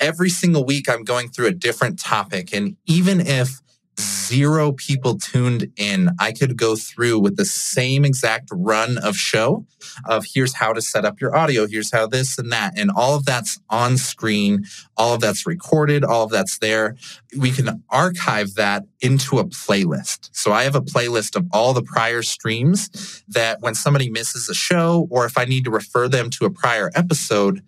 Every 0.01 0.31
single 0.31 0.65
week, 0.65 0.89
I'm 0.89 1.03
going 1.03 1.29
through 1.29 1.47
a 1.47 1.53
different 1.53 1.99
topic. 1.99 2.55
And 2.55 2.77
even 2.87 3.21
if 3.21 3.61
zero 3.99 4.73
people 4.73 5.19
tuned 5.19 5.71
in, 5.77 6.11
I 6.19 6.33
could 6.33 6.57
go 6.57 6.77
through 6.77 7.21
with 7.21 7.37
the 7.37 7.45
same 7.45 8.05
exact 8.05 8.49
run 8.53 8.99
of 8.99 9.17
show 9.17 9.67
of 10.05 10.25
here's 10.35 10.55
how 10.55 10.73
to 10.73 10.83
set 10.83 11.05
up 11.05 11.21
your 11.21 11.37
audio, 11.37 11.67
here's 11.67 11.93
how 11.93 12.07
this 12.07 12.39
and 12.39 12.53
that. 12.53 12.79
And 12.79 12.91
all 12.91 13.15
of 13.15 13.25
that's 13.25 13.59
on 13.71 13.97
screen, 13.97 14.65
all 14.97 15.15
of 15.15 15.21
that's 15.21 15.47
recorded, 15.47 16.05
all 16.05 16.25
of 16.25 16.31
that's 16.31 16.59
there. 16.59 16.97
We 17.39 17.51
can 17.51 17.83
archive 17.91 18.55
that 18.55 18.85
into 19.01 19.39
a 19.39 19.45
playlist. 19.45 20.31
So 20.33 20.53
I 20.53 20.65
have 20.65 20.75
a 20.75 20.81
playlist 20.81 21.37
of 21.37 21.47
all 21.53 21.73
the 21.73 21.83
prior 21.83 22.23
streams 22.23 23.23
that 23.29 23.61
when 23.61 23.75
somebody 23.75 24.11
misses 24.11 24.49
a 24.49 24.55
show 24.55 25.07
or 25.11 25.25
if 25.27 25.39
I 25.39 25.45
need 25.45 25.65
to 25.65 25.71
refer 25.71 26.09
them 26.09 26.31
to 26.31 26.45
a 26.45 26.51
prior 26.51 26.91
episode, 26.95 27.63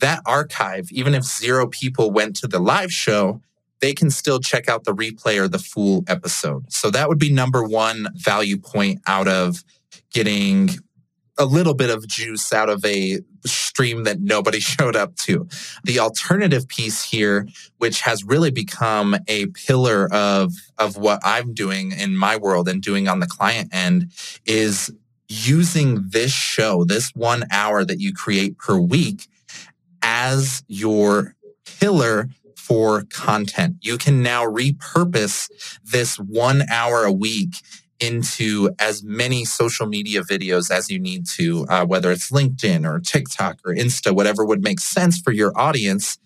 that 0.00 0.22
archive, 0.26 0.88
even 0.90 1.14
if 1.14 1.24
zero 1.24 1.66
people 1.66 2.10
went 2.10 2.36
to 2.36 2.48
the 2.48 2.58
live 2.58 2.92
show, 2.92 3.40
they 3.80 3.94
can 3.94 4.10
still 4.10 4.40
check 4.40 4.68
out 4.68 4.84
the 4.84 4.94
replay 4.94 5.38
or 5.38 5.48
the 5.48 5.58
full 5.58 6.04
episode. 6.06 6.70
So 6.72 6.90
that 6.90 7.08
would 7.08 7.18
be 7.18 7.32
number 7.32 7.64
one 7.64 8.08
value 8.14 8.58
point 8.58 9.00
out 9.06 9.28
of 9.28 9.64
getting 10.12 10.70
a 11.38 11.46
little 11.46 11.72
bit 11.74 11.88
of 11.88 12.06
juice 12.06 12.52
out 12.52 12.68
of 12.68 12.84
a 12.84 13.20
stream 13.46 14.04
that 14.04 14.20
nobody 14.20 14.60
showed 14.60 14.94
up 14.94 15.16
to. 15.16 15.48
The 15.84 15.98
alternative 15.98 16.68
piece 16.68 17.02
here, 17.02 17.48
which 17.78 18.02
has 18.02 18.22
really 18.22 18.50
become 18.50 19.16
a 19.26 19.46
pillar 19.46 20.12
of, 20.12 20.52
of 20.78 20.96
what 20.96 21.20
I'm 21.24 21.54
doing 21.54 21.92
in 21.92 22.14
my 22.14 22.36
world 22.36 22.68
and 22.68 22.82
doing 22.82 23.08
on 23.08 23.20
the 23.20 23.26
client 23.26 23.70
end, 23.72 24.12
is 24.44 24.92
using 25.28 26.04
this 26.08 26.32
show, 26.32 26.84
this 26.84 27.10
one 27.14 27.44
hour 27.50 27.84
that 27.84 28.00
you 28.00 28.12
create 28.12 28.58
per 28.58 28.78
week, 28.78 29.28
as 30.02 30.62
your 30.66 31.34
pillar 31.78 32.28
for 32.70 33.02
content. 33.10 33.74
You 33.80 33.98
can 33.98 34.22
now 34.22 34.44
repurpose 34.44 35.50
this 35.82 36.20
one 36.20 36.62
hour 36.70 37.02
a 37.02 37.10
week 37.10 37.56
into 37.98 38.70
as 38.78 39.02
many 39.02 39.44
social 39.44 39.86
media 39.86 40.22
videos 40.22 40.70
as 40.70 40.88
you 40.88 41.00
need 41.00 41.26
to, 41.26 41.66
uh, 41.68 41.84
whether 41.84 42.12
it's 42.12 42.30
LinkedIn 42.30 42.88
or 42.88 43.00
TikTok 43.00 43.58
or 43.64 43.74
Insta, 43.74 44.14
whatever 44.14 44.44
would 44.44 44.62
make 44.62 44.78
sense 44.78 45.18
for 45.18 45.32
your 45.32 45.52
audience. 45.58 46.16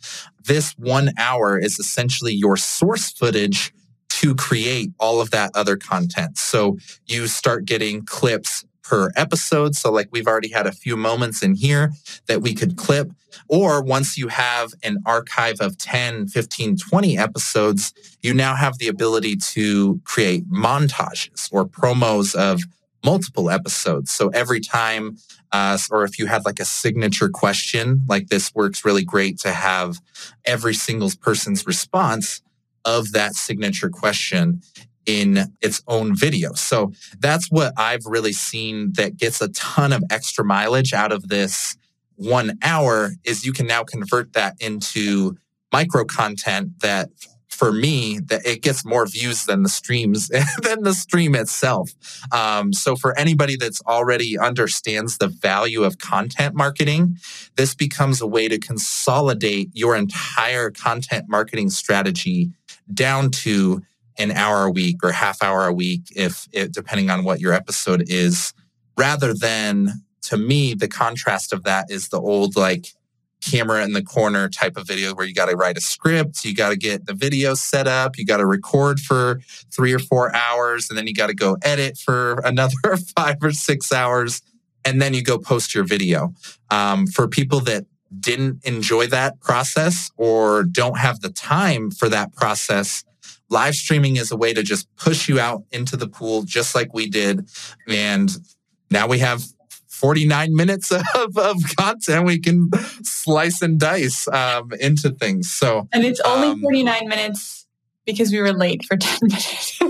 This 0.45 0.73
one 0.73 1.13
hour 1.17 1.59
is 1.59 1.79
essentially 1.79 2.35
your 2.35 2.59
source 2.59 3.11
footage 3.11 3.73
to 4.11 4.35
create 4.35 4.91
all 5.01 5.23
of 5.23 5.31
that 5.31 5.51
other 5.55 5.79
content. 5.79 6.37
So 6.37 6.77
you 7.07 7.27
start 7.27 7.65
getting 7.65 8.05
clips 8.05 8.67
per 8.85 9.11
episode. 9.17 9.75
So, 9.75 9.91
like 9.91 10.09
we've 10.13 10.29
already 10.29 10.51
had 10.51 10.67
a 10.67 10.73
few 10.73 10.97
moments 10.97 11.43
in 11.43 11.55
here 11.55 11.93
that 12.27 12.43
we 12.43 12.55
could 12.55 12.77
clip. 12.77 13.11
Or 13.49 13.83
once 13.83 14.17
you 14.17 14.29
have 14.29 14.73
an 14.85 14.99
archive 15.05 15.57
of 15.61 15.77
10, 15.77 16.29
15, 16.29 16.77
20 16.77 17.19
episodes, 17.19 17.93
you 18.23 18.33
now 18.33 18.55
have 18.55 18.79
the 18.79 18.87
ability 18.87 19.37
to 19.55 20.01
create 20.05 20.49
montages 20.49 21.49
or 21.51 21.65
promos 21.65 22.37
of 22.37 22.63
multiple 23.05 23.51
episodes. 23.51 24.11
So 24.13 24.29
every 24.29 24.61
time, 24.61 25.19
uh, 25.53 25.77
or 25.91 26.05
if 26.05 26.19
you 26.19 26.27
had 26.27 26.45
like 26.45 26.61
a 26.61 26.65
signature 26.65 27.29
question, 27.29 28.03
like 28.09 28.29
this 28.29 28.55
works 28.55 28.85
really 28.85 29.05
great 29.05 29.39
to 29.41 29.53
have 29.53 30.01
every 30.45 30.75
single 30.75 31.11
person's 31.21 31.67
response 31.67 32.41
of 32.85 33.13
that 33.13 33.35
signature 33.35 33.91
question 33.91 34.63
in 35.07 35.53
its 35.61 35.83
own 35.87 36.17
video. 36.17 36.53
So 36.55 36.93
that's 37.19 37.51
what 37.51 37.73
I've 37.77 38.07
really 38.07 38.33
seen 38.33 38.93
that 38.95 39.17
gets 39.17 39.41
a 39.41 39.49
ton 39.49 39.93
of 39.93 40.03
extra 40.11 40.45
mileage 40.45 40.93
out 40.93 41.13
of 41.13 41.29
this 41.29 41.77
one 42.17 42.59
hour 42.63 43.13
is 43.25 43.45
you 43.45 43.53
can 43.53 43.67
now 43.67 43.83
convert 43.83 44.33
that 44.35 44.57
into 44.61 45.37
micro 45.73 46.05
content 46.05 46.81
that 46.81 47.09
for 47.49 47.73
me 47.73 48.19
that 48.19 48.45
it 48.45 48.63
gets 48.63 48.85
more 48.85 49.07
views 49.07 49.45
than 49.47 49.63
the 49.63 49.69
streams 49.69 50.29
than 50.63 50.83
the 50.83 50.95
stream 50.95 51.35
itself 51.35 51.91
um, 52.33 52.73
so 52.73 52.97
for 52.97 53.17
anybody 53.19 53.57
that's 53.57 53.81
already 53.83 54.39
understands 54.39 55.19
the 55.19 55.29
value 55.29 55.83
of 55.83 55.99
content 55.99 56.55
marketing 56.55 57.17
this 57.57 57.75
becomes 57.75 58.21
a 58.21 58.27
way 58.27 58.49
to 58.49 58.59
consolidate 58.59 59.71
your 59.73 59.97
entire 59.97 60.71
content 60.71 61.25
marketing 61.29 61.71
strategy 61.71 62.51
down 62.93 63.31
to 63.31 63.83
an 64.19 64.31
hour 64.31 64.65
a 64.65 64.71
week 64.71 64.99
or 65.03 65.13
half 65.13 65.43
hour 65.43 65.67
a 65.67 65.73
week, 65.73 66.03
if 66.15 66.49
it, 66.53 66.73
depending 66.73 67.11
on 67.11 67.25
what 67.25 67.41
your 67.41 67.53
episode 67.53 68.05
is, 68.09 68.53
rather 68.97 69.35
than 69.35 70.05
to 70.23 70.37
me, 70.37 70.75
the 70.75 70.89
contrast 70.89 71.53
of 71.53 71.65
that 71.65 71.91
is 71.91 72.09
the 72.09 72.21
old 72.21 72.57
like 72.57 72.87
camera 73.45 73.85
in 73.85 73.93
the 73.93 74.03
corner 74.03 74.49
type 74.49 74.77
of 74.77 74.87
video 74.87 75.15
where 75.15 75.27
you 75.27 75.35
got 75.35 75.47
to 75.51 75.57
write 75.57 75.77
a 75.77 75.81
script, 75.81 76.45
you 76.45 76.55
got 76.55 76.71
to 76.71 76.77
get 76.77 77.07
the 77.07 77.13
video 77.13 77.55
set 77.55 77.87
up, 77.87 78.17
you 78.17 78.25
got 78.25 78.39
to 78.39 78.47
record 78.47 78.99
for 79.01 79.41
three 79.71 79.93
or 79.93 79.99
four 79.99 80.35
hours, 80.35 80.89
and 80.89 80.99
then 80.99 81.07
you 81.07 81.15
got 81.15 81.27
to 81.27 81.35
go 81.35 81.57
edit 81.63 81.99
for 81.99 82.35
another 82.45 82.97
five 83.17 83.37
or 83.43 83.53
six 83.53 83.93
hours, 83.93 84.41
and 84.85 85.01
then 85.01 85.15
you 85.15 85.23
go 85.23 85.39
post 85.39 85.75
your 85.75 85.85
video. 85.85 86.33
Um, 86.71 87.07
for 87.07 87.29
people 87.29 87.61
that 87.61 87.85
didn't 88.19 88.65
enjoy 88.65 89.07
that 89.09 89.41
process 89.41 90.11
or 90.17 90.63
don't 90.63 90.99
have 90.99 91.21
the 91.21 91.31
time 91.31 91.91
for 91.91 92.09
that 92.09 92.33
process, 92.33 93.05
live 93.51 93.75
streaming 93.75 94.17
is 94.17 94.31
a 94.31 94.37
way 94.37 94.55
to 94.55 94.63
just 94.63 94.95
push 94.97 95.29
you 95.29 95.39
out 95.39 95.65
into 95.71 95.97
the 95.97 96.09
pool, 96.09 96.43
just 96.43 96.75
like 96.75 96.93
we 96.95 97.09
did. 97.09 97.49
And 97.89 98.31
now 98.91 99.07
we 99.07 99.19
have 99.21 99.45
49 99.89 100.55
minutes 100.55 100.91
of, 101.15 101.37
of 101.37 101.57
content 101.79 102.27
we 102.27 102.39
can 102.39 102.71
slice 103.03 103.63
and 103.63 103.79
dice 103.79 104.27
um, 104.29 104.73
into 104.81 105.11
things. 105.11 105.51
So, 105.51 105.89
and 105.93 106.05
it's 106.05 106.21
only 106.21 106.49
um, 106.49 106.61
49 106.61 107.09
minutes 107.09 107.67
because 108.05 108.33
we 108.33 108.41
were 108.41 108.53
late 108.53 108.85
for 108.85 108.97
10 109.01 109.19
minutes. 109.23 109.79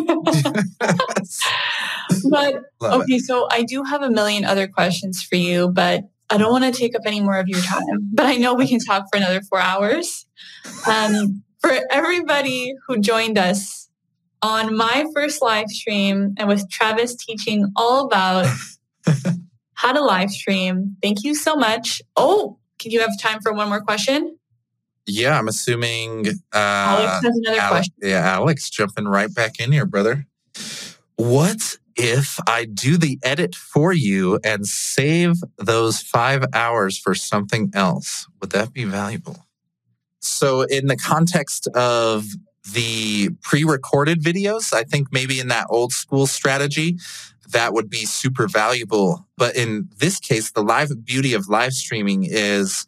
but 2.31 2.55
Love 2.81 3.03
okay, 3.03 3.15
it. 3.15 3.25
so 3.25 3.49
I 3.51 3.63
do 3.63 3.83
have 3.83 4.03
a 4.03 4.11
million 4.11 4.45
other 4.45 4.69
questions 4.69 5.23
for 5.23 5.37
you, 5.37 5.69
but 5.69 6.05
I 6.31 6.37
don't 6.37 6.51
want 6.51 6.65
to 6.65 6.73
take 6.73 6.95
up 6.97 7.03
any 7.07 7.21
more 7.21 7.39
of 7.39 7.49
your 7.49 7.61
time. 7.61 8.11
But 8.13 8.27
I 8.27 8.37
know 8.37 8.55
we 8.55 8.69
can 8.69 8.81
talk 8.81 9.05
for 9.13 9.19
another 9.19 9.41
four 9.43 9.61
hours. 9.61 10.27
Um, 10.89 11.44
for 11.65 11.81
everybody 11.91 12.75
who 12.87 12.99
joined 12.99 13.39
us 13.39 13.89
on 14.43 14.77
my 14.77 15.07
first 15.15 15.41
live 15.41 15.71
stream 15.71 16.35
and 16.37 16.47
with 16.47 16.69
Travis 16.69 17.17
teaching 17.17 17.73
all 17.75 18.05
about 18.05 18.47
how 19.73 19.93
to 19.93 20.05
live 20.05 20.31
stream. 20.31 20.95
Thank 21.03 21.25
you 21.25 21.35
so 21.35 21.57
much. 21.57 22.03
Oh, 22.17 22.59
can 22.79 22.91
you 22.91 23.01
have 23.01 23.19
time 23.19 23.41
for 23.41 23.55
one 23.55 23.71
more 23.71 23.81
question? 23.81 24.37
Yeah, 25.07 25.39
I'm 25.39 25.49
assuming 25.49 26.29
uh, 26.29 26.33
Alex 26.53 27.25
has 27.25 27.37
another 27.43 27.61
Alex, 27.61 27.71
question. 27.71 27.95
Yeah, 28.03 28.35
Alex, 28.35 28.69
jumping 28.69 29.07
right 29.07 29.35
back 29.35 29.59
in 29.59 29.73
here, 29.73 29.87
brother. 29.87 30.27
What 31.17 31.79
if 31.97 32.39
I 32.47 32.67
do 32.67 32.99
the 32.99 33.19
edit 33.23 33.55
for 33.55 33.95
you 33.95 34.39
and 34.45 34.67
save 34.67 35.37
those 35.57 36.03
five 36.03 36.45
hours 36.53 36.99
for 36.99 37.15
something 37.15 37.71
else? 37.73 38.27
Would 38.43 38.51
that 38.51 38.75
be 38.75 38.85
valuable? 38.85 39.44
So, 40.25 40.63
in 40.63 40.87
the 40.87 40.97
context 40.97 41.67
of 41.69 42.27
the 42.73 43.31
pre 43.43 43.65
recorded 43.65 44.23
videos, 44.23 44.73
I 44.73 44.85
think 44.85 45.09
maybe 45.13 45.39
in 45.39 45.49
that 45.49 45.67
old 45.69 45.93
school 45.93 46.27
strategy, 46.27 46.99
that 47.51 47.73
would 47.73 47.91
be 47.91 48.07
super 48.07 48.49
valuable. 48.49 49.27
But 49.37 49.57
in 49.57 49.89
this 49.99 50.19
case, 50.19 50.51
the 50.51 50.63
live 50.63 51.05
beauty 51.05 51.35
of 51.35 51.49
live 51.49 51.75
streaming 51.75 52.25
is 52.25 52.87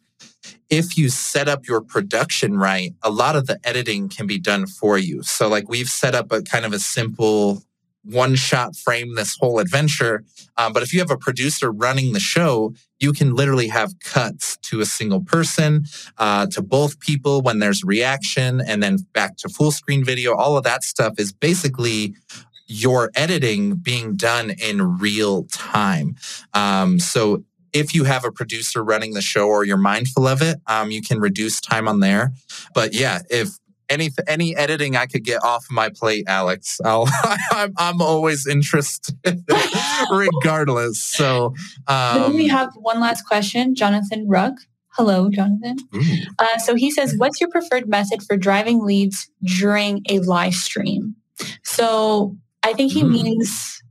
if 0.69 0.97
you 0.97 1.09
set 1.09 1.47
up 1.47 1.67
your 1.67 1.81
production 1.81 2.57
right, 2.57 2.93
a 3.03 3.09
lot 3.09 3.35
of 3.35 3.47
the 3.47 3.59
editing 3.63 4.09
can 4.09 4.27
be 4.27 4.39
done 4.39 4.65
for 4.65 4.97
you. 4.97 5.23
So, 5.23 5.47
like, 5.47 5.69
we've 5.69 5.89
set 5.89 6.15
up 6.15 6.31
a 6.31 6.41
kind 6.41 6.65
of 6.65 6.73
a 6.73 6.79
simple 6.79 7.63
one 8.07 8.35
shot 8.35 8.75
frame 8.75 9.15
this 9.15 9.35
whole 9.39 9.59
adventure. 9.59 10.23
Um, 10.57 10.73
but 10.73 10.83
if 10.83 10.93
you 10.93 10.99
have 10.99 11.11
a 11.11 11.17
producer 11.17 11.71
running 11.71 12.13
the 12.13 12.19
show, 12.19 12.73
you 12.99 13.13
can 13.13 13.35
literally 13.35 13.67
have 13.67 13.99
cuts 13.99 14.57
to 14.63 14.79
a 14.79 14.85
single 14.85 15.21
person, 15.21 15.85
uh, 16.17 16.47
to 16.47 16.61
both 16.61 16.99
people 16.99 17.41
when 17.41 17.59
there's 17.59 17.83
reaction, 17.83 18.61
and 18.61 18.81
then 18.81 18.97
back 19.13 19.37
to 19.37 19.49
full 19.49 19.71
screen 19.71 20.03
video. 20.03 20.35
All 20.35 20.57
of 20.57 20.63
that 20.63 20.83
stuff 20.83 21.13
is 21.17 21.31
basically 21.31 22.15
your 22.67 23.11
editing 23.15 23.75
being 23.75 24.15
done 24.15 24.51
in 24.51 24.97
real 24.97 25.45
time. 25.45 26.15
Um, 26.53 26.99
so 26.99 27.43
if 27.73 27.93
you 27.93 28.05
have 28.05 28.25
a 28.25 28.31
producer 28.31 28.83
running 28.83 29.13
the 29.13 29.21
show 29.21 29.47
or 29.47 29.63
you're 29.63 29.77
mindful 29.77 30.27
of 30.27 30.41
it, 30.41 30.59
um, 30.67 30.91
you 30.91 31.01
can 31.01 31.19
reduce 31.19 31.61
time 31.61 31.87
on 31.87 31.99
there. 31.99 32.31
But 32.73 32.93
yeah, 32.93 33.21
if 33.29 33.49
any 33.89 34.09
any 34.27 34.55
editing 34.55 34.95
I 34.95 35.05
could 35.05 35.23
get 35.23 35.43
off 35.43 35.65
my 35.69 35.89
plate, 35.89 36.25
Alex, 36.27 36.79
I'll, 36.83 37.07
I'm 37.51 37.73
I'm 37.77 38.01
always 38.01 38.47
interested, 38.47 39.15
regardless. 40.11 41.03
So 41.03 41.53
um, 41.87 42.33
we 42.33 42.47
have 42.47 42.69
one 42.75 42.99
last 42.99 43.23
question, 43.23 43.75
Jonathan 43.75 44.27
Ruck. 44.27 44.53
Hello, 44.91 45.29
Jonathan. 45.29 45.77
Uh, 46.39 46.57
so 46.57 46.73
he 46.75 46.89
says, 46.89 47.13
"What's 47.17 47.39
your 47.39 47.49
preferred 47.49 47.87
method 47.87 48.23
for 48.23 48.35
driving 48.35 48.83
leads 48.83 49.29
during 49.43 50.01
a 50.09 50.19
live 50.19 50.55
stream?" 50.55 51.15
So 51.63 52.35
I 52.63 52.73
think 52.73 52.91
he 52.91 53.03
mm. 53.03 53.11
means, 53.11 53.81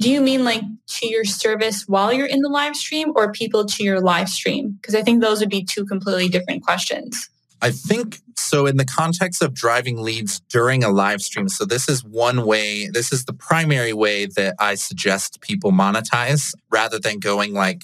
do 0.00 0.10
you 0.10 0.20
mean 0.20 0.44
like 0.44 0.62
to 0.88 1.06
your 1.06 1.24
service 1.24 1.84
while 1.86 2.12
you're 2.12 2.26
in 2.26 2.40
the 2.40 2.48
live 2.48 2.76
stream 2.76 3.12
or 3.14 3.32
people 3.32 3.64
to 3.64 3.84
your 3.84 4.00
live 4.00 4.28
stream? 4.28 4.78
Because 4.80 4.94
I 4.94 5.02
think 5.02 5.22
those 5.22 5.40
would 5.40 5.50
be 5.50 5.64
two 5.64 5.86
completely 5.86 6.28
different 6.28 6.62
questions. 6.62 7.30
I 7.62 7.70
think 7.70 8.18
so. 8.36 8.66
In 8.66 8.76
the 8.76 8.84
context 8.84 9.42
of 9.42 9.54
driving 9.54 9.98
leads 9.98 10.40
during 10.40 10.84
a 10.84 10.90
live 10.90 11.22
stream, 11.22 11.48
so 11.48 11.64
this 11.64 11.88
is 11.88 12.04
one 12.04 12.46
way, 12.46 12.88
this 12.88 13.12
is 13.12 13.24
the 13.24 13.32
primary 13.32 13.92
way 13.92 14.26
that 14.26 14.54
I 14.58 14.74
suggest 14.74 15.40
people 15.40 15.72
monetize 15.72 16.54
rather 16.70 16.98
than 16.98 17.18
going 17.18 17.54
like, 17.54 17.82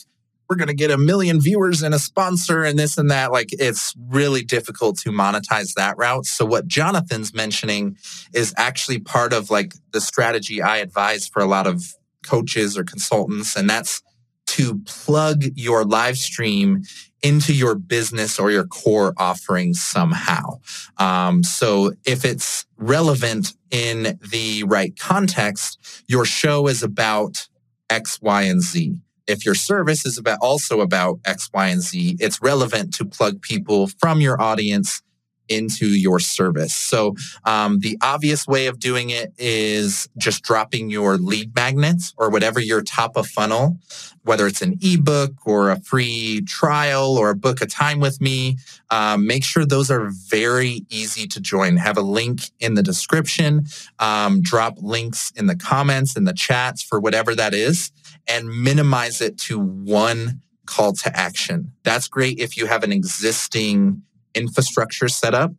we're 0.49 0.57
going 0.57 0.69
to 0.69 0.75
get 0.75 0.91
a 0.91 0.99
million 0.99 1.41
viewers 1.41 1.83
and 1.83 1.95
a 1.95 1.99
sponsor 1.99 2.63
and 2.63 2.79
this 2.79 2.99
and 2.99 3.11
that. 3.11 3.33
Like 3.33 3.49
it's 3.53 3.95
really 4.11 4.45
difficult 4.45 4.99
to 4.99 5.11
monetize 5.11 5.73
that 5.75 5.97
route. 5.97 6.27
So 6.27 6.45
what 6.45 6.67
Jonathan's 6.67 7.33
mentioning 7.33 7.97
is 8.35 8.53
actually 8.59 8.99
part 8.99 9.33
of 9.33 9.49
like 9.49 9.73
the 9.93 10.01
strategy 10.01 10.61
I 10.61 10.79
advise 10.79 11.27
for 11.27 11.41
a 11.41 11.47
lot 11.47 11.67
of 11.67 11.95
coaches 12.23 12.77
or 12.77 12.85
consultants. 12.85 13.57
And 13.57 13.71
that's 13.71 14.03
to 14.57 14.81
plug 14.87 15.45
your 15.55 15.85
live 15.85 16.17
stream 16.17 16.83
into 17.23 17.55
your 17.55 17.75
business 17.75 18.39
or 18.39 18.51
your 18.51 18.67
core 18.67 19.15
offering 19.17 19.75
somehow. 19.75 20.59
Um, 20.99 21.45
so 21.45 21.93
if 22.05 22.25
it's 22.25 22.67
relevant 22.77 23.55
in 23.71 24.19
the 24.31 24.65
right 24.65 24.99
context, 24.99 26.05
your 26.09 26.25
show 26.25 26.67
is 26.67 26.83
about 26.83 27.49
X, 27.89 28.21
Y, 28.21 28.43
and 28.43 28.61
Z 28.61 28.99
if 29.27 29.45
your 29.45 29.55
service 29.55 30.05
is 30.05 30.19
about 30.19 30.39
also 30.41 30.81
about 30.81 31.21
X, 31.25 31.49
Y, 31.53 31.69
and 31.69 31.81
Z, 31.81 32.17
it's 32.21 32.43
relevant 32.43 32.95
to 32.95 33.05
plug 33.05 33.41
people 33.41 33.87
from 33.87 34.21
your 34.21 34.41
audience 34.41 35.03
into 35.49 35.87
your 35.87 36.21
service. 36.21 36.75
So 36.75 37.15
um, 37.45 37.81
the 37.81 37.99
obvious 38.03 38.47
way 38.47 38.67
of 38.67 38.79
doing 38.79 39.11
it 39.11 39.33
is 39.39 40.09
just 40.17 40.43
dropping 40.43 40.91
your 40.91 41.17
lead 41.17 41.55
magnets 41.55 42.15
or 42.17 42.31
whatever 42.31 42.61
your 42.61 42.83
top 42.83 43.17
of 43.17 43.27
funnel, 43.27 43.79
whether 44.23 44.47
it's 44.47 44.63
an 44.63 44.79
ebook 44.81 45.33
or 45.45 45.71
a 45.71 45.81
free 45.81 46.43
trial 46.43 47.17
or 47.19 47.31
a 47.31 47.37
book 47.37 47.61
a 47.61 47.67
time 47.67 48.01
with 48.01 48.21
me. 48.21 48.57
Um, 48.91 49.27
make 49.27 49.45
sure 49.45 49.65
those 49.65 49.91
are 49.91 50.11
very 50.29 50.87
easy 50.89 51.27
to 51.29 51.41
join. 51.41 51.77
Have 51.77 51.99
a 51.99 52.03
link 52.03 52.51
in 52.61 52.75
the 52.75 52.83
description. 52.83 53.67
Um, 53.99 54.43
drop 54.43 54.75
links 54.81 55.33
in 55.37 55.47
the 55.47 55.57
comments 55.57 56.17
in 56.17 56.25
the 56.25 56.35
chats 56.35 56.83
for 56.83 57.01
whatever 57.01 57.35
that 57.35 57.55
is 57.55 57.91
and 58.29 58.49
minimize 58.49 59.21
it 59.21 59.39
to 59.39 59.59
one 59.59 60.41
call 60.67 60.93
to 60.93 61.17
action. 61.17 61.73
That's 61.83 62.09
great 62.09 62.39
if 62.39 62.57
you 62.57 62.67
have 62.67 62.85
an 62.85 62.93
existing 62.93 64.03
infrastructure 64.35 65.09
set 65.09 65.35
up. 65.35 65.53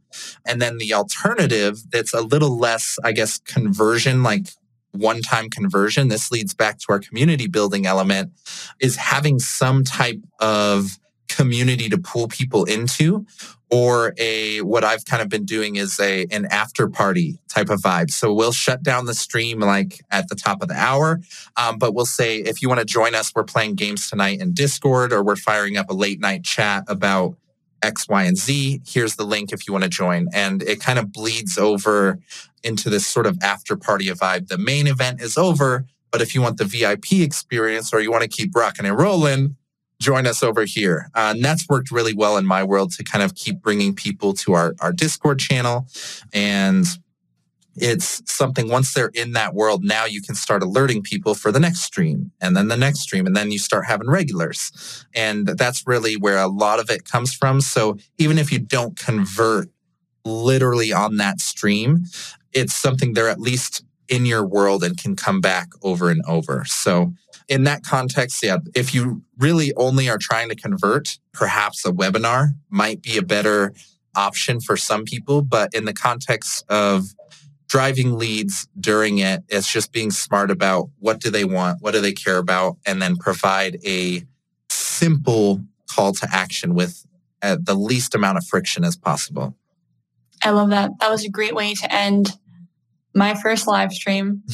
And 0.45 0.61
then 0.61 0.77
the 0.77 0.93
alternative 0.93 1.79
that's 1.91 2.13
a 2.13 2.21
little 2.21 2.57
less, 2.57 2.97
I 3.03 3.11
guess, 3.11 3.37
conversion, 3.37 4.23
like 4.23 4.47
one 4.91 5.21
time 5.21 5.49
conversion, 5.49 6.07
this 6.07 6.31
leads 6.31 6.53
back 6.53 6.79
to 6.79 6.85
our 6.89 6.99
community 6.99 7.47
building 7.47 7.85
element, 7.85 8.31
is 8.79 8.95
having 8.95 9.39
some 9.39 9.83
type 9.83 10.19
of 10.39 10.99
community 11.27 11.89
to 11.89 11.97
pull 11.97 12.27
people 12.27 12.63
into 12.65 13.25
or 13.73 14.13
a 14.19 14.61
what 14.61 14.83
I've 14.83 15.03
kind 15.05 15.23
of 15.23 15.29
been 15.29 15.45
doing 15.45 15.77
is 15.77 15.99
a 15.99 16.27
an 16.29 16.45
after 16.51 16.87
party 16.87 17.39
type 17.49 17.71
of 17.71 17.81
vibe. 17.81 18.11
So 18.11 18.31
we'll 18.31 18.51
shut 18.51 18.83
down 18.83 19.05
the 19.05 19.15
stream 19.15 19.59
like 19.59 19.99
at 20.11 20.27
the 20.29 20.35
top 20.35 20.61
of 20.61 20.67
the 20.67 20.75
hour, 20.75 21.21
um, 21.57 21.79
but 21.79 21.95
we'll 21.95 22.05
say 22.05 22.37
if 22.37 22.61
you 22.61 22.69
want 22.69 22.81
to 22.81 22.85
join 22.85 23.15
us, 23.15 23.31
we're 23.35 23.43
playing 23.43 23.73
games 23.73 24.09
tonight 24.09 24.41
in 24.41 24.53
Discord, 24.53 25.11
or 25.11 25.23
we're 25.23 25.35
firing 25.35 25.75
up 25.75 25.89
a 25.89 25.93
late 25.93 26.19
night 26.19 26.43
chat 26.43 26.83
about 26.87 27.35
X, 27.83 28.07
Y, 28.07 28.23
and 28.23 28.37
Z. 28.37 28.81
Here's 28.87 29.15
the 29.15 29.25
link 29.25 29.51
if 29.51 29.67
you 29.67 29.73
want 29.73 29.83
to 29.83 29.89
join, 29.89 30.27
and 30.33 30.63
it 30.63 30.79
kind 30.79 30.97
of 30.97 31.11
bleeds 31.11 31.57
over 31.57 32.19
into 32.63 32.89
this 32.89 33.05
sort 33.05 33.25
of 33.25 33.37
after 33.43 33.75
party 33.75 34.07
vibe. 34.07 34.47
The 34.47 34.57
main 34.57 34.87
event 34.87 35.21
is 35.21 35.37
over, 35.37 35.85
but 36.11 36.21
if 36.21 36.33
you 36.33 36.41
want 36.41 36.57
the 36.57 36.65
VIP 36.65 37.13
experience 37.13 37.93
or 37.93 37.99
you 37.99 38.11
want 38.11 38.23
to 38.23 38.29
keep 38.29 38.55
rocking 38.55 38.85
and 38.85 38.97
rolling, 38.97 39.57
join 39.99 40.27
us 40.27 40.43
over 40.43 40.63
here. 40.63 41.09
Uh, 41.15 41.33
and 41.35 41.43
that's 41.43 41.67
worked 41.67 41.91
really 41.91 42.13
well 42.13 42.37
in 42.37 42.45
my 42.45 42.63
world 42.63 42.91
to 42.93 43.03
kind 43.03 43.23
of 43.23 43.35
keep 43.35 43.61
bringing 43.61 43.95
people 43.95 44.33
to 44.33 44.53
our, 44.53 44.75
our 44.79 44.91
Discord 44.91 45.39
channel. 45.39 45.87
And 46.33 46.85
it's 47.75 48.21
something 48.31 48.69
once 48.69 48.93
they're 48.93 49.11
in 49.13 49.33
that 49.33 49.53
world, 49.53 49.83
now 49.83 50.05
you 50.05 50.21
can 50.21 50.35
start 50.35 50.61
alerting 50.61 51.01
people 51.01 51.33
for 51.33 51.51
the 51.51 51.59
next 51.59 51.81
stream 51.81 52.31
and 52.39 52.55
then 52.55 52.67
the 52.67 52.77
next 52.77 52.99
stream. 52.99 53.25
And 53.25 53.35
then 53.35 53.51
you 53.51 53.59
start 53.59 53.85
having 53.85 54.09
regulars. 54.09 55.05
And 55.15 55.47
that's 55.47 55.87
really 55.87 56.15
where 56.15 56.37
a 56.37 56.47
lot 56.47 56.79
of 56.79 56.89
it 56.89 57.05
comes 57.05 57.33
from. 57.33 57.61
So 57.61 57.97
even 58.17 58.37
if 58.37 58.51
you 58.51 58.59
don't 58.59 58.97
convert 58.97 59.69
literally 60.25 60.93
on 60.93 61.17
that 61.17 61.41
stream, 61.41 62.05
it's 62.53 62.75
something 62.75 63.13
they're 63.13 63.29
at 63.29 63.39
least 63.39 63.83
in 64.07 64.25
your 64.25 64.45
world 64.45 64.83
and 64.83 64.97
can 64.97 65.15
come 65.15 65.41
back 65.41 65.69
over 65.81 66.09
and 66.09 66.21
over. 66.27 66.65
So, 66.65 67.13
in 67.49 67.65
that 67.65 67.83
context, 67.83 68.41
yeah, 68.41 68.57
if 68.73 68.93
you 68.93 69.21
really 69.37 69.73
only 69.75 70.09
are 70.09 70.17
trying 70.17 70.49
to 70.49 70.55
convert, 70.55 71.19
perhaps 71.33 71.85
a 71.85 71.91
webinar 71.91 72.49
might 72.69 73.01
be 73.01 73.17
a 73.17 73.21
better 73.21 73.73
option 74.15 74.61
for 74.61 74.77
some 74.77 75.03
people. 75.03 75.41
But 75.41 75.73
in 75.73 75.85
the 75.85 75.93
context 75.93 76.63
of 76.69 77.13
driving 77.73 78.19
leads 78.19 78.67
during 78.79 79.17
it, 79.17 79.41
it's 79.49 79.67
just 79.67 79.91
being 79.91 80.11
smart 80.11 80.51
about 80.51 80.89
what 80.99 81.19
do 81.19 81.31
they 81.31 81.43
want, 81.43 81.81
what 81.81 81.91
do 81.91 81.99
they 81.99 82.11
care 82.11 82.37
about, 82.37 82.77
and 82.85 83.01
then 83.01 83.15
provide 83.15 83.79
a 83.83 84.21
simple 84.69 85.59
call 85.89 86.13
to 86.13 86.27
action 86.31 86.75
with 86.75 87.03
uh, 87.41 87.57
the 87.59 87.73
least 87.73 88.13
amount 88.13 88.37
of 88.37 88.45
friction 88.45 88.83
as 88.83 88.95
possible. 88.95 89.55
I 90.43 90.51
love 90.51 90.69
that. 90.69 90.91
That 90.99 91.09
was 91.09 91.25
a 91.25 91.31
great 91.31 91.55
way 91.55 91.73
to 91.73 91.91
end 91.91 92.37
my 93.15 93.33
first 93.33 93.65
live 93.65 93.91
stream. 93.91 94.43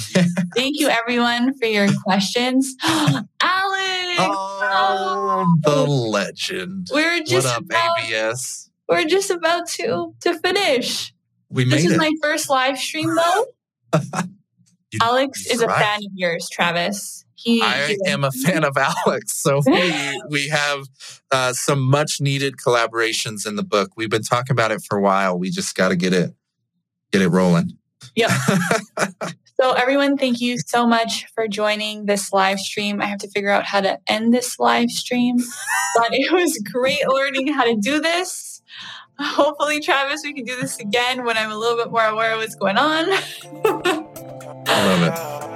Thank 0.56 0.80
you, 0.80 0.88
everyone, 0.88 1.58
for 1.60 1.66
your 1.66 1.90
questions. 2.06 2.74
Alex! 2.84 3.30
Oh, 4.22 5.58
the 5.64 5.86
legend. 5.86 6.88
We're 6.90 7.22
just 7.26 7.48
what 7.48 7.58
up, 7.58 7.64
about, 7.66 8.00
ABS? 8.02 8.70
We're 8.88 9.04
just 9.04 9.30
about 9.30 9.68
to 9.72 10.16
to 10.22 10.40
finish. 10.40 11.14
We 11.50 11.66
made 11.66 11.80
this 11.80 11.86
is 11.86 11.94
it. 11.94 11.98
my 11.98 12.12
first 12.22 12.50
live 12.50 12.78
stream, 12.78 13.16
though. 13.16 13.46
Alex 15.02 15.46
is 15.48 15.62
a 15.62 15.68
fan 15.68 16.00
of 16.00 16.12
yours, 16.14 16.48
Travis. 16.52 17.26
He, 17.36 17.62
I 17.62 17.96
am 18.06 18.24
a 18.24 18.32
fan 18.32 18.64
of 18.64 18.78
Alex. 18.78 19.42
So 19.50 19.62
we, 19.66 20.22
we 20.30 20.48
have 20.50 20.86
uh, 21.32 21.54
some 21.54 21.82
much 21.82 22.20
needed 22.20 22.58
collaborations 22.58 23.48
in 23.48 23.56
the 23.56 23.64
book. 23.64 23.92
We've 23.96 24.10
been 24.10 24.24
talking 24.24 24.52
about 24.52 24.72
it 24.72 24.82
for 24.88 24.98
a 24.98 25.02
while. 25.02 25.40
We 25.40 25.50
just 25.50 25.76
got 25.76 25.90
to 25.90 25.96
get 25.96 26.14
it 26.14 26.34
get 27.12 27.22
it 27.22 27.30
rolling. 27.30 27.78
Yep. 28.16 28.32
so 29.60 29.72
everyone, 29.74 30.18
thank 30.18 30.42
you 30.42 30.58
so 30.60 30.86
much 30.86 31.26
for 31.34 31.48
joining 31.48 32.06
this 32.06 32.34
live 32.34 32.60
stream. 32.60 33.02
I 33.02 33.06
have 33.06 33.20
to 33.20 33.30
figure 33.30 33.50
out 33.50 33.64
how 33.64 33.82
to 33.82 33.98
end 34.08 34.34
this 34.34 34.60
live 34.60 34.90
stream, 34.90 35.38
but 35.96 36.10
it 36.12 36.32
was 36.32 36.62
great 36.72 37.08
learning 37.08 37.48
how 37.48 37.64
to 37.64 37.76
do 37.76 38.00
this. 38.02 38.59
Hopefully, 39.20 39.82
Travis, 39.82 40.24
we 40.24 40.34
can 40.34 40.46
do 40.46 40.56
this 40.56 40.80
again 40.80 41.26
when 41.26 41.38
I'm 41.38 41.52
a 41.52 41.58
little 41.58 41.78
bit 41.78 41.92
more 41.92 42.06
aware 42.06 42.34
of 42.34 42.40
what's 42.40 42.56
going 42.56 42.78
on. 42.78 43.06
I 44.66 44.86
love 44.86 45.44
it. 45.44 45.49